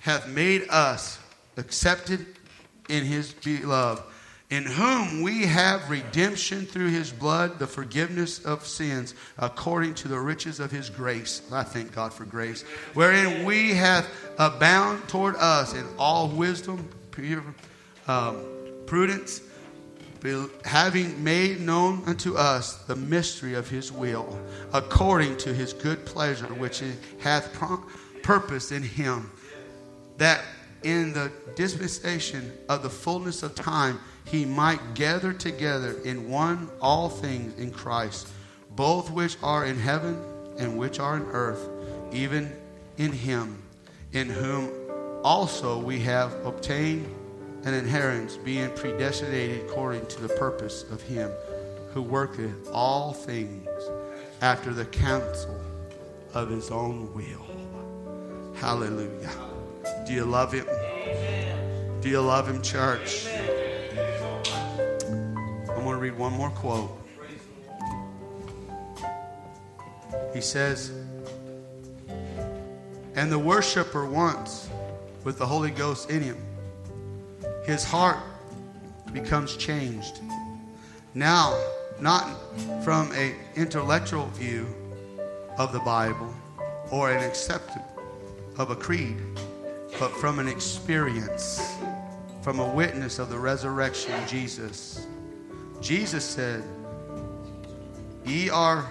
[0.00, 1.18] have made us
[1.56, 2.26] accepted
[2.88, 4.02] in His beloved
[4.54, 10.18] in whom we have redemption through his blood, the forgiveness of sins, according to the
[10.18, 11.42] riches of his grace.
[11.50, 12.62] I thank God for grace.
[12.94, 14.08] Wherein we have
[14.38, 16.88] abound toward us in all wisdom,
[18.06, 18.44] um,
[18.86, 19.42] prudence,
[20.64, 24.38] having made known unto us the mystery of his will,
[24.72, 27.52] according to his good pleasure, which he hath
[28.22, 29.32] purposed in him,
[30.18, 30.42] that
[30.84, 37.08] in the dispensation of the fullness of time, he might gather together in one all
[37.08, 38.28] things in Christ,
[38.70, 40.20] both which are in heaven
[40.58, 41.68] and which are in earth,
[42.12, 42.52] even
[42.96, 43.62] in him,
[44.12, 44.70] in whom
[45.22, 47.12] also we have obtained
[47.64, 51.30] an inheritance, being predestinated according to the purpose of him
[51.92, 53.68] who worketh all things
[54.42, 55.58] after the counsel
[56.34, 58.54] of his own will.
[58.56, 59.30] Hallelujah.
[60.06, 60.66] Do you love him?
[62.00, 63.26] Do you love him, church?
[65.84, 66.98] I'm going to read one more quote.
[70.32, 70.90] He says,
[73.14, 74.70] And the worshiper once
[75.24, 76.38] with the Holy Ghost in him,
[77.66, 78.16] his heart
[79.12, 80.20] becomes changed.
[81.12, 81.54] Now,
[82.00, 82.34] not
[82.82, 84.66] from an intellectual view
[85.58, 86.34] of the Bible
[86.90, 87.84] or an acceptance
[88.56, 89.18] of a creed,
[90.00, 91.76] but from an experience,
[92.40, 95.06] from a witness of the resurrection of Jesus.
[95.84, 96.64] Jesus said,
[98.24, 98.90] Ye are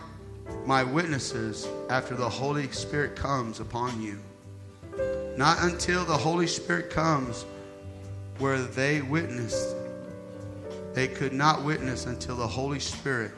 [0.66, 4.20] my witnesses after the Holy Spirit comes upon you.
[5.36, 7.44] Not until the Holy Spirit comes
[8.38, 9.76] where they witnessed.
[10.94, 13.32] They could not witness until the Holy Spirit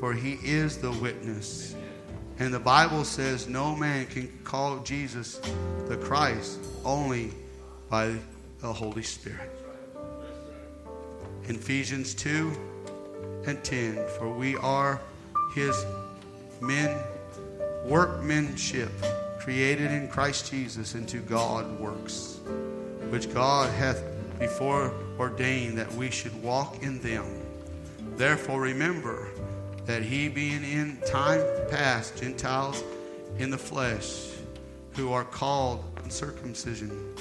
[0.00, 1.76] for he is the witness.
[2.38, 5.38] And the Bible says no man can call Jesus
[5.88, 7.32] the Christ only
[7.90, 8.16] by
[8.60, 9.59] the Holy Spirit.
[11.56, 12.52] Ephesians 2
[13.46, 15.00] and 10 For we are
[15.54, 15.84] his
[16.60, 16.96] men,
[17.84, 18.90] workmanship,
[19.38, 22.40] created in Christ Jesus into God works,
[23.10, 24.02] which God hath
[24.38, 27.26] before ordained that we should walk in them.
[28.16, 29.28] Therefore, remember
[29.86, 31.40] that he, being in time
[31.70, 32.84] past Gentiles
[33.38, 34.28] in the flesh,
[34.94, 37.14] who are called circumcision,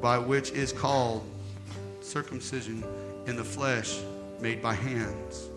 [0.00, 1.26] by which is called
[2.00, 2.84] circumcision
[3.26, 4.00] in the flesh
[4.40, 5.48] made by hands.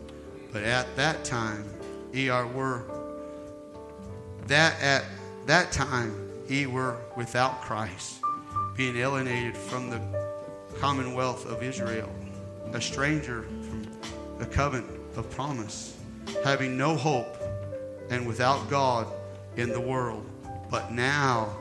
[0.51, 1.65] But at that time,
[2.13, 2.83] ye are were
[4.47, 5.03] that at
[5.45, 8.21] that time ye were without Christ,
[8.75, 10.01] being alienated from the
[10.79, 12.09] commonwealth of Israel,
[12.73, 13.87] a stranger from
[14.39, 15.97] the covenant of promise,
[16.43, 17.37] having no hope
[18.09, 19.07] and without God
[19.57, 20.25] in the world.
[20.69, 21.57] But now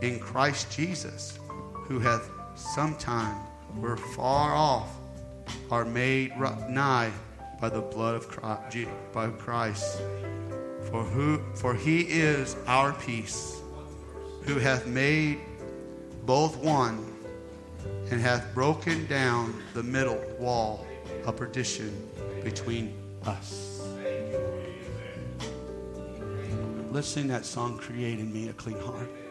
[0.00, 1.38] in Christ Jesus,
[1.72, 3.36] who hath sometime
[3.76, 4.88] were far off,
[5.70, 6.36] are made
[6.68, 7.12] nigh
[7.60, 10.00] by the blood of Christ, by Christ.
[10.90, 13.60] For who for he is our peace,
[14.42, 15.40] who hath made
[16.26, 17.12] both one,
[18.10, 20.86] and hath broken down the middle wall
[21.24, 22.08] of partition
[22.42, 22.94] between
[23.26, 23.80] us.
[26.90, 29.23] Let's sing that song, Create in Me a Clean Heart.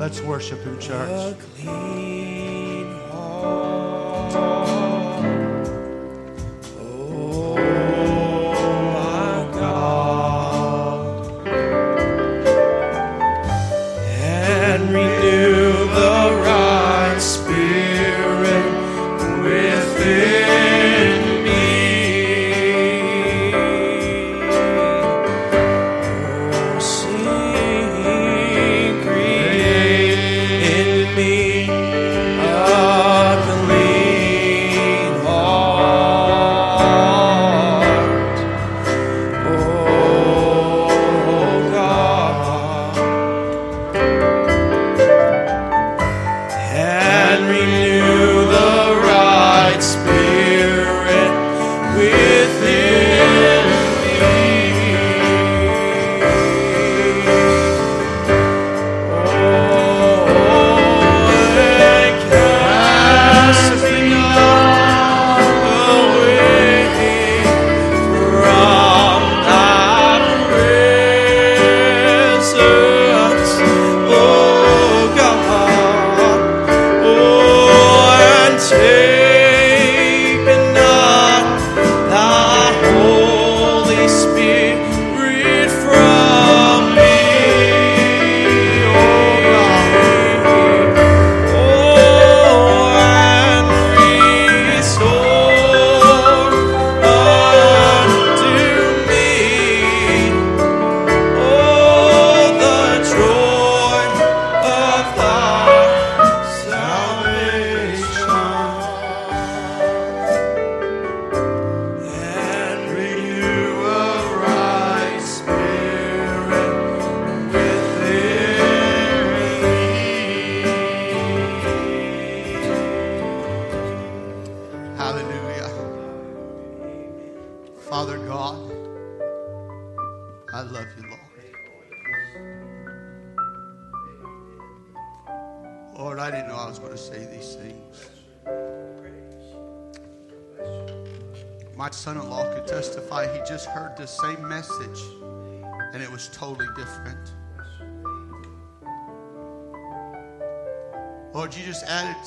[0.00, 1.36] Let's worship Him, church.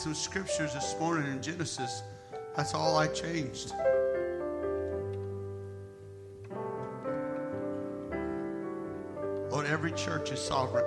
[0.03, 2.03] Some scriptures this morning in Genesis.
[2.57, 3.71] That's all I changed.
[9.49, 10.83] Lord, every church is sovereign.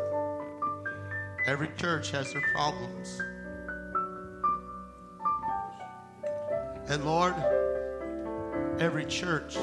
[1.46, 3.22] Every church has their problems.
[6.90, 7.34] And Lord,
[8.78, 9.56] every church,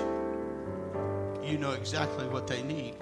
[1.44, 2.96] you know exactly what they need.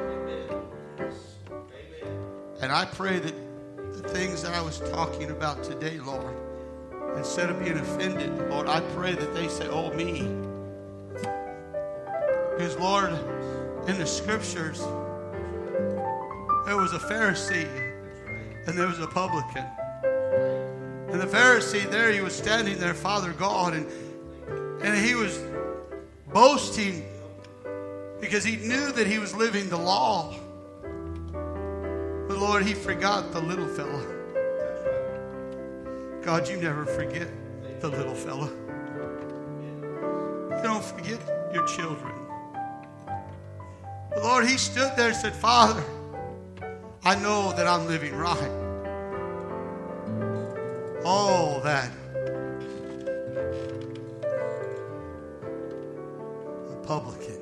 [2.62, 3.51] And I pray that
[3.94, 6.36] the things that I was talking about today, Lord,
[7.18, 10.22] instead of being offended, Lord, I pray that they say, Oh, me.
[12.56, 13.12] Because, Lord,
[13.88, 14.80] in the scriptures,
[16.66, 17.68] there was a Pharisee
[18.68, 19.66] and there was a publican.
[21.12, 23.88] And the Pharisee there, he was standing there, Father God, and,
[24.82, 25.40] and he was
[26.32, 27.06] boasting
[28.22, 30.34] because he knew that he was living the law.
[32.32, 34.02] But Lord, he forgot the little fella.
[36.22, 37.28] God, you never forget
[37.82, 38.50] the little fella.
[40.50, 41.20] You don't forget
[41.54, 42.14] your children.
[44.12, 45.84] But Lord, he stood there and said, Father,
[47.04, 48.50] I know that I'm living right.
[51.04, 51.92] All that
[56.70, 57.42] a publican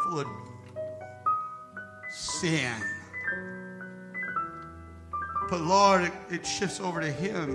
[0.00, 0.26] full of
[2.08, 2.91] sin.
[5.52, 7.50] But Lord, it, it shifts over to him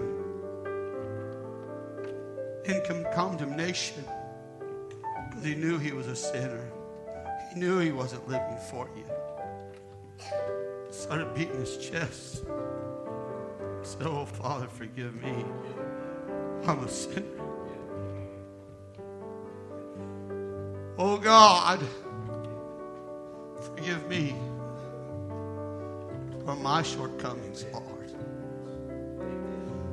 [2.65, 4.03] in con- condemnation
[5.27, 6.69] because he knew he was a sinner.
[7.49, 9.03] He knew he wasn't living for you.
[10.91, 12.43] Started beating his chest.
[13.81, 15.43] Said, Oh, Father, forgive me.
[16.67, 17.23] I'm a sinner.
[20.99, 21.79] Oh, God,
[23.59, 24.35] forgive me
[26.47, 28.09] for my shortcomings, Lord.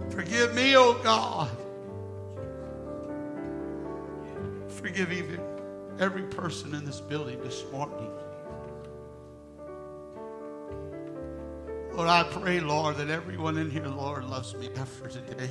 [0.08, 1.50] Forgive me, oh God.
[4.68, 5.40] Forgive even
[5.98, 8.08] every person in this building this morning.
[11.92, 15.50] Lord, I pray, Lord, that everyone in here, Lord, loves me after today.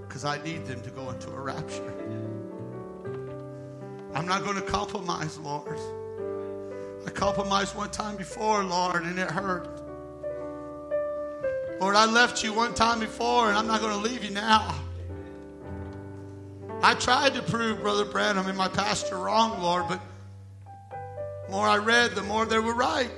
[0.00, 1.94] Because I need them to go into a rapture.
[4.14, 5.78] I'm not going to compromise, Lord.
[7.22, 9.68] Compromised one time before, Lord, and it hurt.
[11.80, 14.74] Lord, I left you one time before, and I'm not going to leave you now.
[16.82, 20.00] I tried to prove Brother Branham and my pastor wrong, Lord, but
[20.90, 23.08] the more I read, the more they were right.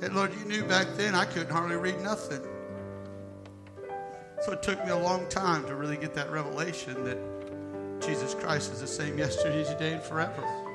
[0.00, 2.46] And Lord, you knew back then I couldn't hardly read nothing.
[4.42, 7.18] So it took me a long time to really get that revelation that
[8.00, 10.67] Jesus Christ is the same yesterday, today, and forever.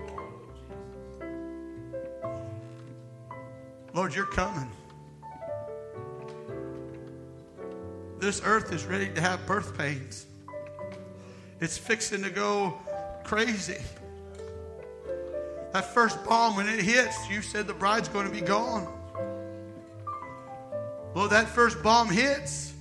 [3.93, 4.71] Lord, you're coming.
[8.19, 10.25] This earth is ready to have birth pains.
[11.59, 12.79] It's fixing to go
[13.23, 13.77] crazy.
[15.73, 18.87] That first bomb, when it hits, you said the bride's going to be gone.
[21.13, 22.73] Well, that first bomb hits.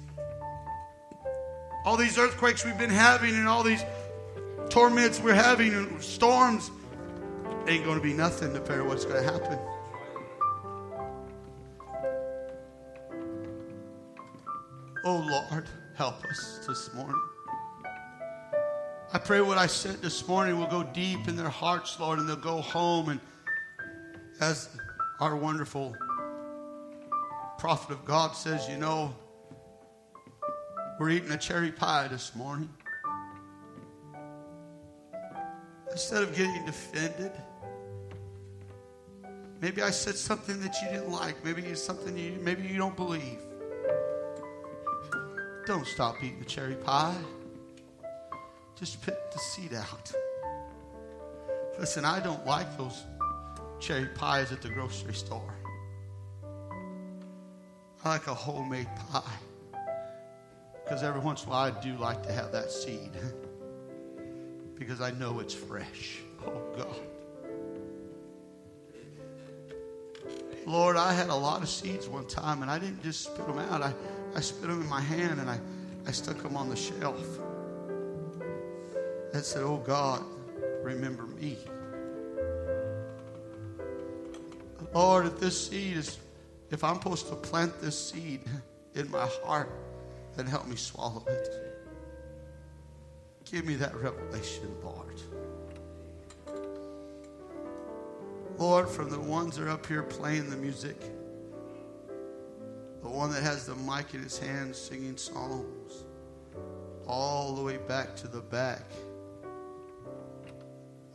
[1.84, 3.84] All these earthquakes we've been having and all these
[4.70, 6.70] torments we're having and storms
[7.66, 9.58] ain't going to be nothing compared to what's going to happen.
[15.32, 15.64] Lord,
[15.94, 17.18] help us this morning.
[19.14, 22.28] I pray what I said this morning will go deep in their hearts, Lord, and
[22.28, 23.18] they'll go home and
[24.42, 24.68] as
[25.20, 25.96] our wonderful
[27.56, 29.16] prophet of God says, you know,
[31.00, 32.68] we're eating a cherry pie this morning.
[35.90, 37.32] Instead of getting defended,
[39.62, 41.42] maybe I said something that you didn't like.
[41.42, 43.38] Maybe it's something you maybe you don't believe.
[45.66, 47.16] Don't stop eating the cherry pie.
[48.74, 50.12] Just pick the seed out.
[51.78, 53.04] Listen, I don't like those
[53.78, 55.54] cherry pies at the grocery store.
[58.04, 59.22] I like a homemade pie.
[60.84, 63.12] Because every once in a while I do like to have that seed.
[64.74, 66.18] because I know it's fresh.
[66.44, 66.96] Oh, God.
[70.66, 73.58] Lord, I had a lot of seeds one time and I didn't just spit them
[73.58, 73.82] out.
[73.82, 73.92] I,
[74.34, 75.58] I spit them in my hand and I,
[76.06, 77.24] I stuck them on the shelf.
[79.34, 80.24] And said, Oh God,
[80.82, 81.58] remember me.
[84.94, 86.18] Lord, if this seed is,
[86.70, 88.42] if I'm supposed to plant this seed
[88.94, 89.70] in my heart,
[90.36, 91.48] then help me swallow it.
[93.50, 95.20] Give me that revelation, Lord.
[98.58, 100.96] Lord, from the ones that are up here playing the music,
[103.02, 106.04] the one that has the mic in his hand singing songs,
[107.06, 108.84] all the way back to the back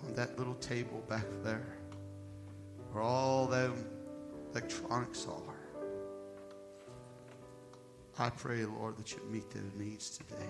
[0.05, 1.77] on that little table back there
[2.91, 3.73] where all them
[4.51, 5.55] electronics are.
[8.19, 10.49] I pray, Lord, that you meet their needs today.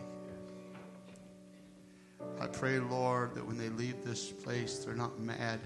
[2.39, 5.59] I pray, Lord, that when they leave this place, they're not mad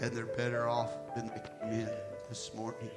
[0.00, 1.90] and they're better off than they came in
[2.28, 2.90] this morning.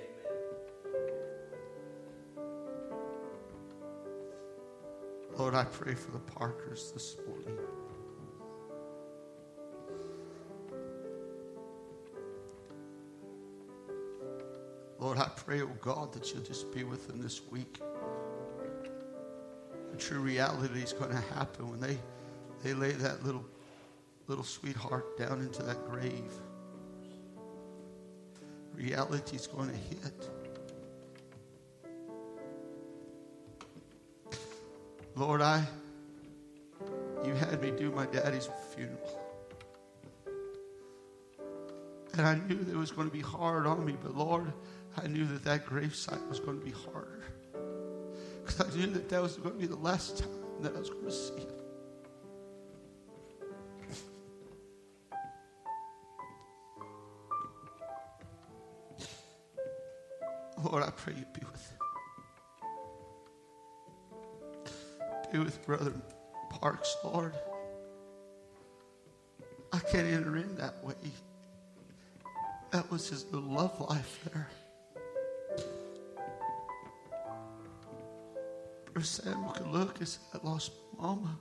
[5.39, 7.57] Lord, I pray for the Parkers this morning.
[14.99, 17.79] Lord, I pray, oh God, that you'll just be with them this week.
[19.91, 21.97] The true reality is going to happen when they,
[22.61, 23.45] they lay that little,
[24.27, 26.33] little sweetheart down into that grave.
[28.75, 30.38] Reality is going to hit.
[35.19, 35.67] Lord, I,
[37.25, 39.19] you had me do my daddy's funeral.
[42.13, 44.53] And I knew that it was going to be hard on me, but Lord,
[44.95, 47.25] I knew that that gravesite was going to be harder.
[48.45, 50.29] Because I knew that that was going to be the last time
[50.61, 51.47] that I was going to see him.
[60.63, 61.45] Lord, I pray you be
[65.43, 65.93] with Brother
[66.49, 67.33] Parks, Lord.
[69.71, 70.93] I can't enter in that way.
[72.71, 74.47] That was his little love life there.
[78.93, 81.37] Brother Samuel could look and say, I lost mama.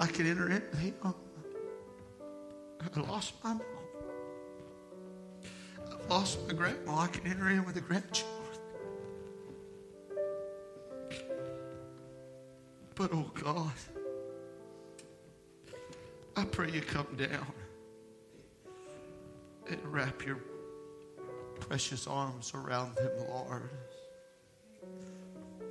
[0.00, 0.94] I can enter in him.
[1.04, 3.62] I lost my mom.
[5.92, 6.98] I've lost my grandma.
[7.00, 8.31] I can enter in with the grandchildren.
[13.02, 13.72] But oh God,
[16.36, 17.52] I pray you come down
[19.68, 20.38] and wrap your
[21.58, 23.70] precious arms around them, Lord,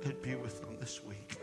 [0.04, 1.38] and be with them this week.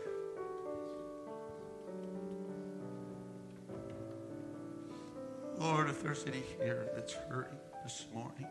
[5.58, 8.46] Lord, if there's any here that's hurting this morning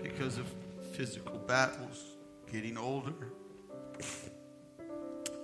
[0.00, 0.46] because of
[0.92, 2.19] physical battles,
[2.50, 3.14] getting older,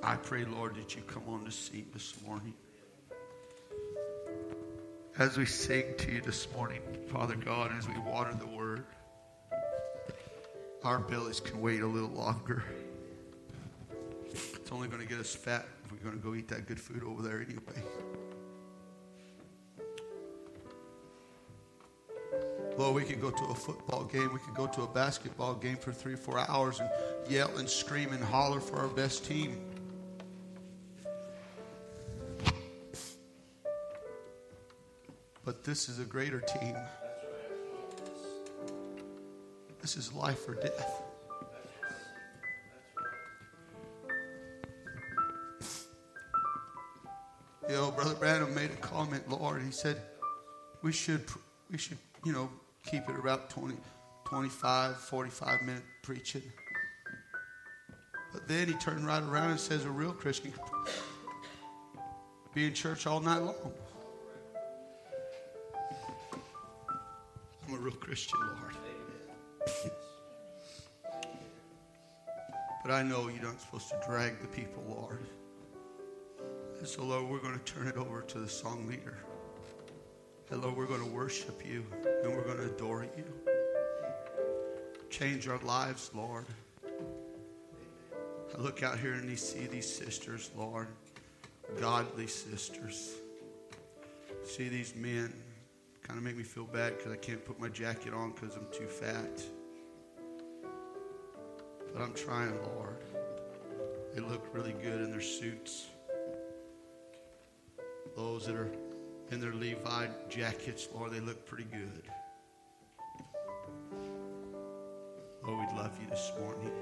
[0.02, 2.54] I pray, Lord, that you come on the scene this morning.
[5.18, 8.84] As we sing to you this morning, Father God, as we water the word,
[10.82, 12.64] our bellies can wait a little longer.
[14.30, 16.80] It's only going to get us fat if we're going to go eat that good
[16.80, 17.82] food over there anyway.
[22.86, 25.76] Lord, we could go to a football game, we could go to a basketball game
[25.76, 26.88] for three four hours and
[27.28, 29.60] yell and scream and holler for our best team.
[35.44, 36.76] But this is a greater team.
[39.82, 41.02] This is life or death.
[47.68, 49.60] You know, Brother Branham made a comment, Lord.
[49.62, 50.00] He said,
[50.82, 51.24] we should,
[51.68, 52.48] we should, you know,
[52.90, 53.74] keep it about 20,
[54.24, 56.42] 25, 45 minute preaching.
[58.32, 60.52] But then he turned right around and says, a real Christian
[62.56, 63.54] be in church all night long.
[67.68, 68.74] I'm a real Christian, Lord.
[72.82, 75.26] but I know you're not supposed to drag the people, Lord.
[76.78, 79.18] And so, Lord, we're going to turn it over to the song leader.
[80.50, 81.84] And Lord, we're going to worship you
[82.22, 83.24] and we're going to adore you.
[85.10, 86.44] Change our lives, Lord.
[88.56, 90.86] I look out here and I see these sisters, Lord,
[91.80, 93.14] godly sisters.
[94.44, 95.32] See these men
[96.06, 98.66] kind of make me feel bad because I can't put my jacket on because I'm
[98.70, 99.42] too fat.
[101.92, 103.02] But I'm trying, Lord.
[104.14, 105.86] They look really good in their suits.
[108.14, 108.70] Those that are
[109.30, 112.02] in their Levi jackets, Lord, they look pretty good.
[115.44, 116.72] Oh, we love you this morning.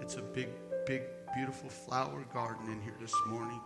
[0.00, 0.48] It's a big,
[0.86, 1.02] big,
[1.34, 3.60] beautiful flower garden in here this morning.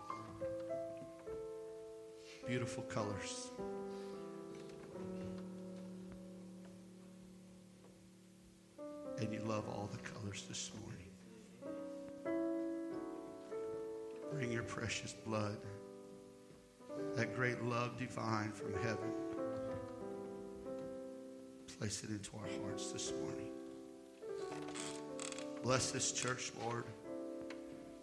[2.46, 3.50] Beautiful colors.
[9.18, 10.98] And you love all the colors this morning.
[14.32, 15.58] Bring your precious blood,
[17.22, 19.12] that great love divine from heaven.
[21.78, 23.52] Place it into our hearts this morning.
[25.62, 26.82] Bless this church, Lord.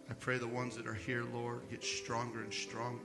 [0.08, 3.02] I pray the ones that are here, Lord, get stronger and stronger.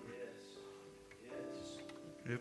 [2.24, 2.40] If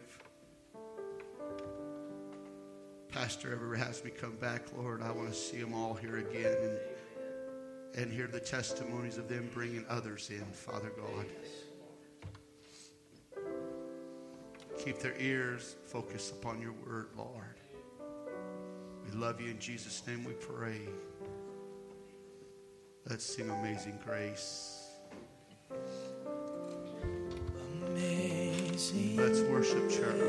[3.08, 6.56] Pastor ever has me come back, Lord, I want to see them all here again
[6.62, 11.26] and, and hear the testimonies of them bringing others in, Father God.
[14.84, 17.56] Keep their ears focused upon your word, Lord.
[19.02, 20.78] We love you in Jesus' name we pray.
[23.08, 24.90] Let's sing Amazing Grace.
[27.86, 30.23] Amazing Let's worship, church.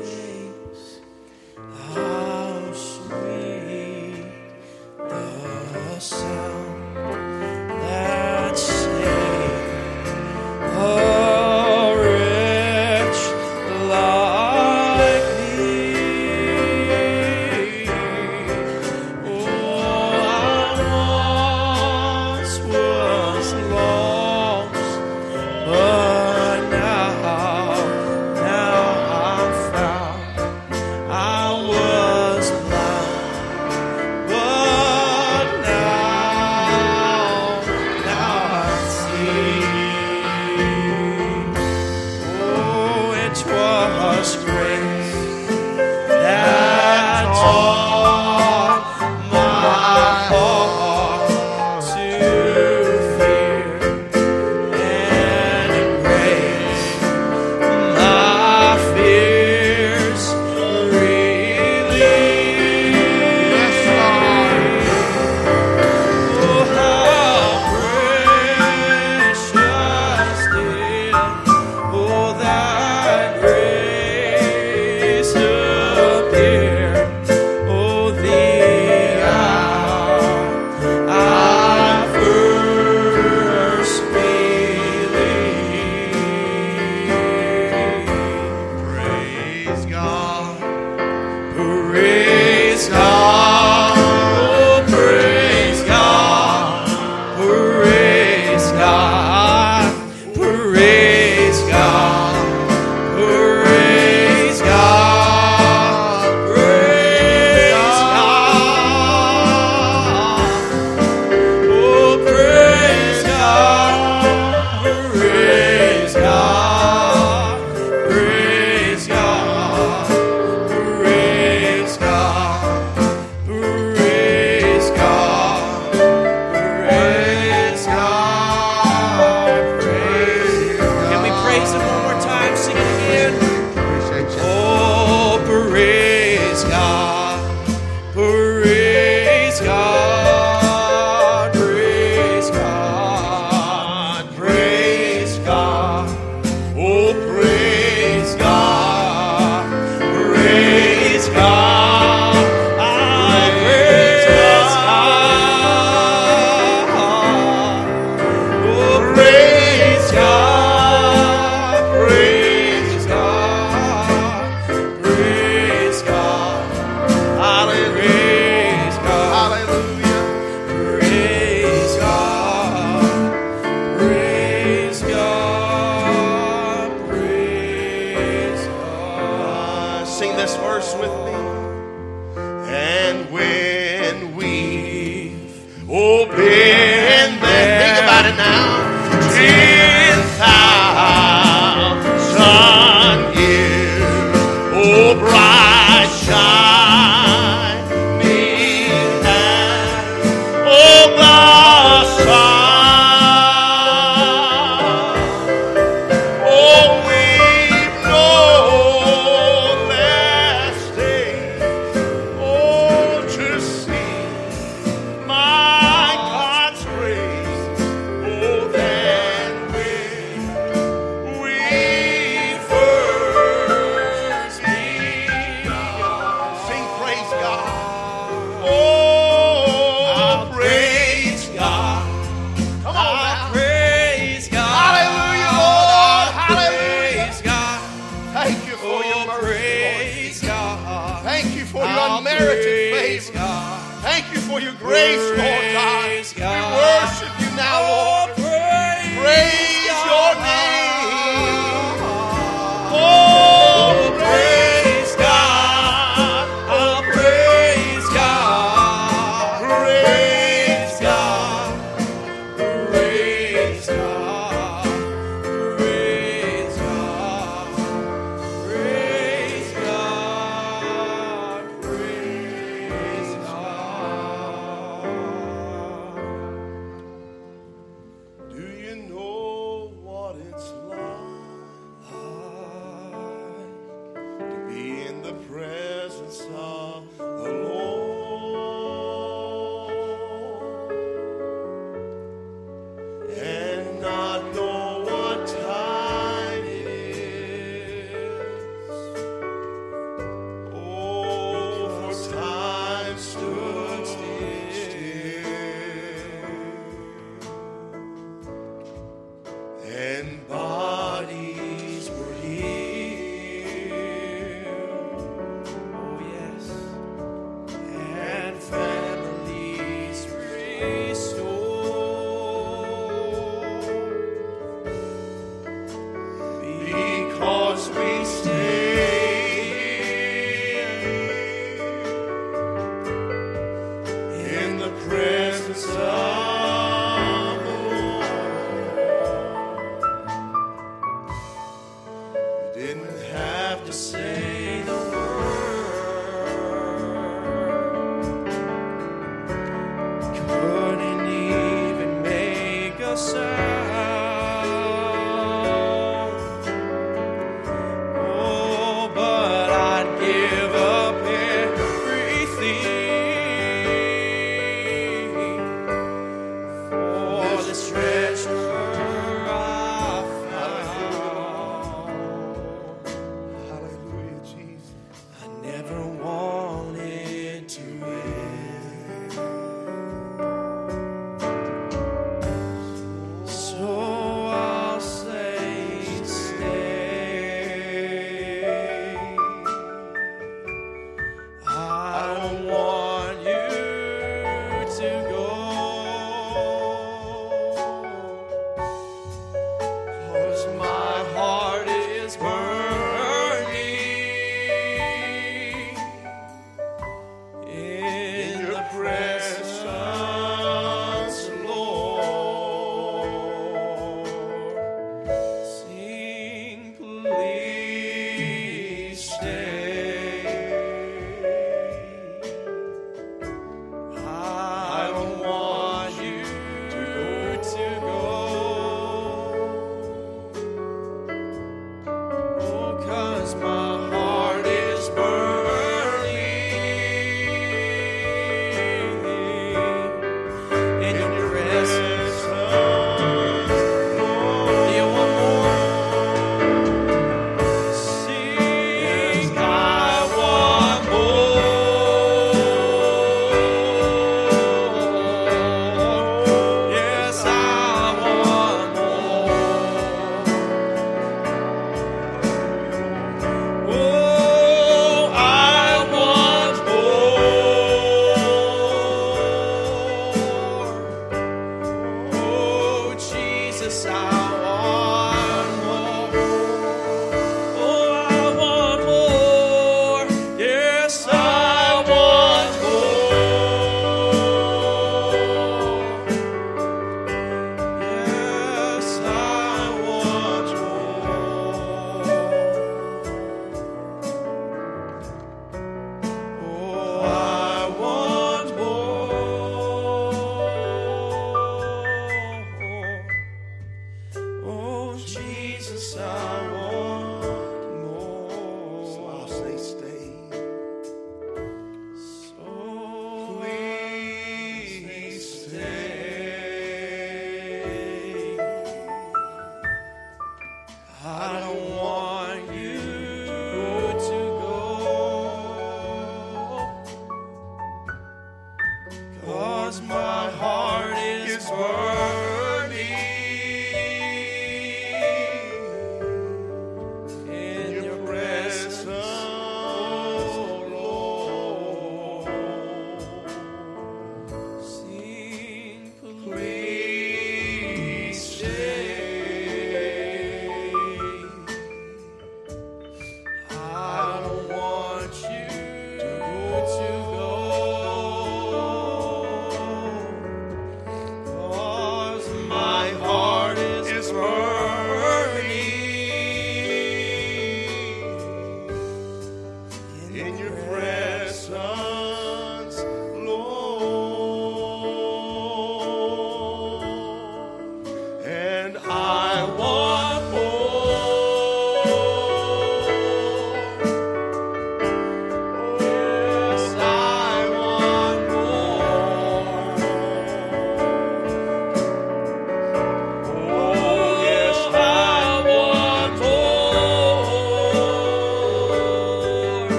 [180.94, 181.45] With me.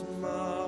[0.00, 0.61] was.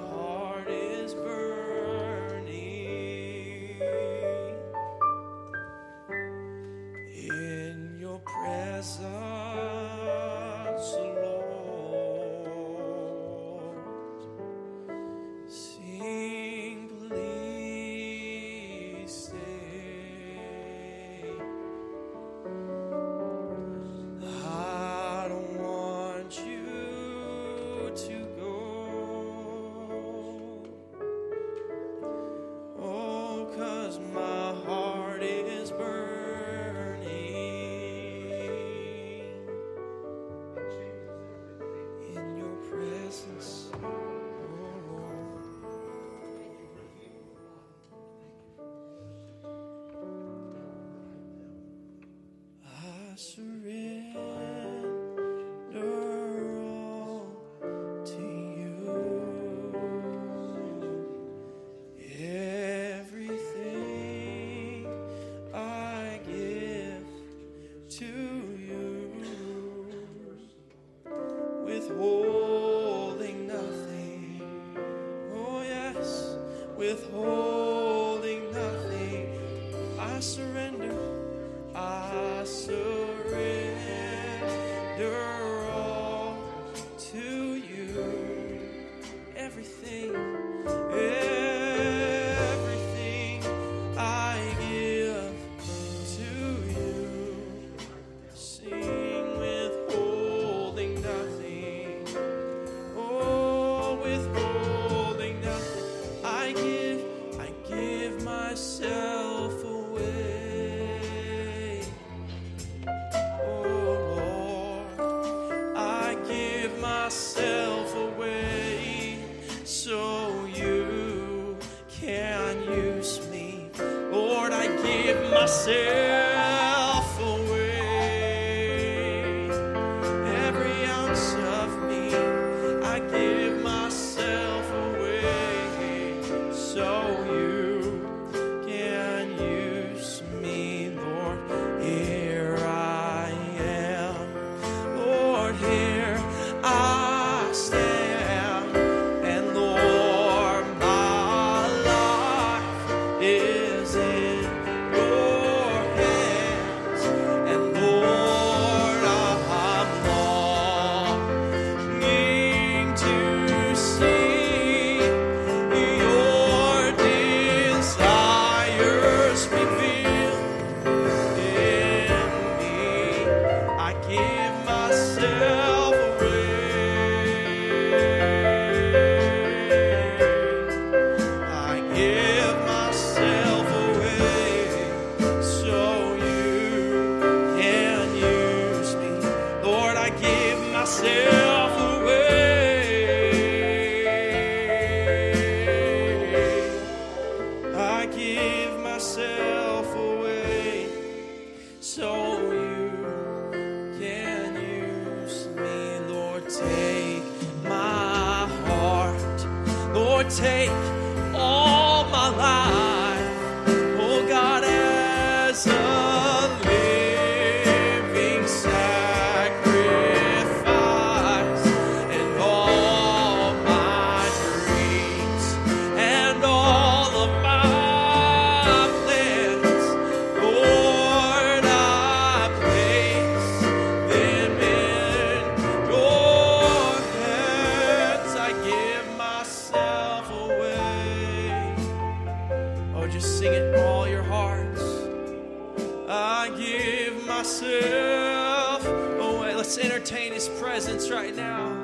[247.44, 249.54] myself away.
[249.54, 251.78] Let's entertain His presence right now.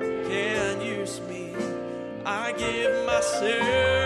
[0.00, 1.54] Can use me.
[2.24, 4.01] I give myself.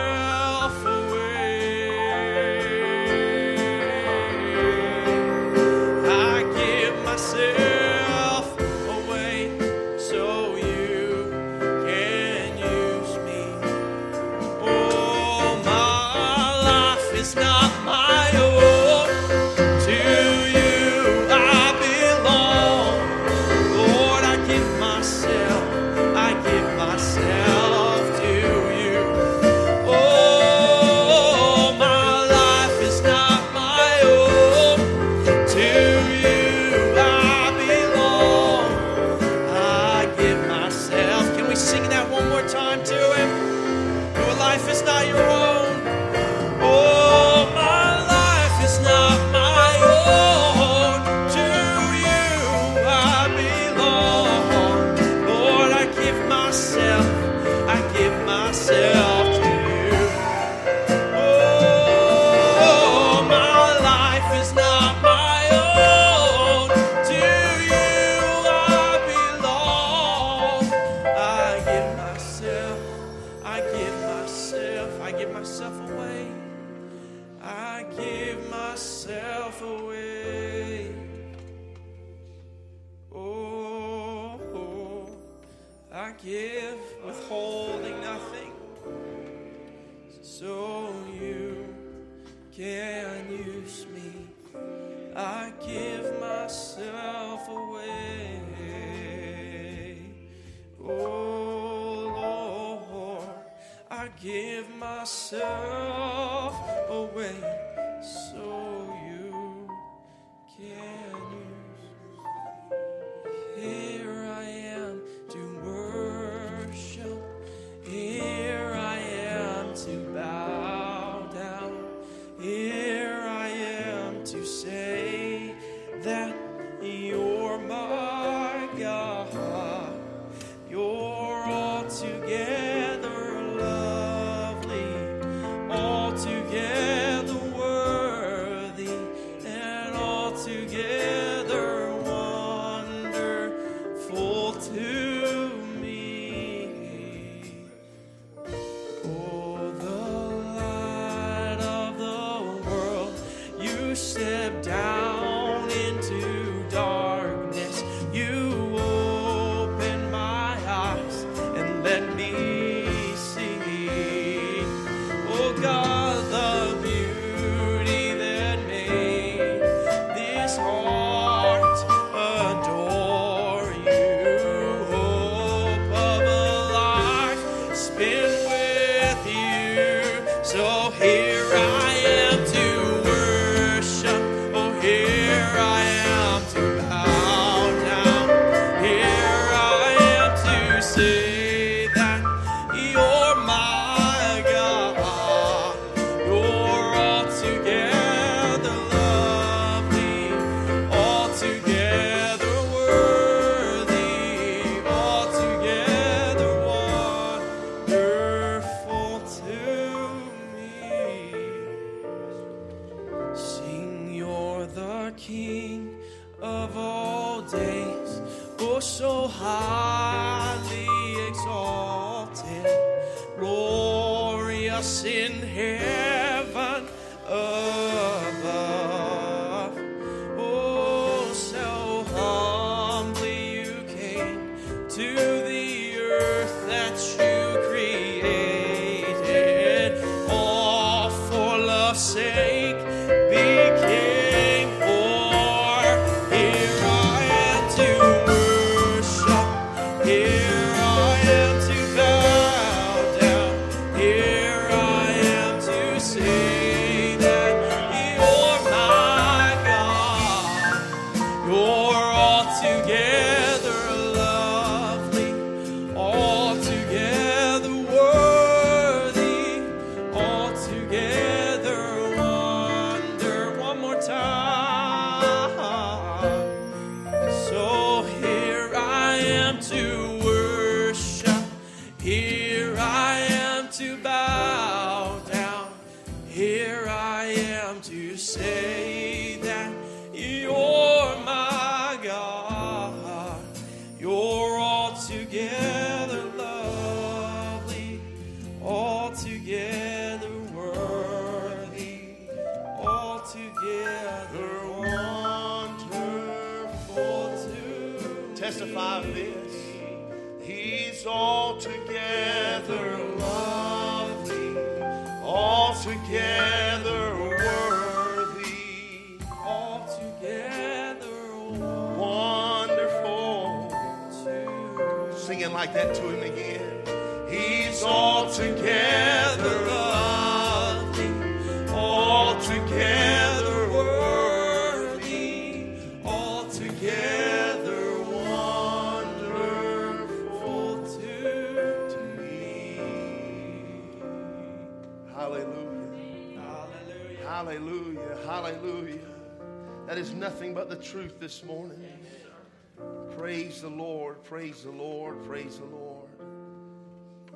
[355.46, 356.08] Praise the Lord.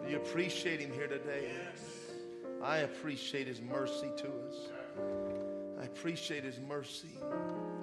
[0.03, 1.49] Do you appreciate Him here today?
[2.61, 4.57] I appreciate His mercy to us.
[5.81, 7.21] I appreciate His mercy.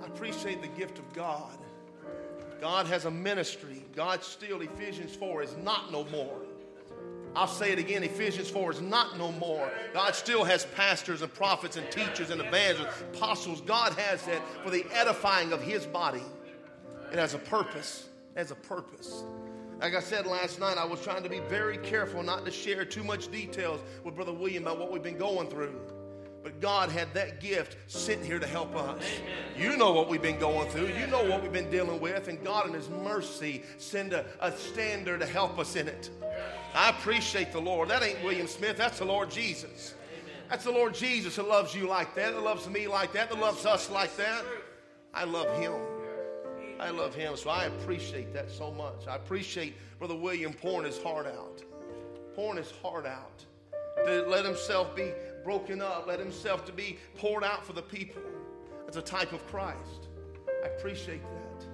[0.03, 1.57] I appreciate the gift of God.
[2.59, 3.85] God has a ministry.
[3.95, 6.41] God still, Ephesians 4, is not no more.
[7.33, 9.71] I'll say it again Ephesians 4 is not no more.
[9.93, 13.61] God still has pastors and prophets and teachers and evangelists, apostles.
[13.61, 16.23] God has that for the edifying of His body.
[17.13, 18.09] It has a purpose.
[18.35, 19.23] It has a purpose.
[19.79, 22.83] Like I said last night, I was trying to be very careful not to share
[22.83, 25.79] too much details with Brother William about what we've been going through.
[26.43, 29.03] But God had that gift sitting here to help us.
[29.57, 30.87] You know what we've been going through.
[30.87, 32.27] You know what we've been dealing with.
[32.27, 36.09] And God, in His mercy, send a, a standard to help us in it.
[36.73, 37.89] I appreciate the Lord.
[37.89, 38.77] That ain't William Smith.
[38.77, 39.93] That's the Lord Jesus.
[40.49, 43.39] That's the Lord Jesus that loves you like that, that loves me like that, that
[43.39, 44.43] loves us like that.
[45.13, 45.73] I love Him.
[46.79, 47.35] I love Him.
[47.35, 49.07] So I appreciate that so much.
[49.07, 51.63] I appreciate Brother William pouring his heart out,
[52.35, 53.43] pouring his heart out
[54.05, 55.11] to let himself be
[55.43, 58.21] broken up, let himself to be poured out for the people
[58.87, 60.07] as a type of Christ.
[60.63, 61.65] I appreciate that.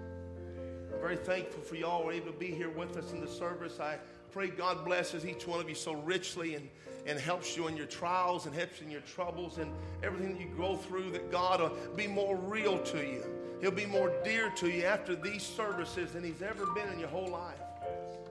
[0.94, 3.80] I'm very thankful for y'all were able to be here with us in the service.
[3.80, 3.98] I
[4.32, 6.70] pray God blesses each one of you so richly and,
[7.06, 9.72] and helps you in your trials and helps you in your troubles and
[10.04, 13.24] everything you go through, that God will be more real to you.
[13.62, 17.10] He'll be more dear to you after these services than He's ever been in your
[17.10, 17.56] whole life.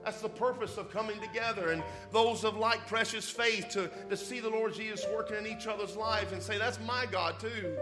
[0.03, 1.81] That's the purpose of coming together and
[2.11, 5.95] those of like precious faith to, to see the Lord Jesus working in each other's
[5.95, 7.77] life and say, That's my God too.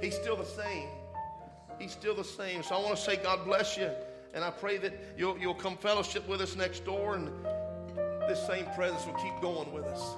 [0.00, 0.88] He's still the same.
[1.78, 2.62] He's still the same.
[2.62, 3.90] So I want to say, God bless you.
[4.34, 7.30] And I pray that you'll, you'll come fellowship with us next door and
[8.28, 10.14] this same presence will keep going with us.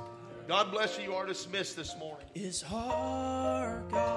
[0.48, 1.04] God bless you.
[1.04, 2.26] You are dismissed this morning.
[2.34, 4.06] Is our God.